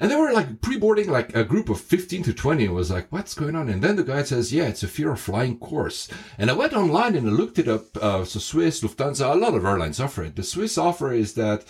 And 0.00 0.10
they 0.10 0.16
were 0.16 0.32
like 0.32 0.60
pre-boarding 0.60 1.10
like 1.10 1.34
a 1.36 1.44
group 1.44 1.68
of 1.68 1.80
15 1.80 2.24
to 2.24 2.34
20 2.34 2.64
and 2.64 2.74
was 2.74 2.90
like, 2.90 3.06
what's 3.10 3.34
going 3.34 3.54
on? 3.54 3.68
And 3.68 3.82
then 3.82 3.94
the 3.94 4.02
guy 4.02 4.24
says, 4.24 4.52
yeah, 4.52 4.64
it's 4.64 4.82
a 4.82 4.88
fear 4.88 5.12
of 5.12 5.20
flying 5.20 5.58
course. 5.60 6.08
And 6.38 6.50
I 6.50 6.54
went 6.54 6.72
online 6.72 7.14
and 7.14 7.28
I 7.28 7.30
looked 7.30 7.60
it 7.60 7.68
up. 7.68 7.96
Uh, 7.96 8.24
so 8.24 8.40
Swiss, 8.40 8.82
Lufthansa, 8.82 9.32
a 9.32 9.38
lot 9.38 9.54
of 9.54 9.64
airlines 9.64 10.00
offer 10.00 10.24
it. 10.24 10.34
The 10.34 10.42
Swiss 10.42 10.76
offer 10.76 11.12
is 11.12 11.34
that 11.34 11.64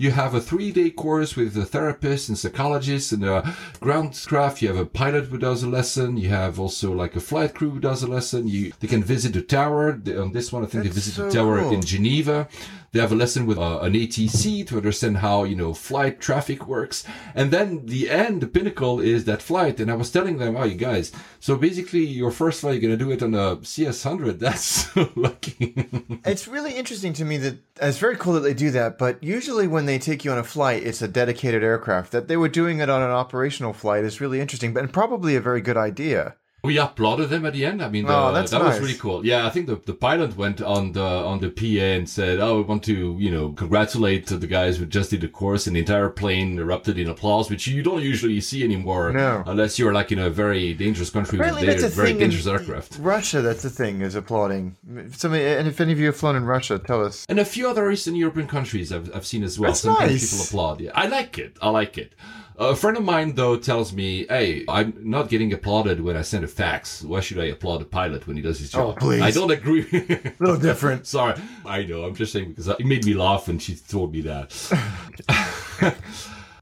you 0.00 0.10
have 0.10 0.32
a 0.34 0.40
three 0.40 0.72
day 0.72 0.88
course 0.88 1.36
with 1.36 1.54
a 1.58 1.66
therapist 1.66 2.30
and 2.30 2.38
psychologist 2.38 3.12
and 3.12 3.22
a 3.22 3.54
ground 3.80 4.18
craft. 4.26 4.62
You 4.62 4.68
have 4.68 4.78
a 4.78 4.86
pilot 4.86 5.26
who 5.26 5.36
does 5.36 5.62
a 5.62 5.68
lesson. 5.68 6.16
You 6.16 6.30
have 6.30 6.58
also 6.58 6.90
like 6.90 7.16
a 7.16 7.20
flight 7.20 7.54
crew 7.54 7.68
who 7.68 7.80
does 7.80 8.02
a 8.02 8.06
lesson. 8.06 8.48
You, 8.48 8.72
they 8.80 8.88
can 8.88 9.04
visit 9.04 9.34
the 9.34 9.42
tower. 9.42 10.00
On 10.16 10.32
this 10.32 10.54
one, 10.54 10.62
I 10.62 10.66
think 10.66 10.84
That's 10.84 10.94
they 10.94 11.00
visit 11.00 11.22
the 11.22 11.30
tower 11.30 11.60
cool. 11.60 11.72
in 11.72 11.82
Geneva. 11.82 12.48
They 12.92 12.98
have 12.98 13.12
a 13.12 13.14
lesson 13.14 13.46
with 13.46 13.58
uh, 13.58 13.80
an 13.80 13.92
ATC 13.92 14.66
to 14.66 14.76
understand 14.76 15.18
how, 15.18 15.44
you 15.44 15.54
know, 15.54 15.74
flight 15.74 16.20
traffic 16.20 16.66
works. 16.66 17.04
And 17.36 17.52
then 17.52 17.86
the 17.86 18.10
end, 18.10 18.40
the 18.40 18.48
pinnacle 18.48 18.98
is 18.98 19.26
that 19.26 19.42
flight. 19.42 19.78
And 19.78 19.90
I 19.92 19.94
was 19.94 20.10
telling 20.10 20.38
them, 20.38 20.56
oh, 20.56 20.64
you 20.64 20.74
guys, 20.74 21.12
so 21.38 21.56
basically 21.56 22.04
your 22.04 22.32
first 22.32 22.62
flight, 22.62 22.80
you're 22.80 22.88
going 22.88 22.98
to 22.98 23.04
do 23.04 23.12
it 23.12 23.22
on 23.22 23.34
a 23.34 23.58
CS100. 23.58 24.38
That's 24.40 24.64
so 24.64 25.08
lucky. 25.14 25.74
It's 26.24 26.48
really 26.48 26.74
interesting 26.74 27.12
to 27.14 27.24
me 27.24 27.36
that 27.36 27.58
it's 27.80 27.98
very 27.98 28.16
cool 28.16 28.32
that 28.34 28.40
they 28.40 28.54
do 28.54 28.72
that, 28.72 28.98
but 28.98 29.22
usually 29.22 29.68
when 29.68 29.86
they 29.90 29.98
take 29.98 30.24
you 30.24 30.30
on 30.30 30.38
a 30.38 30.44
flight, 30.44 30.84
it's 30.84 31.02
a 31.02 31.08
dedicated 31.08 31.64
aircraft. 31.64 32.12
That 32.12 32.28
they 32.28 32.36
were 32.36 32.48
doing 32.48 32.78
it 32.78 32.88
on 32.88 33.02
an 33.02 33.10
operational 33.10 33.72
flight 33.72 34.04
is 34.04 34.20
really 34.20 34.40
interesting, 34.40 34.72
but 34.72 34.84
and 34.84 34.92
probably 34.92 35.34
a 35.34 35.40
very 35.40 35.60
good 35.60 35.76
idea. 35.76 36.36
We 36.62 36.78
applauded 36.78 37.30
them 37.30 37.46
at 37.46 37.54
the 37.54 37.64
end. 37.64 37.82
I 37.82 37.88
mean, 37.88 38.04
oh, 38.06 38.32
the, 38.32 38.40
Oh, 38.40 38.42
that 38.46 38.62
was 38.62 38.80
really 38.80 38.94
cool. 38.94 39.24
Yeah, 39.24 39.46
I 39.46 39.50
think 39.50 39.66
the, 39.66 39.76
the 39.86 39.94
pilot 39.94 40.36
went 40.36 40.60
on 40.60 40.92
the 40.92 41.02
on 41.02 41.40
the 41.40 41.48
PA 41.50 41.84
and 41.96 42.08
said, 42.08 42.38
"Oh, 42.40 42.56
we 42.58 42.62
want 42.62 42.82
to 42.84 43.16
you 43.18 43.30
know 43.30 43.52
congratulate 43.52 44.26
the 44.26 44.46
guys 44.46 44.76
who 44.76 44.84
just 44.86 45.10
did 45.10 45.22
the 45.22 45.28
course." 45.28 45.66
And 45.66 45.74
the 45.76 45.80
entire 45.80 46.10
plane 46.10 46.58
erupted 46.58 46.98
in 46.98 47.08
applause, 47.08 47.48
which 47.50 47.66
you 47.66 47.82
don't 47.82 48.02
usually 48.02 48.40
see 48.40 48.62
anymore, 48.62 49.10
No. 49.12 49.42
unless 49.46 49.78
you're 49.78 49.92
like 49.94 50.12
in 50.12 50.18
a 50.18 50.28
very 50.28 50.74
dangerous 50.74 51.10
country 51.10 51.38
Apparently, 51.38 51.66
with 51.66 51.80
that's 51.80 51.92
a 51.92 51.96
very 51.96 52.12
dangerous 52.12 52.46
aircraft. 52.46 52.98
Russia, 53.00 53.40
that's 53.40 53.62
the 53.62 53.70
thing, 53.70 54.02
is 54.02 54.14
applauding. 54.14 54.76
Somebody, 55.12 55.44
and 55.44 55.66
if 55.66 55.80
any 55.80 55.92
of 55.92 55.98
you 55.98 56.06
have 56.06 56.16
flown 56.16 56.36
in 56.36 56.44
Russia, 56.44 56.78
tell 56.78 57.04
us. 57.04 57.24
And 57.28 57.38
a 57.38 57.44
few 57.44 57.68
other 57.68 57.90
Eastern 57.90 58.16
European 58.16 58.46
countries 58.48 58.92
I've, 58.92 59.14
I've 59.14 59.26
seen 59.26 59.44
as 59.44 59.58
well. 59.58 59.70
That's 59.70 59.80
Sometimes 59.80 60.10
nice. 60.12 60.30
people 60.30 60.44
applaud. 60.44 60.80
Yeah, 60.80 60.90
I 60.94 61.06
like 61.06 61.38
it. 61.38 61.56
I 61.62 61.70
like 61.70 61.96
it. 61.96 62.14
A 62.60 62.76
friend 62.76 62.98
of 62.98 63.04
mine, 63.04 63.34
though, 63.36 63.56
tells 63.56 63.90
me, 63.94 64.26
hey, 64.28 64.64
I'm 64.68 64.92
not 65.02 65.30
getting 65.30 65.50
applauded 65.54 65.98
when 66.02 66.14
I 66.14 66.20
send 66.20 66.44
a 66.44 66.46
fax. 66.46 67.02
Why 67.02 67.20
should 67.20 67.38
I 67.38 67.46
applaud 67.46 67.80
a 67.80 67.86
pilot 67.86 68.26
when 68.26 68.36
he 68.36 68.42
does 68.42 68.58
his 68.58 68.70
job? 68.70 68.86
Oh, 68.86 68.92
please. 69.00 69.22
I 69.22 69.30
don't 69.30 69.50
agree. 69.50 69.86
A 69.90 70.34
little 70.38 70.58
different. 70.68 71.06
Sorry. 71.06 71.40
I 71.64 71.84
know. 71.84 72.04
I'm 72.04 72.14
just 72.14 72.32
saying 72.34 72.50
because 72.50 72.68
it 72.68 72.84
made 72.84 73.06
me 73.06 73.14
laugh 73.14 73.48
when 73.48 73.58
she 73.60 73.74
told 73.76 74.12
me 74.12 74.20
that. 74.22 75.96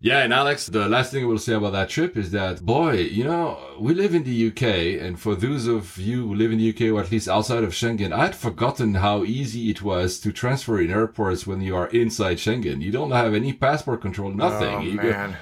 Yeah, 0.01 0.21
and 0.21 0.33
Alex, 0.33 0.69
the 0.69 0.89
last 0.89 1.11
thing 1.11 1.25
I 1.25 1.27
will 1.27 1.39
say 1.41 1.55
about 1.55 1.73
that 1.73 1.89
trip 1.89 2.17
is 2.17 2.31
that, 2.31 2.65
boy, 2.65 2.93
you 2.93 3.25
know, 3.25 3.59
we 3.81 3.95
live 3.95 4.15
in 4.15 4.23
the 4.23 4.47
UK, 4.47 5.03
and 5.05 5.19
for 5.19 5.35
those 5.35 5.67
of 5.67 5.99
you 5.99 6.29
who 6.29 6.35
live 6.37 6.53
in 6.53 6.59
the 6.59 6.69
UK 6.71 6.95
or 6.95 7.01
at 7.01 7.11
least 7.11 7.29
outside 7.29 7.65
of 7.65 7.71
Schengen, 7.73 8.13
I'd 8.13 8.37
forgotten 8.37 8.95
how 8.95 9.25
easy 9.25 9.71
it 9.71 9.83
was 9.83 10.21
to 10.21 10.31
transfer 10.31 10.81
in 10.81 10.93
airports 10.93 11.49
when 11.49 11.61
you 11.63 11.75
are 11.75 11.89
inside 11.89 12.37
Schengen. 12.37 12.81
You 12.81 12.93
don't 12.93 13.11
have 13.11 13.35
any 13.35 13.53
passport 13.53 14.01
control, 14.01 14.31
nothing. 14.31 14.69
Oh, 14.77 14.81
You 14.83 14.97
go- 14.99 15.11
man. 15.11 15.37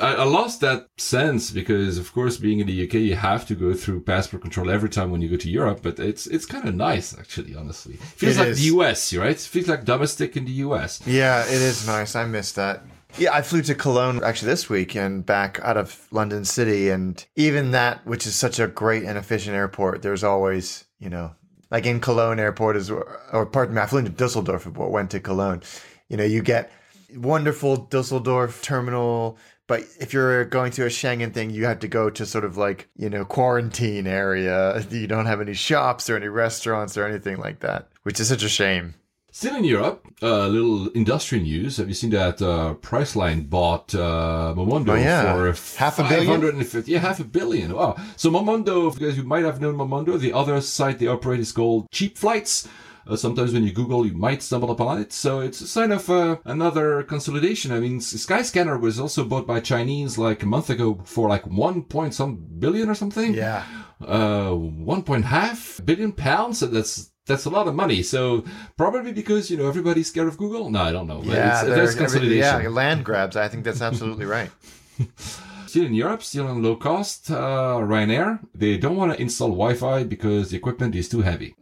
I, 0.00 0.14
I 0.14 0.24
lost 0.24 0.60
that 0.60 0.88
sense 0.96 1.50
because, 1.50 1.98
of 1.98 2.12
course, 2.12 2.36
being 2.36 2.60
in 2.60 2.66
the 2.66 2.84
UK, 2.86 2.94
you 2.94 3.16
have 3.16 3.46
to 3.48 3.54
go 3.54 3.74
through 3.74 4.02
passport 4.02 4.42
control 4.42 4.70
every 4.70 4.88
time 4.88 5.10
when 5.10 5.20
you 5.22 5.28
go 5.28 5.36
to 5.36 5.50
Europe. 5.50 5.80
But 5.82 5.98
it's 5.98 6.26
it's 6.26 6.46
kind 6.46 6.68
of 6.68 6.74
nice, 6.74 7.16
actually. 7.18 7.54
Honestly, 7.54 7.94
feels 7.96 8.36
It 8.36 8.40
like 8.40 8.48
is. 8.48 8.58
the 8.58 8.64
US, 8.76 9.14
right? 9.14 9.30
It 9.30 9.38
feels 9.40 9.68
like 9.68 9.84
domestic 9.84 10.36
in 10.36 10.44
the 10.44 10.52
US. 10.66 11.00
Yeah, 11.06 11.44
it 11.44 11.60
is 11.62 11.86
nice. 11.86 12.14
I 12.14 12.24
miss 12.24 12.52
that. 12.52 12.82
Yeah, 13.16 13.32
I 13.32 13.40
flew 13.42 13.62
to 13.62 13.74
Cologne 13.74 14.22
actually 14.22 14.50
this 14.50 14.68
week 14.68 14.94
and 14.94 15.24
back 15.24 15.58
out 15.62 15.76
of 15.78 16.06
London 16.10 16.44
City. 16.44 16.90
And 16.90 17.24
even 17.36 17.70
that, 17.70 18.06
which 18.06 18.26
is 18.26 18.34
such 18.34 18.60
a 18.60 18.66
great 18.68 19.02
and 19.04 19.16
efficient 19.16 19.56
airport, 19.56 20.02
there's 20.02 20.22
always, 20.22 20.84
you 21.00 21.08
know, 21.08 21.34
like 21.70 21.86
in 21.86 22.00
Cologne 22.00 22.38
airport 22.38 22.76
is, 22.76 22.90
or 22.90 23.46
pardon 23.50 23.74
me, 23.74 23.80
I 23.80 23.86
flew 23.86 24.00
into 24.00 24.10
Dusseldorf 24.10 24.68
but 24.72 24.90
went 24.90 25.10
to 25.12 25.20
Cologne. 25.20 25.62
You 26.10 26.18
know, 26.18 26.24
you 26.24 26.42
get 26.42 26.70
wonderful 27.16 27.76
Dusseldorf 27.76 28.62
terminal. 28.62 29.38
But 29.68 29.84
if 30.00 30.12
you're 30.12 30.44
going 30.46 30.72
to 30.72 30.86
a 30.86 30.88
Schengen 30.88 31.32
thing, 31.32 31.50
you 31.50 31.66
have 31.66 31.78
to 31.80 31.88
go 31.88 32.10
to 32.10 32.24
sort 32.26 32.44
of 32.44 32.56
like, 32.56 32.88
you 32.96 33.08
know, 33.10 33.24
quarantine 33.24 34.06
area. 34.08 34.84
You 34.90 35.06
don't 35.06 35.26
have 35.26 35.40
any 35.40 35.54
shops 35.54 36.08
or 36.10 36.16
any 36.16 36.28
restaurants 36.28 36.96
or 36.96 37.04
anything 37.06 37.36
like 37.36 37.60
that, 37.60 37.88
which 38.02 38.18
is 38.18 38.28
such 38.28 38.42
a 38.42 38.48
shame. 38.48 38.94
Still 39.30 39.56
in 39.56 39.64
Europe, 39.64 40.04
a 40.22 40.26
uh, 40.26 40.48
little 40.48 40.88
industry 40.96 41.38
news. 41.38 41.76
Have 41.76 41.86
you 41.86 41.94
seen 41.94 42.10
that 42.10 42.40
uh, 42.42 42.74
Priceline 42.80 43.48
bought 43.48 43.94
uh, 43.94 44.54
Momondo 44.56 44.92
Oh, 44.92 44.94
yeah. 44.94 45.34
for 45.52 45.78
Half 45.78 45.98
a 46.00 46.02
billion? 46.08 46.40
550 46.40 46.90
Yeah, 46.90 46.98
half 47.00 47.20
a 47.20 47.24
billion. 47.24 47.74
Wow. 47.74 47.96
So 48.16 48.30
Momondo, 48.30 48.92
for 48.92 48.98
you 48.98 49.06
guys 49.08 49.16
who 49.18 49.22
might 49.24 49.44
have 49.44 49.60
known 49.60 49.76
Momondo, 49.76 50.18
the 50.18 50.32
other 50.32 50.60
site 50.62 50.98
they 50.98 51.06
operate 51.06 51.40
is 51.40 51.52
called 51.52 51.86
Cheap 51.92 52.16
Flights. 52.16 52.66
Uh, 53.08 53.16
sometimes 53.16 53.52
when 53.52 53.64
you 53.64 53.72
Google, 53.72 54.06
you 54.06 54.14
might 54.14 54.42
stumble 54.42 54.70
upon 54.70 55.00
it. 55.00 55.12
So 55.12 55.40
it's 55.40 55.60
a 55.60 55.66
sign 55.66 55.92
of 55.92 56.10
uh, 56.10 56.36
another 56.44 57.02
consolidation. 57.04 57.72
I 57.72 57.80
mean, 57.80 58.00
Skyscanner 58.00 58.78
was 58.78 59.00
also 59.00 59.24
bought 59.24 59.46
by 59.46 59.60
Chinese 59.60 60.18
like 60.18 60.42
a 60.42 60.46
month 60.46 60.68
ago 60.68 61.00
for 61.04 61.28
like 61.28 61.46
one 61.46 61.84
point 61.84 62.14
some 62.14 62.36
billion 62.58 62.90
or 62.90 62.94
something. 62.94 63.32
Yeah. 63.32 63.64
Uh, 64.04 64.50
one 64.50 65.02
point 65.02 65.24
half 65.24 65.80
billion 65.84 66.12
pounds. 66.12 66.60
That's 66.60 67.10
that's 67.26 67.46
a 67.46 67.50
lot 67.50 67.66
of 67.66 67.74
money. 67.74 68.02
So 68.02 68.44
probably 68.76 69.12
because 69.12 69.50
you 69.50 69.56
know 69.56 69.68
everybody's 69.68 70.08
scared 70.08 70.28
of 70.28 70.36
Google. 70.36 70.70
No, 70.70 70.82
I 70.82 70.92
don't 70.92 71.06
know. 71.06 71.22
Yeah, 71.22 71.60
it's, 71.60 71.68
there's 71.68 71.94
consolidation. 71.94 72.62
yeah, 72.62 72.68
land 72.68 73.04
grabs. 73.04 73.36
I 73.36 73.48
think 73.48 73.64
that's 73.64 73.82
absolutely 73.82 74.26
right. 74.26 74.50
Still 75.68 75.84
in 75.84 75.92
Europe, 75.94 76.22
still 76.22 76.46
on 76.46 76.62
low 76.62 76.76
cost, 76.76 77.30
uh, 77.30 77.76
Ryanair. 77.80 78.40
They 78.54 78.78
don't 78.78 78.96
want 78.96 79.12
to 79.12 79.20
install 79.20 79.48
Wi-Fi 79.50 80.04
because 80.04 80.50
the 80.50 80.56
equipment 80.56 80.94
is 80.94 81.08
too 81.10 81.20
heavy. 81.20 81.54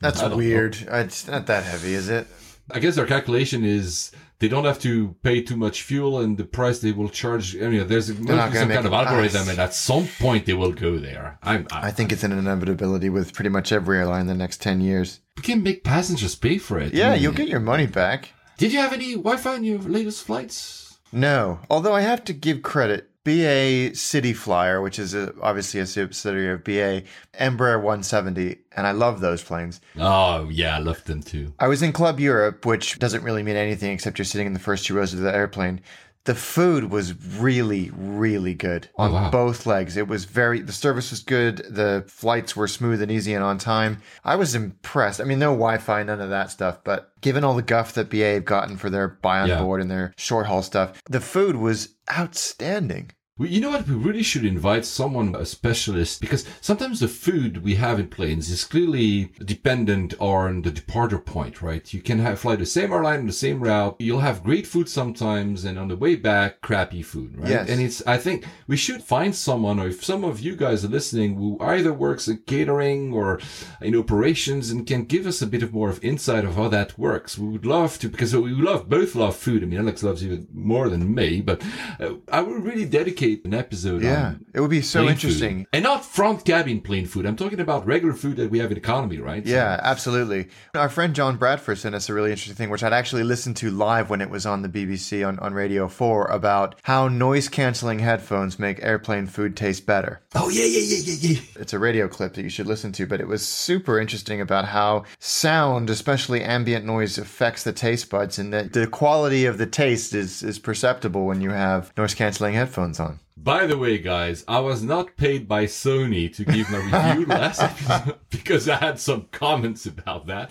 That's 0.00 0.22
I 0.22 0.28
don't 0.28 0.36
weird. 0.36 0.76
It's 0.88 1.26
not 1.26 1.46
that 1.46 1.64
heavy, 1.64 1.94
is 1.94 2.08
it? 2.10 2.26
I 2.70 2.80
guess 2.80 2.96
their 2.96 3.06
calculation 3.06 3.64
is 3.64 4.10
they 4.40 4.48
don't 4.48 4.64
have 4.64 4.78
to 4.80 5.14
pay 5.22 5.40
too 5.40 5.56
much 5.56 5.82
fuel 5.82 6.20
and 6.20 6.36
the 6.36 6.44
price 6.44 6.80
they 6.80 6.92
will 6.92 7.08
charge. 7.08 7.56
I 7.56 7.68
mean, 7.68 7.86
there's 7.86 8.08
must 8.10 8.20
not 8.28 8.50
be 8.50 8.54
gonna 8.54 8.58
some 8.58 8.68
kind 8.68 8.86
of 8.86 8.92
algorithm, 8.92 9.48
and 9.48 9.58
at 9.58 9.72
some 9.72 10.06
point 10.18 10.44
they 10.46 10.52
will 10.52 10.72
go 10.72 10.98
there. 10.98 11.38
I'm, 11.42 11.66
I, 11.72 11.86
I 11.88 11.90
think 11.92 12.12
it's 12.12 12.24
an 12.24 12.32
inevitability 12.32 13.08
with 13.08 13.32
pretty 13.32 13.50
much 13.50 13.72
every 13.72 13.98
airline 13.98 14.22
in 14.22 14.26
the 14.26 14.34
next 14.34 14.60
10 14.60 14.80
years. 14.80 15.20
we 15.36 15.42
can 15.42 15.62
make 15.62 15.84
passengers 15.84 16.34
pay 16.34 16.58
for 16.58 16.78
it. 16.78 16.92
Yeah, 16.92 17.08
I 17.08 17.12
mean, 17.14 17.22
you'll 17.22 17.32
get 17.32 17.48
your 17.48 17.60
money 17.60 17.86
back. 17.86 18.30
Did 18.58 18.72
you 18.72 18.80
have 18.80 18.92
any 18.92 19.12
Wi-Fi 19.14 19.54
on 19.54 19.64
your 19.64 19.78
latest 19.78 20.24
flights? 20.24 20.85
No, 21.16 21.60
although 21.70 21.94
I 21.94 22.02
have 22.02 22.24
to 22.24 22.34
give 22.34 22.62
credit. 22.62 23.08
BA 23.24 23.96
City 23.96 24.32
Flyer, 24.32 24.80
which 24.80 25.00
is 25.00 25.12
a, 25.12 25.34
obviously 25.40 25.80
a 25.80 25.86
subsidiary 25.86 26.52
of 26.52 26.62
BA, 26.62 27.02
Embraer 27.40 27.78
170, 27.78 28.58
and 28.76 28.86
I 28.86 28.92
love 28.92 29.20
those 29.20 29.42
planes. 29.42 29.80
Oh 29.98 30.48
yeah, 30.48 30.76
I 30.76 30.78
love 30.78 31.02
them 31.04 31.22
too. 31.22 31.52
I 31.58 31.66
was 31.66 31.82
in 31.82 31.92
Club 31.92 32.20
Europe, 32.20 32.64
which 32.64 33.00
doesn't 33.00 33.24
really 33.24 33.42
mean 33.42 33.56
anything 33.56 33.90
except 33.90 34.18
you're 34.18 34.24
sitting 34.24 34.46
in 34.46 34.52
the 34.52 34.60
first 34.60 34.86
two 34.86 34.94
rows 34.94 35.12
of 35.12 35.20
the 35.20 35.34
airplane. 35.34 35.80
The 36.26 36.34
food 36.34 36.90
was 36.90 37.14
really, 37.38 37.90
really 37.96 38.52
good 38.54 38.88
on 38.96 39.12
wow. 39.12 39.30
both 39.30 39.64
legs. 39.64 39.96
It 39.96 40.06
was 40.06 40.24
very, 40.24 40.60
the 40.60 40.72
service 40.72 41.10
was 41.10 41.20
good. 41.20 41.58
The 41.58 42.04
flights 42.08 42.54
were 42.54 42.68
smooth 42.68 43.00
and 43.00 43.10
easy 43.10 43.32
and 43.32 43.42
on 43.42 43.58
time. 43.58 44.02
I 44.24 44.36
was 44.36 44.54
impressed. 44.54 45.20
I 45.20 45.24
mean, 45.24 45.38
no 45.38 45.52
Wi 45.52 45.78
Fi, 45.78 46.02
none 46.02 46.20
of 46.20 46.30
that 46.30 46.50
stuff, 46.50 46.84
but 46.84 47.12
given 47.20 47.44
all 47.44 47.54
the 47.54 47.62
guff 47.62 47.94
that 47.94 48.10
BA 48.10 48.34
have 48.34 48.44
gotten 48.44 48.76
for 48.76 48.90
their 48.90 49.08
buy 49.08 49.40
on 49.40 49.48
Yeah. 49.48 49.62
board 49.62 49.80
and 49.80 49.90
their 49.90 50.12
short 50.16 50.46
haul 50.46 50.62
stuff, 50.62 51.00
the 51.08 51.20
food 51.20 51.56
was 51.56 51.90
outstanding. 52.12 53.10
We, 53.38 53.50
you 53.50 53.60
know 53.60 53.68
what? 53.68 53.86
We 53.86 53.94
really 53.94 54.22
should 54.22 54.46
invite 54.46 54.86
someone, 54.86 55.34
a 55.34 55.44
specialist, 55.44 56.22
because 56.22 56.46
sometimes 56.62 57.00
the 57.00 57.08
food 57.08 57.62
we 57.62 57.74
have 57.74 58.00
in 58.00 58.08
planes 58.08 58.48
is 58.48 58.64
clearly 58.64 59.30
dependent 59.44 60.14
on 60.18 60.62
the 60.62 60.70
departure 60.70 61.18
point, 61.18 61.60
right? 61.60 61.92
You 61.92 62.00
can 62.00 62.18
have, 62.20 62.40
fly 62.40 62.56
the 62.56 62.64
same 62.64 62.92
airline 62.92 63.20
on 63.20 63.26
the 63.26 63.34
same 63.34 63.60
route. 63.60 63.96
You'll 63.98 64.20
have 64.20 64.42
great 64.42 64.66
food 64.66 64.88
sometimes, 64.88 65.66
and 65.66 65.78
on 65.78 65.88
the 65.88 65.98
way 65.98 66.16
back, 66.16 66.62
crappy 66.62 67.02
food, 67.02 67.36
right? 67.36 67.50
Yes. 67.50 67.68
And 67.68 67.82
it's, 67.82 68.06
I 68.06 68.16
think 68.16 68.46
we 68.66 68.78
should 68.78 69.02
find 69.02 69.36
someone, 69.36 69.78
or 69.80 69.88
if 69.88 70.02
some 70.02 70.24
of 70.24 70.40
you 70.40 70.56
guys 70.56 70.82
are 70.82 70.88
listening, 70.88 71.34
who 71.34 71.58
either 71.60 71.92
works 71.92 72.28
in 72.28 72.38
catering 72.46 73.12
or 73.12 73.38
in 73.82 73.94
operations 73.94 74.70
and 74.70 74.86
can 74.86 75.04
give 75.04 75.26
us 75.26 75.42
a 75.42 75.46
bit 75.46 75.62
of 75.62 75.74
more 75.74 75.90
of 75.90 76.02
insight 76.02 76.46
of 76.46 76.54
how 76.54 76.68
that 76.68 76.98
works. 76.98 77.36
We 77.36 77.48
would 77.48 77.66
love 77.66 77.98
to, 77.98 78.08
because 78.08 78.34
we 78.34 78.52
love, 78.52 78.88
both 78.88 79.14
love 79.14 79.36
food. 79.36 79.62
I 79.62 79.66
mean, 79.66 79.80
Alex 79.80 80.02
loves 80.02 80.24
even 80.24 80.48
more 80.54 80.88
than 80.88 81.14
me, 81.14 81.42
but 81.42 81.62
uh, 82.00 82.14
I 82.32 82.40
would 82.40 82.64
really 82.64 82.86
dedicate 82.86 83.25
an 83.44 83.54
episode 83.54 84.02
Yeah, 84.02 84.26
on 84.26 84.46
it 84.54 84.60
would 84.60 84.70
be 84.70 84.80
so 84.82 85.08
interesting. 85.08 85.58
food. 85.60 85.66
And 85.72 85.82
not 85.84 86.04
front 86.04 86.44
cabin 86.44 86.80
plane 86.80 87.06
food. 87.06 87.26
I'm 87.26 87.36
talking 87.36 87.60
about 87.60 87.86
regular 87.86 88.14
food 88.14 88.36
that 88.36 88.50
we 88.50 88.58
have 88.60 88.70
in 88.70 88.76
economy, 88.76 89.18
right? 89.18 89.44
So- 89.46 89.52
Yeah, 89.52 89.78
absolutely. 89.82 90.48
Our 90.74 90.88
friend 90.88 91.14
John 91.14 91.36
Bradford 91.36 91.78
sent 91.78 91.94
us 91.94 92.08
a 92.08 92.14
really 92.14 92.30
interesting 92.30 92.54
thing, 92.56 92.70
which 92.70 92.82
I'd 92.82 92.92
actually 92.92 93.24
listened 93.24 93.56
to 93.58 93.70
live 93.70 94.10
when 94.10 94.20
it 94.20 94.30
was 94.30 94.46
on 94.46 94.62
the 94.62 94.68
BBC 94.68 95.26
on, 95.26 95.38
on 95.40 95.54
Radio 95.54 95.88
4 95.88 96.26
about 96.26 96.74
how 96.84 97.08
noise 97.08 97.48
canceling 97.48 97.98
headphones 98.00 98.58
make 98.58 98.82
airplane 98.82 99.26
food 99.26 99.56
taste 99.56 99.86
better. 99.86 100.20
oh, 100.34 100.48
yeah, 100.48 100.64
yeah, 100.64 100.78
yeah, 100.80 100.98
yeah, 101.04 101.30
yeah. 101.32 101.40
It's 101.60 101.72
a 101.72 101.78
radio 101.78 102.08
clip 102.08 102.34
that 102.34 102.42
you 102.42 102.48
should 102.50 102.66
listen 102.66 102.92
to, 102.92 103.06
but 103.06 103.20
it 103.20 103.28
was 103.28 103.46
super 103.46 103.98
interesting 104.00 104.40
about 104.40 104.66
how 104.66 105.04
sound, 105.18 105.90
especially 105.90 106.42
ambient 106.42 106.84
noise, 106.84 107.18
affects 107.18 107.64
the 107.64 107.72
taste 107.72 108.10
buds 108.10 108.38
and 108.38 108.52
that 108.52 108.72
the 108.72 108.86
quality 108.86 109.44
of 109.46 109.58
the 109.58 109.66
taste 109.66 110.14
is, 110.14 110.42
is 110.42 110.58
perceptible 110.58 111.26
when 111.26 111.40
you 111.40 111.50
have 111.50 111.92
noise 111.96 112.14
canceling 112.14 112.54
headphones 112.54 113.00
on. 113.00 113.15
By 113.36 113.66
the 113.66 113.76
way, 113.76 113.98
guys, 113.98 114.44
I 114.48 114.60
was 114.60 114.82
not 114.82 115.16
paid 115.16 115.46
by 115.46 115.66
Sony 115.66 116.34
to 116.34 116.44
give 116.44 116.70
my 116.70 116.78
review 116.78 117.26
last 117.28 117.62
episode 117.62 118.18
because 118.30 118.66
I 118.68 118.76
had 118.76 118.98
some 118.98 119.28
comments 119.30 119.84
about 119.84 120.26
that. 120.26 120.50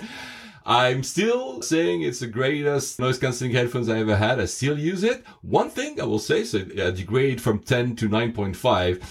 I'm 0.68 1.04
still 1.04 1.62
saying 1.62 2.04
it's 2.04 2.20
the 2.20 2.28
greatest 2.28 3.00
noise 3.00 3.18
cancelling 3.18 3.52
headphones 3.52 3.90
I 3.90 4.00
ever 4.00 4.16
had. 4.16 4.40
I 4.40 4.46
still 4.46 4.78
use 4.78 5.04
it. 5.04 5.24
One 5.42 5.70
thing 5.70 6.00
I 6.00 6.06
will 6.06 6.20
say, 6.20 6.44
so 6.44 6.60
I 6.60 6.92
degrade 6.92 7.42
from 7.42 7.60
10 7.60 7.96
to 7.98 8.10
9.5. 8.10 9.02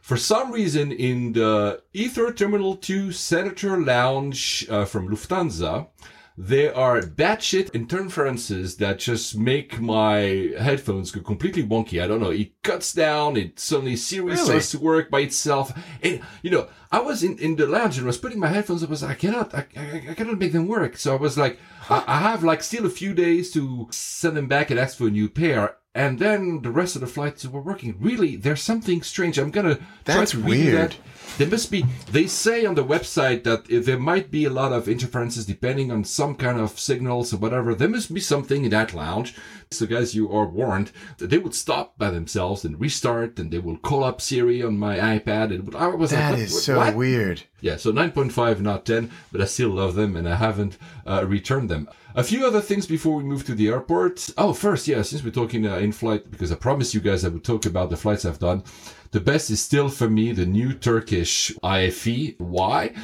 For 0.00 0.16
some 0.16 0.52
reason, 0.52 0.92
in 0.92 1.32
the 1.32 1.82
Ether 1.92 2.32
Terminal 2.32 2.76
2 2.76 3.10
Senator 3.10 3.80
Lounge 3.80 4.66
uh, 4.68 4.84
from 4.84 5.08
Lufthansa, 5.08 5.88
there 6.36 6.76
are 6.76 7.00
batshit 7.00 7.72
interferences 7.72 8.76
that 8.78 8.98
just 8.98 9.36
make 9.36 9.80
my 9.80 10.52
headphones 10.58 11.12
go 11.12 11.20
completely 11.20 11.62
wonky. 11.62 12.02
I 12.02 12.06
don't 12.08 12.20
know. 12.20 12.30
It 12.30 12.60
cuts 12.62 12.92
down. 12.92 13.36
It 13.36 13.60
suddenly 13.60 13.94
Siri 13.96 14.32
Really? 14.32 14.36
starts 14.38 14.70
to 14.72 14.78
work 14.80 15.10
by 15.10 15.20
itself. 15.20 15.72
And 16.02 16.20
you 16.42 16.50
know, 16.50 16.68
I 16.90 17.00
was 17.00 17.22
in, 17.22 17.38
in 17.38 17.54
the 17.56 17.66
lounge 17.66 17.98
and 17.98 18.06
was 18.06 18.18
putting 18.18 18.40
my 18.40 18.48
headphones. 18.48 18.82
I 18.82 18.86
was 18.86 19.02
like, 19.02 19.12
I 19.12 19.14
cannot, 19.14 19.54
I, 19.54 19.66
I, 19.76 20.02
I 20.10 20.14
cannot 20.14 20.38
make 20.38 20.52
them 20.52 20.66
work. 20.66 20.96
So 20.96 21.14
I 21.14 21.18
was 21.18 21.38
like, 21.38 21.58
I, 21.88 22.02
I 22.06 22.18
have 22.18 22.42
like 22.42 22.62
still 22.62 22.84
a 22.86 22.90
few 22.90 23.14
days 23.14 23.52
to 23.52 23.86
send 23.90 24.36
them 24.36 24.48
back 24.48 24.70
and 24.70 24.80
ask 24.80 24.98
for 24.98 25.06
a 25.06 25.10
new 25.10 25.28
pair. 25.28 25.76
And 25.96 26.18
then 26.18 26.62
the 26.62 26.70
rest 26.72 26.96
of 26.96 27.00
the 27.02 27.06
flights 27.06 27.46
were 27.46 27.60
working. 27.60 27.94
Really, 28.00 28.34
there's 28.34 28.62
something 28.62 29.02
strange. 29.02 29.38
I'm 29.38 29.52
gonna 29.52 29.78
try 30.04 30.24
to 30.24 30.38
read 30.38 30.46
weird. 30.48 30.90
that. 30.92 30.96
There 31.38 31.46
must 31.48 31.70
be, 31.70 31.84
they 32.10 32.26
say 32.26 32.64
on 32.64 32.74
the 32.74 32.84
website 32.84 33.42
that 33.44 33.66
there 33.68 33.98
might 33.98 34.30
be 34.30 34.44
a 34.44 34.50
lot 34.50 34.72
of 34.72 34.88
interferences 34.88 35.46
depending 35.46 35.90
on 35.90 36.04
some 36.04 36.34
kind 36.36 36.58
of 36.60 36.78
signals 36.78 37.32
or 37.32 37.38
whatever. 37.38 37.74
There 37.74 37.88
must 37.88 38.12
be 38.12 38.20
something 38.20 38.64
in 38.64 38.70
that 38.70 38.92
lounge. 38.94 39.34
So 39.70 39.86
guys, 39.86 40.14
you 40.14 40.30
are 40.32 40.46
warned 40.46 40.92
that 41.18 41.30
they 41.30 41.38
would 41.38 41.54
stop 41.54 41.96
by 41.98 42.10
themselves 42.10 42.64
and 42.64 42.78
restart 42.80 43.38
and 43.38 43.50
they 43.50 43.58
will 43.58 43.78
call 43.78 44.04
up 44.04 44.20
Siri 44.20 44.62
on 44.62 44.76
my 44.78 44.96
iPad. 44.98 45.52
And 45.54 45.74
I 45.76 45.88
was 45.88 46.10
That 46.10 46.32
like, 46.32 46.40
is 46.42 46.52
what- 46.52 46.62
so 46.62 46.76
what? 46.78 46.94
weird. 46.94 47.42
Yeah, 47.60 47.76
so 47.76 47.90
9.5, 47.92 48.60
not 48.60 48.84
10, 48.84 49.10
but 49.32 49.40
I 49.40 49.46
still 49.46 49.70
love 49.70 49.94
them 49.94 50.16
and 50.16 50.28
I 50.28 50.34
haven't 50.36 50.76
uh, 51.06 51.24
returned 51.26 51.68
them. 51.70 51.88
A 52.16 52.22
few 52.22 52.46
other 52.46 52.60
things 52.60 52.86
before 52.86 53.16
we 53.16 53.24
move 53.24 53.44
to 53.46 53.54
the 53.56 53.68
airport. 53.68 54.30
Oh, 54.38 54.52
first, 54.52 54.86
yeah, 54.86 55.02
since 55.02 55.24
we're 55.24 55.30
talking 55.32 55.66
uh, 55.66 55.78
in 55.78 55.90
flight, 55.90 56.30
because 56.30 56.52
I 56.52 56.54
promised 56.54 56.94
you 56.94 57.00
guys 57.00 57.24
I 57.24 57.28
would 57.28 57.42
talk 57.42 57.66
about 57.66 57.90
the 57.90 57.96
flights 57.96 58.24
I've 58.24 58.38
done. 58.38 58.62
The 59.10 59.18
best 59.18 59.50
is 59.50 59.60
still 59.60 59.88
for 59.88 60.08
me 60.08 60.30
the 60.30 60.46
new 60.46 60.74
Turkish 60.74 61.52
IFE. 61.64 62.34
Why? 62.38 62.94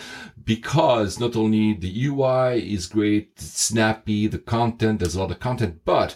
Because 0.45 1.19
not 1.19 1.35
only 1.35 1.73
the 1.75 2.07
UI 2.07 2.73
is 2.73 2.87
great, 2.87 3.31
it's 3.37 3.61
snappy, 3.61 4.29
the 4.29 4.39
content, 4.39 5.01
there's 5.01 5.17
a 5.17 5.21
lot 5.21 5.33
of 5.33 5.41
content, 5.41 5.81
but 5.85 6.15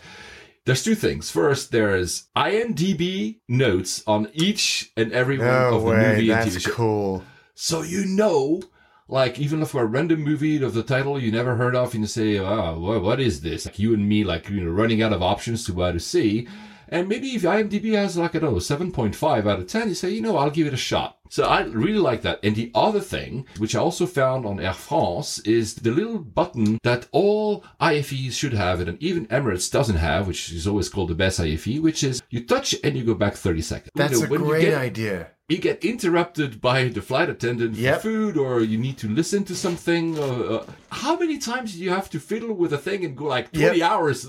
there's 0.64 0.84
two 0.84 0.95
things. 0.95 1.30
First, 1.32 1.72
there's 1.72 2.28
IMDb 2.36 3.40
notes 3.49 4.05
on 4.07 4.28
each 4.34 4.92
and 4.97 5.12
every 5.12 5.38
one 5.38 5.49
No 5.49 5.74
of 5.74 5.82
the 5.82 5.88
way. 5.90 5.97
movie 5.97 6.30
and 6.30 6.49
TV 6.49 6.61
show. 6.61 6.70
cool. 6.72 7.24
So 7.57 7.82
you 7.82 8.05
know, 8.07 8.62
like 9.09 9.39
even 9.39 9.65
for 9.67 9.83
a 9.83 9.87
random 9.87 10.23
movie 10.23 10.63
of 10.63 10.75
the 10.75 10.83
title 10.83 11.21
you 11.21 11.31
never 11.31 11.57
heard 11.57 11.77
of, 11.77 11.93
and 11.95 12.03
you 12.05 12.07
say, 12.09 12.39
"Oh, 12.39 12.79
wha- 12.79 12.99
what 13.01 13.21
is 13.21 13.41
this?" 13.43 13.67
Like 13.67 13.79
you 13.79 13.95
and 13.95 14.09
me, 14.09 14.25
like 14.25 14.49
you 14.49 14.63
know, 14.65 14.71
running 14.71 15.03
out 15.03 15.13
of 15.13 15.23
options 15.23 15.65
to 15.67 15.75
what 15.75 15.93
to 15.93 16.01
see. 16.01 16.49
And 16.89 17.09
maybe 17.09 17.29
if 17.35 17.43
IMDb 17.43 17.95
has 17.95 18.17
like 18.17 18.35
I 18.37 18.39
don't 18.39 18.53
know 18.53 18.59
seven 18.59 18.93
point 18.93 19.17
five 19.17 19.47
out 19.47 19.59
of 19.59 19.67
ten, 19.67 19.89
you 19.89 19.95
say, 19.95 20.11
you 20.11 20.21
know, 20.21 20.37
I'll 20.37 20.51
give 20.51 20.67
it 20.67 20.75
a 20.75 20.77
shot. 20.79 21.19
So 21.31 21.45
I 21.45 21.63
really 21.63 21.99
like 21.99 22.23
that. 22.23 22.39
And 22.45 22.55
the 22.55 22.71
other 22.75 23.01
thing, 23.01 23.47
which 23.59 23.75
I 23.75 23.81
also 23.81 24.07
found 24.07 24.47
on 24.47 24.61
Air 24.61 24.75
France, 24.75 25.39
is 25.41 25.75
the 25.75 25.91
little 25.91 26.19
button 26.19 26.79
that 26.85 27.09
all 27.11 27.65
IFEs 27.81 28.33
should 28.33 28.53
have, 28.53 28.81
and 28.81 29.03
even 29.03 29.27
Emirates 29.27 29.73
doesn't 29.73 29.97
have, 29.97 30.29
which 30.29 30.53
is 30.53 30.67
always 30.69 30.89
called 30.91 31.09
the 31.09 31.15
best 31.15 31.41
IFE, 31.41 31.81
which 31.81 32.05
is 32.05 32.23
you 32.31 32.45
touch 32.45 32.75
and 32.85 32.97
you 32.97 33.03
go 33.03 33.15
back 33.15 33.35
thirty 33.35 33.63
seconds. 33.63 33.91
You 33.97 33.99
That's 34.03 34.21
know, 34.21 34.27
a 34.27 34.31
you 34.31 34.39
great 34.39 34.61
get- 34.67 34.79
idea. 34.79 35.31
You 35.51 35.59
get 35.59 35.84
interrupted 35.84 36.59
by 36.62 36.88
the 36.88 37.03
flight 37.03 37.28
attendant 37.28 37.74
Yep. 37.76 37.97
for 37.97 38.03
food 38.03 38.36
or 38.38 38.61
you 38.62 38.78
need 38.78 38.97
to 38.99 39.09
listen 39.09 39.45
to 39.45 39.55
something 39.55 40.18
uh, 40.18 40.22
uh, 40.22 40.66
how 40.90 41.18
many 41.18 41.36
times 41.36 41.74
do 41.74 41.80
you 41.80 41.90
have 41.90 42.09
to 42.11 42.18
fiddle 42.18 42.55
with 42.55 42.72
a 42.72 42.78
thing 42.78 43.05
and 43.05 43.14
go 43.14 43.26
like 43.26 43.53
20 43.53 43.78
Yep. 43.78 43.90
hours 43.90 44.26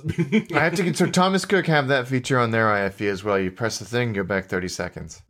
I 0.53 0.59
have 0.59 0.75
to. 0.75 0.93
So 0.93 1.05
Thomas 1.21 1.45
Cook 1.45 1.67
have 1.67 1.87
that 1.87 2.07
feature 2.09 2.37
on 2.37 2.51
their 2.51 2.67
IFE 2.69 3.01
as 3.03 3.23
well. 3.23 3.39
You 3.39 3.49
press 3.49 3.79
the 3.79 3.85
thing, 3.85 4.11
go 4.13 4.23
back 4.23 4.47
thirty 4.47 4.67
seconds. 4.67 5.21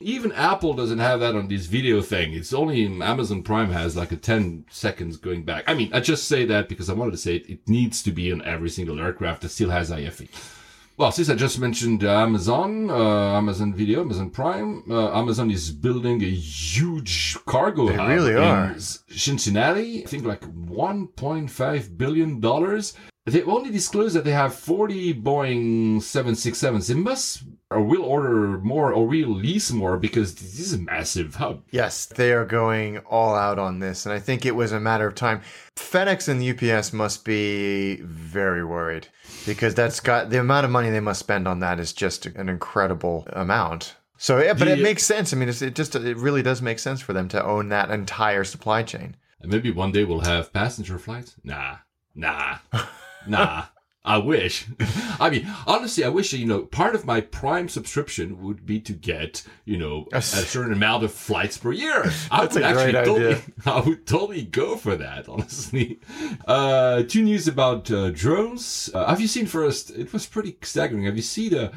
even 0.00 0.30
apple 0.32 0.74
doesn't 0.74 0.98
have 0.98 1.12
have 1.12 1.20
that 1.20 1.34
on 1.34 1.48
this 1.48 1.66
video 1.66 2.00
thing. 2.00 2.32
It's 2.32 2.54
only 2.54 2.86
Amazon 3.02 3.42
Prime 3.42 3.70
has 3.70 3.94
like 3.96 4.12
a 4.12 4.16
10 4.16 4.64
seconds 4.70 5.18
going 5.18 5.44
back. 5.44 5.64
I 5.66 5.74
mean, 5.74 5.90
I 5.92 6.00
just 6.00 6.26
say 6.26 6.46
that 6.46 6.68
because 6.70 6.88
I 6.88 6.94
wanted 6.94 7.10
to 7.10 7.18
say 7.18 7.36
it, 7.36 7.50
it 7.50 7.68
needs 7.68 8.02
to 8.04 8.12
be 8.12 8.32
on 8.32 8.40
every 8.46 8.70
single 8.70 8.98
aircraft 8.98 9.42
that 9.42 9.50
still 9.50 9.68
has 9.68 9.90
IFE. 9.90 10.28
Well, 11.02 11.10
since 11.10 11.28
I 11.28 11.34
just 11.34 11.58
mentioned 11.58 12.04
uh, 12.04 12.12
Amazon, 12.20 12.88
uh, 12.88 13.36
Amazon 13.36 13.74
Video, 13.74 14.02
Amazon 14.02 14.30
Prime, 14.30 14.84
uh, 14.88 15.18
Amazon 15.18 15.50
is 15.50 15.72
building 15.72 16.22
a 16.22 16.30
huge 16.30 17.36
cargo 17.44 17.88
They 17.88 17.96
hub 17.96 18.08
really 18.08 18.34
in. 18.34 18.78
Cincinnati. 18.78 20.04
I 20.04 20.06
think 20.06 20.24
like 20.24 20.42
1.5 20.42 21.98
billion 21.98 22.38
dollars. 22.38 22.94
They 23.26 23.42
only 23.42 23.70
disclosed 23.70 24.14
that 24.14 24.22
they 24.22 24.30
have 24.30 24.54
40 24.54 25.14
Boeing 25.14 25.96
767s. 25.96 26.86
They 26.86 26.94
must 26.94 27.42
or 27.72 27.82
we'll 27.82 28.04
order 28.04 28.58
more 28.58 28.92
or 28.92 29.06
we'll 29.06 29.34
lease 29.34 29.70
more 29.70 29.96
because 29.96 30.34
this 30.34 30.58
is 30.58 30.72
a 30.72 30.78
massive 30.78 31.34
hub. 31.36 31.62
Yes, 31.70 32.06
they 32.06 32.32
are 32.32 32.44
going 32.44 32.98
all 32.98 33.34
out 33.34 33.58
on 33.58 33.78
this, 33.78 34.06
and 34.06 34.12
I 34.12 34.18
think 34.18 34.44
it 34.44 34.56
was 34.56 34.72
a 34.72 34.80
matter 34.80 35.06
of 35.06 35.14
time. 35.14 35.42
FedEx 35.76 36.28
and 36.28 36.42
UPS 36.42 36.92
must 36.92 37.24
be 37.24 37.96
very 38.02 38.64
worried 38.64 39.08
because 39.46 39.74
that's 39.74 40.00
got 40.00 40.30
the 40.30 40.40
amount 40.40 40.64
of 40.64 40.70
money 40.70 40.90
they 40.90 41.00
must 41.00 41.20
spend 41.20 41.48
on 41.48 41.60
that 41.60 41.80
is 41.80 41.92
just 41.92 42.26
an 42.26 42.48
incredible 42.48 43.26
amount. 43.32 43.96
So, 44.18 44.40
yeah, 44.40 44.54
but 44.54 44.68
it 44.68 44.78
makes 44.78 45.02
sense. 45.04 45.32
I 45.32 45.36
mean, 45.36 45.48
it's, 45.48 45.62
it 45.62 45.74
just 45.74 45.96
it 45.96 46.16
really 46.16 46.42
does 46.42 46.62
make 46.62 46.78
sense 46.78 47.00
for 47.00 47.12
them 47.12 47.28
to 47.30 47.44
own 47.44 47.70
that 47.70 47.90
entire 47.90 48.44
supply 48.44 48.84
chain. 48.84 49.16
And 49.40 49.50
maybe 49.50 49.72
one 49.72 49.90
day 49.90 50.04
we'll 50.04 50.20
have 50.20 50.52
passenger 50.52 50.96
flights. 50.98 51.34
Nah, 51.42 51.78
nah, 52.14 52.58
nah. 53.26 53.64
I 54.04 54.18
wish. 54.18 54.66
I 55.20 55.30
mean, 55.30 55.48
honestly, 55.64 56.02
I 56.04 56.08
wish, 56.08 56.32
you 56.32 56.44
know, 56.44 56.62
part 56.62 56.96
of 56.96 57.06
my 57.06 57.20
prime 57.20 57.68
subscription 57.68 58.42
would 58.42 58.66
be 58.66 58.80
to 58.80 58.92
get, 58.92 59.44
you 59.64 59.78
know, 59.78 60.08
a 60.12 60.20
certain 60.20 60.72
amount 60.72 61.04
of 61.04 61.12
flights 61.12 61.56
per 61.56 61.70
year. 61.70 62.10
I 62.30 62.40
That's 62.40 62.54
would 62.56 62.64
a 62.64 62.72
great 62.72 62.94
actually 62.96 63.04
totally, 63.14 63.26
idea. 63.34 63.42
I 63.66 63.80
would 63.80 64.06
totally 64.06 64.42
go 64.42 64.76
for 64.76 64.96
that, 64.96 65.28
honestly. 65.28 66.00
Uh, 66.48 67.04
two 67.04 67.22
news 67.22 67.46
about 67.46 67.90
uh, 67.92 68.10
drones. 68.10 68.90
Uh, 68.92 69.06
have 69.06 69.20
you 69.20 69.28
seen 69.28 69.46
first? 69.46 69.90
It 69.90 70.12
was 70.12 70.26
pretty 70.26 70.56
staggering. 70.62 71.04
Have 71.04 71.16
you 71.16 71.22
seen 71.22 71.50
the, 71.52 71.70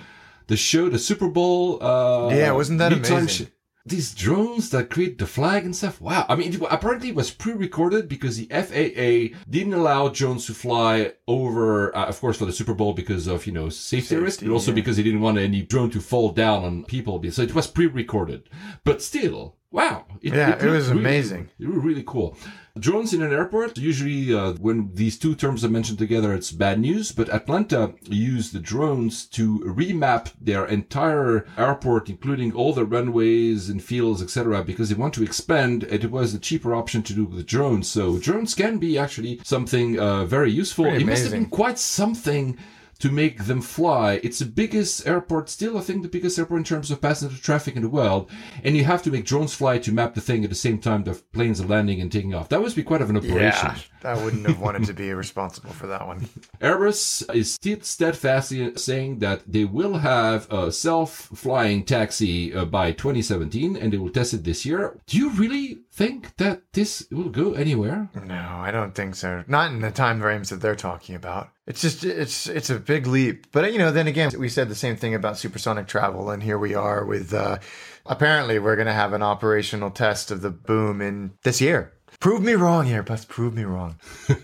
the 0.47 0.57
show, 0.57 0.89
the 0.89 0.97
Super 0.99 1.27
Bowl? 1.27 1.77
Uh, 1.83 2.29
Yeah, 2.33 2.53
wasn't 2.53 2.79
that 2.79 2.91
amazing? 2.91 3.27
sh- 3.27 3.49
these 3.85 4.15
drones 4.15 4.71
that 4.71 4.89
create 4.89 5.19
the 5.19 5.27
flag 5.27 5.63
and 5.63 5.75
stuff. 5.75 6.01
Wow. 6.01 6.25
I 6.27 6.35
mean, 6.35 6.53
it, 6.53 6.61
apparently 6.71 7.09
it 7.09 7.15
was 7.15 7.29
pre-recorded 7.29 8.09
because 8.09 8.37
the 8.37 8.47
FAA 8.47 9.37
didn't 9.49 9.73
allow 9.73 10.07
drones 10.07 10.47
to 10.47 10.53
fly 10.53 11.13
over, 11.27 11.95
uh, 11.95 12.05
of 12.05 12.19
course, 12.19 12.37
for 12.37 12.45
the 12.45 12.53
Super 12.53 12.73
Bowl 12.73 12.93
because 12.93 13.27
of, 13.27 13.45
you 13.45 13.53
know, 13.53 13.69
safety, 13.69 14.15
risk, 14.15 14.41
but 14.41 14.49
also 14.49 14.71
yeah. 14.71 14.75
because 14.75 14.97
they 14.97 15.03
didn't 15.03 15.21
want 15.21 15.37
any 15.37 15.61
drone 15.61 15.91
to 15.91 16.01
fall 16.01 16.31
down 16.31 16.63
on 16.63 16.83
people. 16.85 17.21
So 17.31 17.43
it 17.43 17.53
was 17.53 17.67
pre-recorded, 17.67 18.49
but 18.83 19.03
still, 19.03 19.55
wow. 19.75 20.05
Yeah, 20.21 20.31
it 20.31 20.61
looked 20.61 20.63
was 20.63 20.87
really- 20.89 20.99
amazing. 21.01 21.49
It 21.59 21.67
was 21.67 21.83
really 21.83 22.03
cool. 22.13 22.29
Drones 22.77 23.13
in 23.13 23.21
an 23.21 23.31
airport, 23.31 23.77
usually 23.77 24.33
uh, 24.33 24.51
when 24.65 24.91
these 24.93 25.17
two 25.17 25.33
terms 25.33 25.63
are 25.63 25.69
mentioned 25.69 25.97
together, 25.97 26.33
it's 26.33 26.51
bad 26.51 26.77
news. 26.77 27.13
But 27.13 27.29
Atlanta 27.33 27.93
used 28.09 28.51
the 28.51 28.59
drones 28.59 29.25
to 29.27 29.59
remap 29.59 30.23
their 30.41 30.65
entire 30.65 31.45
airport, 31.57 32.09
including 32.09 32.51
all 32.51 32.73
the 32.73 32.83
runways 32.85 33.69
and 33.69 33.81
fields, 33.81 34.21
etc., 34.21 34.61
because 34.61 34.89
they 34.89 34.95
want 34.95 35.13
to 35.13 35.23
expand. 35.23 35.83
and 35.83 36.03
It 36.03 36.11
was 36.11 36.33
a 36.33 36.39
cheaper 36.39 36.75
option 36.75 37.01
to 37.03 37.13
do 37.13 37.23
with 37.23 37.45
drones. 37.45 37.87
So 37.87 38.17
drones 38.17 38.53
can 38.53 38.77
be 38.77 38.97
actually 38.97 39.39
something 39.45 39.97
uh, 39.97 40.25
very 40.25 40.51
useful. 40.51 40.83
Pretty 40.85 41.03
it 41.05 41.07
must 41.07 41.23
have 41.23 41.31
been 41.31 41.45
quite 41.61 41.79
something 41.79 42.57
to 42.99 43.11
make 43.11 43.45
them 43.45 43.61
fly. 43.61 44.19
It's 44.23 44.39
the 44.39 44.45
biggest 44.45 45.05
airport, 45.05 45.49
still, 45.49 45.77
I 45.77 45.81
think, 45.81 46.01
the 46.01 46.09
biggest 46.09 46.39
airport 46.39 46.59
in 46.59 46.63
terms 46.63 46.91
of 46.91 47.01
passenger 47.01 47.37
traffic 47.37 47.75
in 47.75 47.81
the 47.81 47.89
world. 47.89 48.29
And 48.63 48.77
you 48.77 48.85
have 48.85 49.03
to 49.03 49.11
make 49.11 49.25
drones 49.25 49.53
fly 49.53 49.77
to 49.79 49.91
map 49.91 50.13
the 50.13 50.21
thing 50.21 50.43
at 50.43 50.49
the 50.49 50.55
same 50.55 50.79
time 50.79 51.03
the 51.03 51.13
planes 51.33 51.59
are 51.59 51.67
landing 51.67 51.99
and 52.01 52.11
taking 52.11 52.33
off. 52.33 52.49
That 52.49 52.61
must 52.61 52.75
be 52.75 52.83
quite 52.83 53.01
of 53.01 53.09
an 53.09 53.17
operation. 53.17 53.39
Yeah, 53.41 53.77
I 54.05 54.23
wouldn't 54.23 54.45
have 54.47 54.59
wanted 54.59 54.85
to 54.85 54.93
be 54.93 55.13
responsible 55.13 55.71
for 55.71 55.87
that 55.87 56.05
one. 56.05 56.29
Airbus 56.61 57.33
is 57.35 57.53
still 57.53 57.79
steadfastly 57.81 58.75
saying 58.77 59.19
that 59.19 59.41
they 59.51 59.65
will 59.65 59.97
have 59.97 60.51
a 60.51 60.71
self-flying 60.71 61.85
taxi 61.85 62.53
uh, 62.53 62.65
by 62.65 62.91
2017 62.91 63.75
and 63.75 63.91
they 63.91 63.97
will 63.97 64.09
test 64.09 64.33
it 64.33 64.43
this 64.43 64.65
year. 64.65 64.97
Do 65.07 65.17
you 65.17 65.31
really 65.31 65.79
think 65.91 66.37
that 66.37 66.61
this 66.73 67.07
will 67.11 67.29
go 67.29 67.53
anywhere? 67.53 68.09
No, 68.23 68.35
I 68.35 68.71
don't 68.71 68.93
think 68.93 69.15
so. 69.15 69.43
Not 69.47 69.71
in 69.71 69.81
the 69.81 69.91
time 69.91 70.21
frames 70.21 70.49
that 70.49 70.61
they're 70.61 70.75
talking 70.75 71.15
about. 71.15 71.49
It's 71.67 71.81
just 71.81 72.03
it's 72.03 72.47
it's 72.47 72.69
a 72.69 72.79
big 72.79 73.07
leap. 73.07 73.47
But 73.51 73.73
you 73.73 73.79
know, 73.79 73.91
then 73.91 74.07
again, 74.07 74.31
we 74.37 74.49
said 74.49 74.69
the 74.69 74.75
same 74.75 74.95
thing 74.95 75.15
about 75.15 75.39
supersonic 75.39 75.87
travel, 75.87 76.29
and 76.29 76.43
here 76.43 76.59
we 76.59 76.75
are 76.75 77.03
with. 77.03 77.33
Uh, 77.33 77.57
apparently, 78.05 78.59
we're 78.59 78.75
going 78.75 78.85
to 78.85 78.93
have 78.93 79.13
an 79.13 79.23
operational 79.23 79.89
test 79.89 80.29
of 80.29 80.41
the 80.41 80.51
boom 80.51 81.01
in 81.01 81.33
this 81.43 81.61
year. 81.61 81.94
Prove 82.19 82.41
me 82.41 82.53
wrong, 82.53 82.85
here, 82.85 83.03
Airbus. 83.03 83.27
Prove 83.27 83.53
me 83.53 83.63
wrong. 83.63 83.95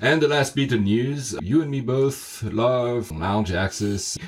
And 0.00 0.20
the 0.20 0.28
last 0.28 0.54
bit 0.54 0.72
of 0.72 0.82
news, 0.82 1.34
you 1.40 1.62
and 1.62 1.70
me 1.70 1.80
both 1.80 2.42
love 2.42 3.10
lounge 3.10 3.50
access. 3.50 4.18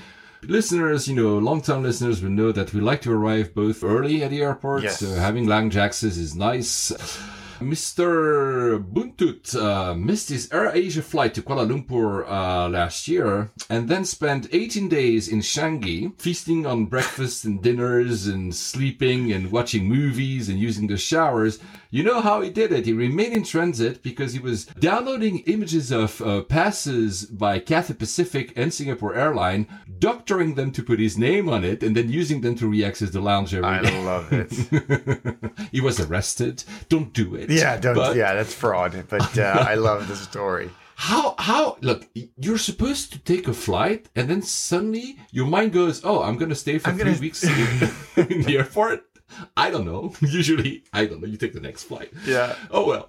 Listeners, 0.42 1.06
you 1.06 1.14
know, 1.14 1.36
long-time 1.36 1.82
listeners 1.82 2.22
will 2.22 2.30
know 2.30 2.52
that 2.52 2.72
we 2.72 2.80
like 2.80 3.02
to 3.02 3.12
arrive 3.12 3.54
both 3.54 3.84
early 3.84 4.22
at 4.22 4.30
the 4.30 4.40
airport. 4.40 4.84
Yes. 4.84 5.00
So 5.00 5.14
having 5.14 5.46
lounge 5.46 5.76
access 5.76 6.16
is 6.16 6.34
nice. 6.34 6.90
Mr. 7.60 8.78
Buntut 8.82 9.54
uh, 9.60 9.92
missed 9.92 10.28
his 10.28 10.50
Air 10.52 10.70
Asia 10.74 11.02
flight 11.02 11.34
to 11.34 11.42
Kuala 11.42 11.66
Lumpur 11.68 12.24
uh, 12.28 12.68
last 12.68 13.08
year 13.08 13.50
and 13.68 13.88
then 13.88 14.04
spent 14.04 14.48
18 14.52 14.88
days 14.88 15.28
in 15.28 15.40
Changi 15.40 16.12
feasting 16.20 16.66
on 16.66 16.86
breakfast 16.86 17.44
and 17.44 17.60
dinners 17.60 18.28
and 18.28 18.54
sleeping 18.54 19.32
and 19.32 19.50
watching 19.50 19.88
movies 19.88 20.48
and 20.48 20.60
using 20.60 20.86
the 20.86 20.96
showers. 20.96 21.58
You 21.90 22.02
know 22.02 22.20
how 22.20 22.42
he 22.42 22.50
did 22.50 22.70
it? 22.70 22.84
He 22.84 22.92
remained 22.92 23.34
in 23.34 23.44
transit 23.44 24.02
because 24.02 24.34
he 24.34 24.38
was 24.38 24.66
downloading 24.66 25.38
images 25.46 25.90
of 25.90 26.20
uh, 26.20 26.42
passes 26.42 27.24
by 27.24 27.58
Cathay 27.60 27.94
Pacific 27.94 28.52
and 28.56 28.72
Singapore 28.74 29.14
Airline, 29.14 29.66
doctoring 29.98 30.54
them 30.54 30.70
to 30.72 30.82
put 30.82 30.98
his 31.00 31.16
name 31.16 31.48
on 31.48 31.64
it, 31.64 31.82
and 31.82 31.96
then 31.96 32.10
using 32.10 32.42
them 32.42 32.54
to 32.56 32.66
re-access 32.68 33.08
the 33.10 33.20
lounge 33.22 33.54
every 33.54 33.68
I 33.70 33.82
day. 33.82 34.04
love 34.04 34.28
it. 34.32 35.50
he 35.72 35.80
was 35.80 35.98
arrested. 35.98 36.62
Don't 36.90 37.14
do 37.14 37.34
it. 37.36 37.48
Yeah, 37.48 37.78
don't. 37.78 37.94
But 37.94 38.16
yeah, 38.16 38.34
that's 38.34 38.52
fraud. 38.52 39.04
But 39.08 39.38
uh, 39.38 39.64
I 39.68 39.74
love 39.74 40.08
the 40.08 40.16
story. 40.16 40.70
How 40.96 41.36
how 41.38 41.78
look? 41.80 42.06
You're 42.36 42.58
supposed 42.58 43.12
to 43.12 43.18
take 43.20 43.48
a 43.48 43.54
flight, 43.54 44.08
and 44.14 44.28
then 44.28 44.42
suddenly 44.42 45.16
your 45.30 45.46
mind 45.46 45.72
goes, 45.72 46.04
"Oh, 46.04 46.22
I'm 46.22 46.36
gonna 46.36 46.54
stay 46.56 46.76
for 46.78 46.90
I'm 46.90 46.96
three 46.98 47.04
gonna- 47.12 47.20
weeks 47.20 47.44
in, 47.44 47.90
in 48.30 48.42
the 48.42 48.58
airport." 48.58 49.04
I 49.56 49.70
don't 49.70 49.84
know. 49.84 50.14
Usually, 50.20 50.84
I 50.92 51.06
don't 51.06 51.20
know. 51.20 51.26
You 51.26 51.36
take 51.36 51.52
the 51.52 51.60
next 51.60 51.84
flight. 51.84 52.12
Yeah. 52.26 52.54
Oh 52.70 52.86
well. 52.86 53.08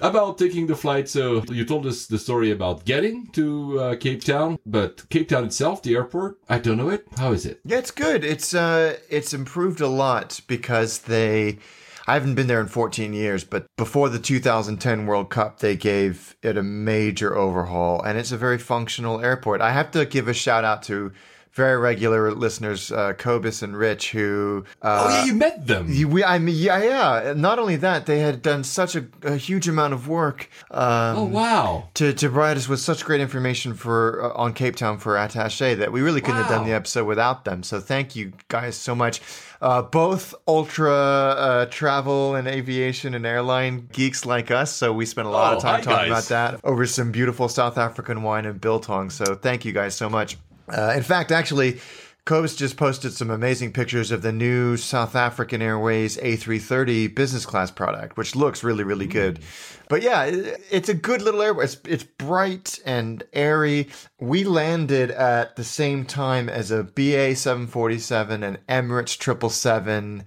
About 0.00 0.38
taking 0.38 0.66
the 0.66 0.76
flight. 0.76 1.08
So 1.08 1.42
you 1.50 1.64
told 1.64 1.86
us 1.86 2.06
the 2.06 2.18
story 2.18 2.50
about 2.50 2.84
getting 2.84 3.26
to 3.28 3.80
uh, 3.80 3.96
Cape 3.96 4.22
Town, 4.22 4.58
but 4.66 5.08
Cape 5.08 5.28
Town 5.28 5.44
itself, 5.44 5.82
the 5.82 5.94
airport, 5.94 6.38
I 6.48 6.58
don't 6.58 6.76
know 6.76 6.90
it. 6.90 7.06
How 7.16 7.32
is 7.32 7.46
it? 7.46 7.60
Yeah, 7.64 7.78
it's 7.78 7.90
good. 7.90 8.24
It's 8.24 8.54
uh 8.54 8.98
it's 9.08 9.32
improved 9.34 9.80
a 9.80 9.88
lot 9.88 10.40
because 10.46 11.00
they 11.00 11.58
I 12.06 12.14
haven't 12.14 12.34
been 12.34 12.48
there 12.48 12.60
in 12.60 12.66
14 12.66 13.12
years, 13.12 13.44
but 13.44 13.66
before 13.76 14.08
the 14.08 14.18
2010 14.18 15.06
World 15.06 15.30
Cup, 15.30 15.60
they 15.60 15.76
gave 15.76 16.36
it 16.42 16.56
a 16.56 16.62
major 16.62 17.36
overhaul, 17.36 18.02
and 18.02 18.18
it's 18.18 18.32
a 18.32 18.36
very 18.36 18.58
functional 18.58 19.20
airport. 19.20 19.60
I 19.60 19.72
have 19.72 19.90
to 19.92 20.04
give 20.04 20.26
a 20.26 20.34
shout 20.34 20.64
out 20.64 20.82
to 20.84 21.12
very 21.52 21.76
regular 21.78 22.32
listeners, 22.32 22.90
uh, 22.90 23.12
Kobus 23.12 23.62
and 23.62 23.76
Rich, 23.76 24.12
who 24.12 24.64
uh, 24.80 25.04
oh 25.06 25.08
yeah, 25.10 25.24
you 25.26 25.34
met 25.34 25.66
them. 25.66 25.86
you- 25.90 26.08
we, 26.08 26.24
I 26.24 26.38
mean, 26.38 26.54
yeah, 26.56 26.82
yeah. 26.82 27.34
Not 27.36 27.58
only 27.58 27.76
that, 27.76 28.06
they 28.06 28.20
had 28.20 28.40
done 28.42 28.64
such 28.64 28.96
a, 28.96 29.04
a 29.22 29.36
huge 29.36 29.68
amount 29.68 29.92
of 29.92 30.08
work. 30.08 30.48
Um, 30.70 31.16
oh 31.18 31.24
wow. 31.24 31.88
to, 31.94 32.12
to 32.14 32.28
provide 32.30 32.56
us 32.56 32.68
with 32.68 32.80
such 32.80 33.04
great 33.04 33.20
information 33.20 33.74
for 33.74 34.24
uh, 34.32 34.32
on 34.42 34.54
Cape 34.54 34.76
Town 34.76 34.98
for 34.98 35.14
Attaché 35.16 35.76
that 35.78 35.92
we 35.92 36.00
really 36.00 36.20
couldn't 36.20 36.40
have 36.42 36.48
done 36.50 36.64
the 36.66 36.72
episode 36.72 37.04
without 37.04 37.44
them. 37.44 37.62
So 37.62 37.80
thank 37.80 38.16
you 38.16 38.32
guys 38.48 38.76
so 38.76 38.94
much. 38.94 39.20
Uh, 39.60 39.80
both 39.82 40.34
ultra 40.48 40.90
uh, 40.92 41.66
travel 41.66 42.34
and 42.34 42.48
aviation 42.48 43.14
and 43.14 43.24
airline 43.24 43.88
geeks 43.92 44.26
like 44.26 44.50
us. 44.50 44.72
So 44.72 44.92
we 44.92 45.06
spent 45.06 45.28
a 45.28 45.30
lot 45.30 45.52
Oh, 45.52 45.56
of 45.58 45.62
time 45.62 45.74
hi, 45.76 45.80
talking 45.82 46.10
guys. 46.12 46.28
about 46.30 46.54
that 46.54 46.60
over 46.64 46.84
some 46.86 47.12
beautiful 47.12 47.48
South 47.48 47.78
African 47.78 48.22
wine 48.22 48.44
and 48.46 48.60
biltong. 48.60 49.10
So 49.10 49.34
thank 49.36 49.64
you 49.64 49.72
guys 49.72 49.94
so 49.94 50.08
much. 50.08 50.36
Uh, 50.72 50.94
in 50.96 51.02
fact, 51.02 51.30
actually. 51.30 51.80
Kobus 52.24 52.56
just 52.56 52.76
posted 52.76 53.12
some 53.12 53.30
amazing 53.30 53.72
pictures 53.72 54.12
of 54.12 54.22
the 54.22 54.30
new 54.30 54.76
South 54.76 55.16
African 55.16 55.60
Airways 55.60 56.16
A330 56.18 57.12
business 57.12 57.44
class 57.44 57.72
product, 57.72 58.16
which 58.16 58.36
looks 58.36 58.62
really, 58.62 58.84
really 58.84 59.08
good. 59.08 59.40
But 59.88 60.02
yeah, 60.02 60.30
it's 60.70 60.88
a 60.88 60.94
good 60.94 61.20
little 61.20 61.42
airport. 61.42 61.64
It's, 61.64 61.78
it's 61.84 62.04
bright 62.04 62.78
and 62.86 63.24
airy. 63.32 63.88
We 64.20 64.44
landed 64.44 65.10
at 65.10 65.56
the 65.56 65.64
same 65.64 66.04
time 66.04 66.48
as 66.48 66.70
a 66.70 66.84
BA 66.84 67.34
747, 67.34 68.44
an 68.44 68.58
Emirates 68.68 69.20
777, 69.20 70.24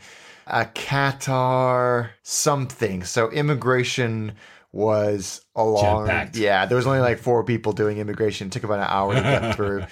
a 0.47 0.65
Qatar 0.65 2.09
something. 2.23 3.05
So 3.05 3.31
immigration 3.31 4.33
was 4.75 5.39
a 5.55 5.63
long 5.63 6.05
Jam-packed. 6.05 6.35
yeah 6.35 6.65
there 6.65 6.75
was 6.75 6.85
only 6.85 6.99
like 6.99 7.17
four 7.17 7.43
people 7.45 7.71
doing 7.71 7.97
immigration. 7.97 8.47
It 8.47 8.51
took 8.53 8.65
about 8.65 8.79
an 8.79 8.87
hour 8.89 9.15
to 9.15 9.21
get 9.21 9.55
through. 9.55 9.85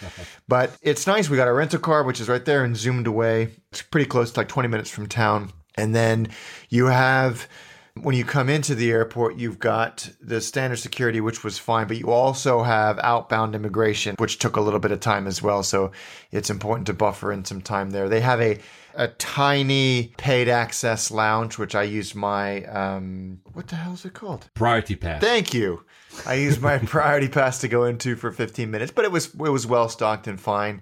But 0.49 0.75
it's 0.81 1.07
nice. 1.07 1.29
We 1.29 1.38
got 1.38 1.47
a 1.47 1.53
rental 1.53 1.79
car 1.79 2.03
which 2.03 2.19
is 2.19 2.27
right 2.27 2.43
there 2.43 2.65
and 2.65 2.75
zoomed 2.75 3.07
away. 3.07 3.49
It's 3.71 3.81
pretty 3.81 4.07
close 4.09 4.31
to 4.34 4.41
like 4.41 4.49
20 4.49 4.67
minutes 4.67 4.89
from 4.89 5.07
town. 5.07 5.53
And 5.75 5.95
then 5.95 6.27
you 6.69 6.88
have 6.88 7.47
when 8.01 8.15
you 8.15 8.25
come 8.25 8.49
into 8.49 8.73
the 8.73 8.91
airport, 8.91 9.37
you've 9.37 9.59
got 9.59 10.09
the 10.19 10.41
standard 10.41 10.77
security, 10.77 11.21
which 11.21 11.43
was 11.43 11.57
fine, 11.59 11.87
but 11.87 11.97
you 11.97 12.09
also 12.09 12.63
have 12.63 12.99
outbound 12.99 13.53
immigration, 13.55 14.15
which 14.17 14.39
took 14.39 14.55
a 14.55 14.61
little 14.61 14.79
bit 14.79 14.91
of 14.91 14.99
time 14.99 15.27
as 15.27 15.41
well. 15.41 15.61
So 15.63 15.91
it's 16.31 16.49
important 16.49 16.87
to 16.87 16.93
buffer 16.93 17.31
in 17.31 17.45
some 17.45 17.61
time 17.61 17.91
there. 17.91 18.09
They 18.09 18.21
have 18.21 18.41
a 18.41 18.59
a 18.95 19.07
tiny 19.07 20.13
paid 20.17 20.47
access 20.47 21.09
lounge, 21.09 21.57
which 21.57 21.73
I 21.73 21.83
use 21.83 22.13
my 22.13 22.63
um, 22.65 23.41
what 23.53 23.67
the 23.67 23.75
hell 23.75 23.93
is 23.93 24.05
it 24.05 24.13
called? 24.13 24.49
Priority 24.53 24.95
pass. 24.95 25.21
Thank 25.21 25.53
you. 25.53 25.83
I 26.27 26.35
used 26.35 26.61
my 26.61 26.77
priority 26.85 27.27
pass 27.27 27.59
to 27.61 27.67
go 27.67 27.85
into 27.85 28.15
for 28.15 28.31
15 28.31 28.69
minutes, 28.69 28.91
but 28.91 29.05
it 29.05 29.11
was 29.11 29.27
it 29.33 29.37
was 29.37 29.65
well 29.65 29.89
stocked 29.89 30.27
and 30.27 30.39
fine. 30.39 30.81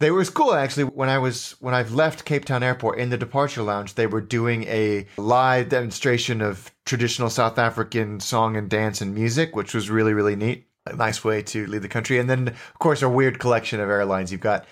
They 0.00 0.10
were 0.12 0.24
cool 0.26 0.54
actually. 0.54 0.84
When 0.84 1.08
I 1.08 1.18
was 1.18 1.56
when 1.60 1.74
I've 1.74 1.92
left 1.92 2.24
Cape 2.24 2.44
Town 2.44 2.62
Airport 2.62 2.98
in 2.98 3.10
the 3.10 3.18
departure 3.18 3.62
lounge, 3.62 3.94
they 3.94 4.06
were 4.06 4.20
doing 4.20 4.64
a 4.64 5.06
live 5.16 5.70
demonstration 5.70 6.40
of 6.40 6.70
traditional 6.84 7.30
South 7.30 7.58
African 7.58 8.20
song 8.20 8.56
and 8.56 8.70
dance 8.70 9.00
and 9.00 9.14
music, 9.14 9.56
which 9.56 9.74
was 9.74 9.90
really 9.90 10.14
really 10.14 10.36
neat. 10.36 10.66
A 10.86 10.94
nice 10.94 11.22
way 11.22 11.42
to 11.42 11.66
leave 11.66 11.82
the 11.82 11.88
country, 11.88 12.18
and 12.18 12.30
then 12.30 12.48
of 12.48 12.78
course 12.78 13.02
a 13.02 13.08
weird 13.08 13.40
collection 13.40 13.80
of 13.80 13.90
airlines. 13.90 14.30
You've 14.30 14.40
got 14.40 14.66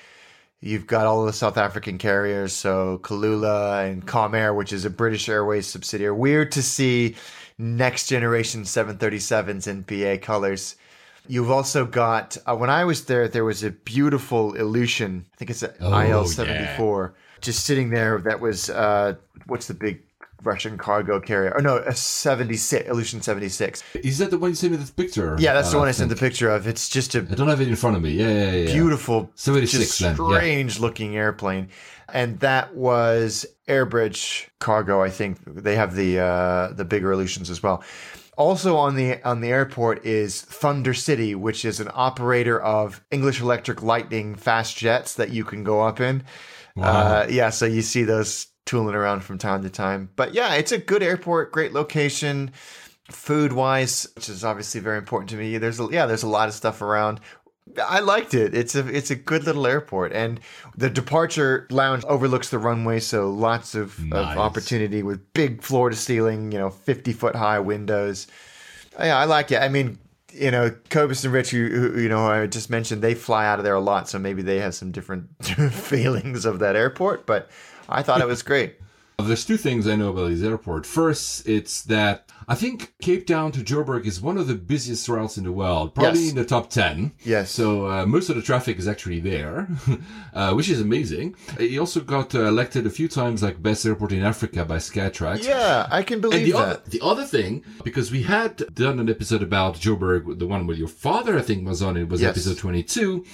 You've 0.61 0.87
got 0.87 1.07
all 1.07 1.27
the 1.27 1.35
South 1.35 1.59
African 1.59 1.99
carriers, 1.99 2.53
so 2.53 2.99
Kulula 3.03 3.91
and 3.91 4.07
Comair, 4.07 4.57
which 4.57 4.73
is 4.73 4.87
a 4.87 4.91
British 4.91 5.29
Airways 5.29 5.67
subsidiary. 5.67 6.15
Weird 6.17 6.51
to 6.53 6.63
see 6.63 7.15
next 7.59 8.07
generation 8.07 8.63
737s 8.63 9.67
in 9.67 9.83
BA 9.83 10.19
colors. 10.19 10.77
You've 11.29 11.51
also 11.51 11.85
got, 11.85 12.37
uh, 12.47 12.57
when 12.57 12.71
I 12.71 12.85
was 12.85 13.05
there, 13.07 13.29
there 13.29 13.45
was 13.45 13.63
a 13.63 13.71
beautiful 13.71 14.53
Ilyushin. 14.55 15.23
I 15.33 15.37
think 15.37 15.51
it's 15.51 15.63
an 15.63 15.73
Oh, 15.81 15.99
IL 16.01 16.27
74, 16.27 17.15
just 17.41 17.65
sitting 17.65 17.91
there. 17.91 18.19
That 18.19 18.41
was, 18.41 18.71
uh, 18.71 19.15
what's 19.47 19.67
the 19.67 19.75
big 19.75 20.03
Russian 20.43 20.79
cargo 20.79 21.19
carrier? 21.21 21.55
Oh, 21.57 21.61
no, 21.61 21.79
a 21.79 21.95
76, 21.95 22.89
Ilyushin 22.89 23.23
76. 23.23 23.83
Is 23.95 24.19
that 24.19 24.31
the 24.31 24.39
one 24.39 24.51
you 24.51 24.55
sent 24.57 24.73
me 24.73 24.79
the 24.79 24.93
picture? 24.93 25.37
Yeah, 25.39 25.55
that's 25.55 25.71
the 25.71 25.77
Uh, 25.77 25.81
one 25.81 25.89
I 25.89 25.93
sent 25.93 26.11
the 26.11 26.17
picture 26.17 26.49
of. 26.51 26.67
It's 26.67 26.89
just 26.89 27.15
a 27.15 27.21
I 27.21 27.35
don't 27.35 27.49
have 27.49 27.61
it 27.61 27.69
in 27.69 27.77
front 27.77 27.97
of 27.97 28.03
me. 28.03 28.11
Yeah, 28.13 28.29
yeah, 28.31 28.51
yeah. 28.53 28.73
beautiful, 28.73 29.31
76 29.35 29.79
just 29.83 30.01
then, 30.01 30.17
yeah. 30.31 30.37
strange 30.39 30.79
looking 30.81 31.17
airplane. 31.17 31.69
And 32.13 32.39
that 32.41 32.75
was 32.77 33.45
Airbridge 33.69 34.47
cargo. 34.61 35.03
I 35.03 35.11
think 35.11 35.39
they 35.45 35.75
have 35.75 35.97
the 35.97 36.21
uh, 36.21 36.69
the 36.73 36.85
bigger 36.85 37.09
Ilyushins 37.11 37.51
as 37.51 37.63
well. 37.65 37.83
Also 38.37 38.77
on 38.77 38.97
the 38.97 39.23
on 39.23 39.41
the 39.41 39.49
airport 39.49 40.05
is 40.05 40.43
Thunder 40.43 40.93
City, 40.93 41.35
which 41.35 41.65
is 41.65 41.81
an 41.81 41.91
operator 41.95 42.61
of 42.61 43.03
English 43.11 43.41
Electric 43.41 43.83
Lightning 43.83 44.35
fast 44.35 44.77
jets 44.77 45.15
that 45.15 45.31
you 45.31 45.45
can 45.45 45.65
go 45.65 45.81
up 45.81 46.01
in. 46.01 46.23
Uh, 46.79 47.27
yeah, 47.31 47.49
so 47.49 47.65
you 47.65 47.81
see 47.81 48.05
those 48.05 48.49
tooling 48.67 48.95
around 48.95 49.25
from 49.25 49.39
time 49.39 49.63
to 49.63 49.71
time. 49.71 50.11
But 50.17 50.35
yeah, 50.35 50.55
it's 50.55 50.73
a 50.73 50.79
good 50.79 51.03
airport, 51.03 51.53
great 51.53 51.73
location. 51.73 52.53
Food 53.11 53.53
wise, 53.53 54.07
which 54.17 54.29
is 54.29 54.45
obviously 54.45 54.81
very 54.81 54.99
important 54.99 55.31
to 55.31 55.37
me. 55.37 55.57
There's 55.59 55.79
a, 55.81 55.89
yeah, 55.91 56.07
there's 56.07 56.25
a 56.25 56.29
lot 56.29 56.49
of 56.49 56.55
stuff 56.55 56.83
around. 56.83 57.21
I 57.85 58.01
liked 58.01 58.33
it. 58.35 58.55
It's 58.55 58.75
a 58.75 58.87
it's 58.87 59.11
a 59.11 59.17
good 59.17 59.45
little 59.45 59.67
airport, 59.67 60.13
and 60.13 60.41
the 60.77 60.89
departure 60.89 61.67
lounge 61.71 62.05
overlooks 62.05 62.49
the 62.51 62.59
runway, 62.59 63.01
so 63.01 63.31
lots 63.31 63.75
of, 63.75 63.99
Nice. 64.05 64.33
of 64.33 64.39
opportunity 64.39 65.03
with 65.03 65.33
big 65.35 65.63
floor 65.63 65.91
to 65.91 65.97
ceiling, 65.97 66.53
you 66.53 66.59
know, 66.59 66.71
fifty 66.71 67.13
foot 67.13 67.35
high 67.35 67.59
windows. 67.59 68.29
Yeah, 68.99 69.19
I 69.19 69.25
like 69.25 69.53
it. 69.53 69.61
I 69.61 69.69
mean, 69.69 69.99
you 70.33 70.51
know, 70.51 70.71
Cobus 70.91 71.25
and 71.25 71.33
Rich, 71.35 71.51
who, 71.51 71.69
who 71.69 72.01
you 72.01 72.09
know, 72.09 72.27
I 72.27 72.47
just 72.47 72.71
mentioned, 72.71 73.03
they 73.03 73.15
fly 73.15 73.47
out 73.47 73.59
of 73.59 73.65
there 73.65 73.75
a 73.75 73.81
lot, 73.81 74.09
so 74.09 74.19
maybe 74.19 74.43
they 74.43 74.59
have 74.61 74.75
some 74.75 74.91
different 74.93 75.29
feelings 75.73 76.45
of 76.47 76.61
that 76.61 76.77
airport. 76.77 77.27
But 77.27 77.51
I 77.89 78.03
thought 78.03 78.21
it 78.21 78.27
was 78.27 78.43
great. 78.43 78.77
There's 79.19 79.45
two 79.47 79.57
things 79.57 79.89
I 79.89 79.97
know 79.97 80.11
about 80.11 80.29
this 80.29 80.43
airport. 80.43 80.87
First, 80.87 81.47
it's 81.49 81.83
that 81.85 82.31
I 82.49 82.55
think 82.55 82.95
Cape 83.03 83.27
Town 83.27 83.51
to 83.53 83.61
Joburg 83.61 84.07
is 84.07 84.21
one 84.21 84.37
of 84.39 84.47
the 84.47 84.55
busiest 84.55 85.09
routes 85.09 85.37
in 85.37 85.43
the 85.43 85.51
world, 85.51 85.97
probably 85.97 86.21
Yes. 86.21 86.31
in 86.31 86.37
the 86.37 86.45
top 86.45 86.71
10. 86.71 87.11
Yes. 87.25 87.51
So 87.51 87.87
uh, 87.91 88.07
most 88.07 88.31
of 88.31 88.37
the 88.37 88.43
traffic 88.43 88.79
is 88.79 88.87
actually 88.87 89.19
there, 89.19 89.67
uh, 90.33 90.53
which 90.53 90.69
is 90.69 90.81
amazing. 90.81 91.35
He 91.59 91.77
also 91.77 92.01
got 92.01 92.37
uh, 92.37 92.45
elected 92.45 92.87
a 92.87 92.91
few 92.91 93.09
times 93.09 93.43
like 93.43 93.61
best 93.61 93.85
airport 93.85 94.13
in 94.13 94.23
Africa 94.23 94.65
by 94.65 94.77
Skytrax. 94.77 95.45
Yeah, 95.45 95.89
I 95.91 96.03
can 96.05 96.15
And 96.15 96.23
believe 96.23 96.47
the 96.47 96.53
that. 96.53 96.59
other, 96.61 96.83
the 96.87 97.01
other 97.03 97.25
thing, 97.25 97.65
because 97.83 98.13
we 98.13 98.23
had 98.23 98.59
done 98.75 99.01
an 99.01 99.11
episode 99.11 99.43
about 99.43 99.75
Joburg, 99.75 100.39
the 100.39 100.47
one 100.47 100.69
where 100.69 100.77
your 100.77 100.87
father, 100.89 101.37
I 101.37 101.43
think, 101.43 101.67
was 101.67 101.83
on, 101.83 101.97
it 101.97 102.09
was 102.09 102.21
Yes. 102.21 102.31
episode 102.31 102.59
22. 102.59 103.25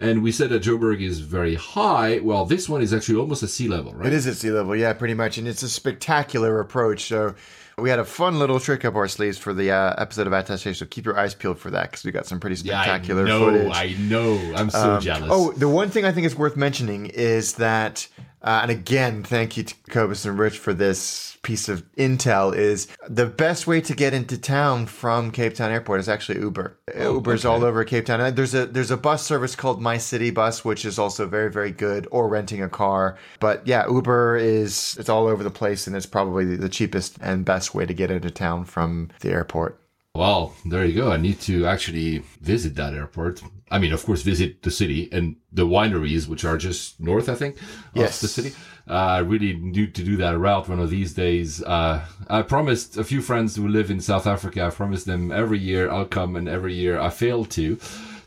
And 0.00 0.22
we 0.22 0.30
said 0.30 0.50
that 0.50 0.62
Joburg 0.62 1.00
is 1.00 1.20
very 1.20 1.54
high. 1.56 2.20
Well, 2.22 2.44
this 2.44 2.68
one 2.68 2.82
is 2.82 2.92
actually 2.94 3.18
almost 3.18 3.42
at 3.42 3.48
sea 3.48 3.66
level, 3.66 3.94
right? 3.94 4.06
It 4.08 4.12
is 4.12 4.26
at 4.26 4.36
sea 4.36 4.50
level, 4.50 4.76
yeah, 4.76 4.92
pretty 4.92 5.14
much, 5.14 5.38
and 5.38 5.48
it's 5.48 5.62
a 5.64 5.68
spectacular 5.70 6.60
approach. 6.60 7.08
So 7.08 7.34
we 7.80 7.90
had 7.90 7.98
a 7.98 8.04
fun 8.04 8.38
little 8.38 8.60
trick 8.60 8.84
up 8.84 8.94
our 8.94 9.08
sleeves 9.08 9.38
for 9.38 9.54
the 9.54 9.70
uh, 9.70 9.94
episode 9.98 10.26
of 10.26 10.32
Attaché. 10.32 10.74
So 10.76 10.84
keep 10.86 11.04
your 11.04 11.18
eyes 11.18 11.34
peeled 11.34 11.58
for 11.58 11.70
that 11.70 11.90
because 11.90 12.04
we 12.04 12.10
got 12.10 12.26
some 12.26 12.40
pretty 12.40 12.56
Yeah, 12.62 12.82
spectacular 12.82 13.24
I 13.24 13.28
know, 13.28 13.38
footage. 13.38 13.72
I 13.74 13.96
know. 13.98 14.52
I'm 14.56 14.70
so 14.70 14.94
Um, 14.94 15.00
jealous. 15.00 15.30
Oh, 15.32 15.52
the 15.52 15.68
one 15.68 15.88
thing 15.90 16.04
I 16.04 16.12
think 16.12 16.26
is 16.26 16.36
worth 16.36 16.56
mentioning 16.56 17.06
is 17.06 17.54
that, 17.54 18.06
uh, 18.42 18.60
and 18.62 18.70
again, 18.70 19.22
thank 19.22 19.56
you 19.56 19.62
to 19.62 19.74
Cobus 19.90 20.24
and 20.26 20.38
Rich 20.38 20.58
for 20.58 20.74
this 20.74 21.37
piece 21.48 21.68
of 21.68 21.82
intel. 21.96 22.54
Is 22.54 22.86
the 23.08 23.24
best 23.26 23.66
way 23.66 23.80
to 23.80 23.94
get 23.94 24.12
into 24.12 24.36
town 24.36 24.84
from 24.86 25.30
Cape 25.30 25.54
Town 25.54 25.70
Airport 25.72 25.98
is 26.00 26.08
actually 26.08 26.40
Uber. 26.40 26.78
Oh, 26.94 27.14
Uber's 27.14 27.44
Oh, 27.44 27.52
okay. 27.52 27.62
all 27.62 27.64
over 27.66 27.84
Cape 27.84 28.04
Town. 28.06 28.34
There's 28.34 28.54
a 28.54 28.66
there's 28.66 28.90
a 28.90 28.96
bus 28.98 29.24
service 29.24 29.56
called 29.56 29.80
My 29.80 29.96
City 29.96 30.30
Bus, 30.30 30.64
which 30.64 30.84
is 30.84 30.98
also 30.98 31.26
very 31.26 31.50
very 31.50 31.70
good, 31.72 32.06
or 32.10 32.28
renting 32.28 32.62
a 32.62 32.68
car. 32.68 33.16
But 33.40 33.66
yeah, 33.66 33.88
Uber 33.88 34.36
is 34.36 34.96
it's 35.00 35.08
all 35.08 35.26
over 35.26 35.42
the 35.42 35.50
place, 35.50 35.86
and 35.86 35.96
it's 35.96 36.06
probably 36.06 36.56
the 36.56 36.68
cheapest 36.68 37.16
and 37.22 37.44
best 37.44 37.74
way 37.74 37.86
to 37.86 37.94
get 37.94 38.10
into 38.10 38.30
town 38.30 38.64
from 38.66 39.08
the 39.20 39.30
airport. 39.30 39.80
Well, 40.18 40.52
there 40.66 40.84
you 40.84 40.96
go. 41.00 41.12
I 41.12 41.16
need 41.16 41.38
to 41.42 41.64
actually 41.66 42.24
visit 42.40 42.74
that 42.74 42.92
airport. 42.92 43.40
I 43.70 43.78
mean, 43.78 43.92
of 43.92 44.04
course, 44.04 44.22
visit 44.22 44.62
the 44.62 44.70
city 44.72 45.08
and 45.12 45.36
the 45.52 45.64
wineries, 45.64 46.26
which 46.26 46.44
are 46.44 46.58
just 46.58 46.98
north, 46.98 47.28
I 47.28 47.36
think, 47.36 47.54
Yes. 47.94 48.16
of 48.16 48.22
the 48.22 48.28
city. 48.42 48.52
Uh, 48.90 48.94
I 48.94 49.18
really 49.18 49.52
need 49.54 49.94
to 49.94 50.02
do 50.02 50.16
that 50.16 50.36
route 50.36 50.68
one 50.68 50.80
of 50.80 50.90
these 50.90 51.14
days. 51.14 51.62
Uh, 51.62 52.04
I 52.28 52.42
promised 52.42 52.96
a 52.96 53.04
few 53.04 53.22
friends 53.22 53.54
who 53.54 53.68
live 53.68 53.92
in 53.92 54.00
South 54.00 54.26
Africa, 54.26 54.64
I 54.66 54.70
promised 54.70 55.06
them 55.06 55.30
every 55.30 55.60
year 55.60 55.88
I'll 55.88 56.04
come, 56.18 56.34
and 56.34 56.48
every 56.48 56.74
year 56.74 56.98
I 56.98 57.10
fail 57.10 57.44
to. 57.56 57.78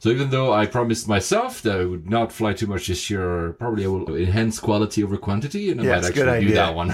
So 0.01 0.09
even 0.09 0.31
though 0.31 0.51
I 0.51 0.65
promised 0.65 1.07
myself 1.07 1.61
that 1.61 1.79
I 1.79 1.85
would 1.85 2.09
not 2.09 2.31
fly 2.31 2.53
too 2.53 2.65
much 2.65 2.87
this 2.87 3.07
year, 3.11 3.53
probably 3.59 3.85
I 3.85 3.87
will 3.87 4.15
enhance 4.15 4.59
quality 4.59 5.03
over 5.03 5.15
quantity, 5.15 5.69
and 5.69 5.79
I 5.79 5.83
Yeah, 5.83 5.95
might 5.97 6.05
actually 6.05 6.45
do 6.47 6.53
that 6.53 6.73
one. 6.73 6.89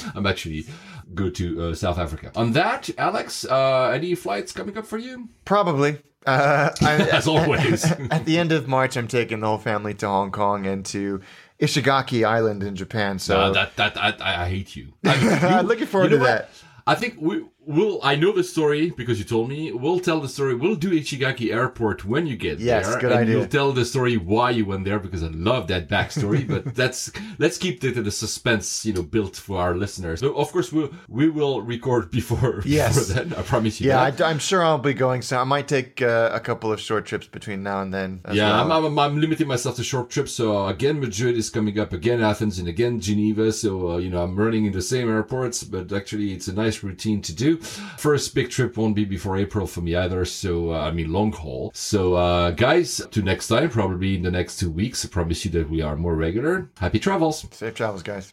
I'm 0.14 0.26
actually 0.26 0.64
go 1.12 1.28
to 1.28 1.64
uh, 1.64 1.74
South 1.74 1.98
Africa. 1.98 2.30
On 2.36 2.52
that, 2.52 2.88
Alex, 2.98 3.44
uh, 3.44 3.90
any 3.92 4.14
flights 4.14 4.52
coming 4.52 4.78
up 4.78 4.86
for 4.86 4.96
you? 4.96 5.28
Probably. 5.44 5.98
Uh, 6.24 6.70
I, 6.82 6.94
As 7.10 7.26
always. 7.26 7.84
At 8.12 8.26
the 8.26 8.38
end 8.38 8.52
of 8.52 8.68
March, 8.68 8.96
I'm 8.96 9.08
taking 9.08 9.40
the 9.40 9.48
whole 9.48 9.58
family 9.58 9.94
to 9.94 10.06
Hong 10.06 10.30
Kong 10.30 10.66
and 10.66 10.86
to 10.86 11.22
Ishigaki 11.60 12.24
Island 12.24 12.62
in 12.62 12.76
Japan. 12.76 13.18
So 13.18 13.54
that 13.54 13.74
that 13.74 13.96
I, 13.96 14.44
I 14.44 14.48
hate 14.48 14.76
you. 14.76 14.92
I 15.04 15.20
mean, 15.20 15.32
I'm 15.32 15.66
looking 15.66 15.88
forward 15.88 16.12
you 16.12 16.18
to 16.18 16.22
know 16.22 16.30
that. 16.30 16.50
I 16.86 16.94
think 16.94 17.16
we 17.18 17.44
will. 17.66 18.00
I 18.02 18.16
know 18.16 18.32
the 18.32 18.44
story 18.44 18.90
because 18.90 19.18
you 19.18 19.24
told 19.24 19.48
me. 19.48 19.72
We'll 19.72 20.00
tell 20.00 20.20
the 20.20 20.28
story. 20.28 20.54
We'll 20.54 20.76
do 20.76 20.90
Ishigaki 20.90 21.52
Airport 21.52 22.04
when 22.04 22.26
you 22.26 22.36
get 22.36 22.58
Yes, 22.60 22.88
there, 22.88 23.00
good 23.00 23.12
and 23.12 23.20
idea. 23.22 23.36
you'll 23.38 23.46
tell 23.46 23.72
the 23.72 23.84
story 23.84 24.16
why 24.16 24.50
you 24.50 24.64
went 24.64 24.84
there 24.84 24.98
because 24.98 25.22
I 25.22 25.28
love 25.28 25.68
that 25.68 25.88
backstory. 25.88 26.46
but 26.46 26.74
that's 26.80 27.10
let's 27.38 27.58
keep 27.58 27.80
the, 27.80 27.90
the 27.90 28.10
suspense, 28.10 28.84
you 28.86 28.92
know, 28.92 29.02
built 29.02 29.36
for 29.36 29.58
our 29.60 29.74
listeners. 29.76 30.20
So 30.20 30.34
of 30.36 30.50
course, 30.52 30.72
we 30.72 30.88
we 31.08 31.28
will 31.28 31.60
record 31.62 32.10
before. 32.10 32.62
Yes. 32.66 33.08
before 33.08 33.24
then. 33.24 33.34
I 33.38 33.42
promise 33.42 33.80
you. 33.80 33.88
Yeah, 33.88 34.10
that. 34.10 34.20
I, 34.26 34.30
am 34.30 34.38
sure 34.38 34.62
I'll 34.62 34.78
be 34.78 34.94
going. 34.94 35.22
So 35.22 35.38
I 35.38 35.44
might 35.44 35.68
take 35.68 36.02
uh, 36.02 36.30
a 36.32 36.40
couple 36.40 36.72
of 36.72 36.80
short 36.80 37.06
trips 37.06 37.26
between 37.26 37.62
now 37.62 37.80
and 37.82 37.92
then. 37.92 38.20
as 38.24 38.36
Yeah, 38.36 38.50
well. 38.50 38.72
I'm, 38.72 38.84
I'm, 38.86 38.98
I'm 38.98 39.20
limiting 39.20 39.46
myself 39.48 39.76
to 39.76 39.84
short 39.84 40.10
trips. 40.10 40.32
So 40.32 40.66
again, 40.66 41.00
Madrid 41.00 41.36
is 41.36 41.50
coming 41.50 41.78
up, 41.78 41.92
again 41.92 42.20
Athens, 42.22 42.58
and 42.58 42.68
again 42.68 43.00
Geneva. 43.00 43.52
So 43.52 43.90
uh, 43.92 43.96
you 43.98 44.10
know, 44.10 44.22
I'm 44.22 44.36
running 44.36 44.64
in 44.66 44.72
the 44.72 44.82
same 44.82 45.08
airports, 45.08 45.64
but 45.64 45.92
actually, 45.92 46.32
it's 46.32 46.48
a 46.48 46.52
nice 46.54 46.82
routine 46.82 47.22
to 47.22 47.34
First 47.56 48.34
big 48.34 48.50
trip 48.50 48.76
won't 48.76 48.94
be 48.94 49.04
before 49.04 49.36
April 49.36 49.66
for 49.66 49.80
me 49.80 49.94
either. 49.94 50.24
So 50.24 50.72
uh, 50.72 50.80
I 50.80 50.90
mean, 50.90 51.12
long 51.12 51.32
haul. 51.32 51.70
So 51.74 52.14
uh, 52.14 52.50
guys, 52.52 53.06
to 53.10 53.22
next 53.22 53.48
time, 53.48 53.70
probably 53.70 54.16
in 54.16 54.22
the 54.22 54.30
next 54.30 54.58
two 54.58 54.70
weeks. 54.70 55.04
I 55.04 55.08
promise 55.08 55.44
you 55.44 55.50
that 55.52 55.70
we 55.70 55.82
are 55.82 55.96
more 55.96 56.14
regular. 56.14 56.70
Happy 56.78 56.98
travels. 56.98 57.46
Safe 57.50 57.74
travels, 57.74 58.02
guys. 58.02 58.32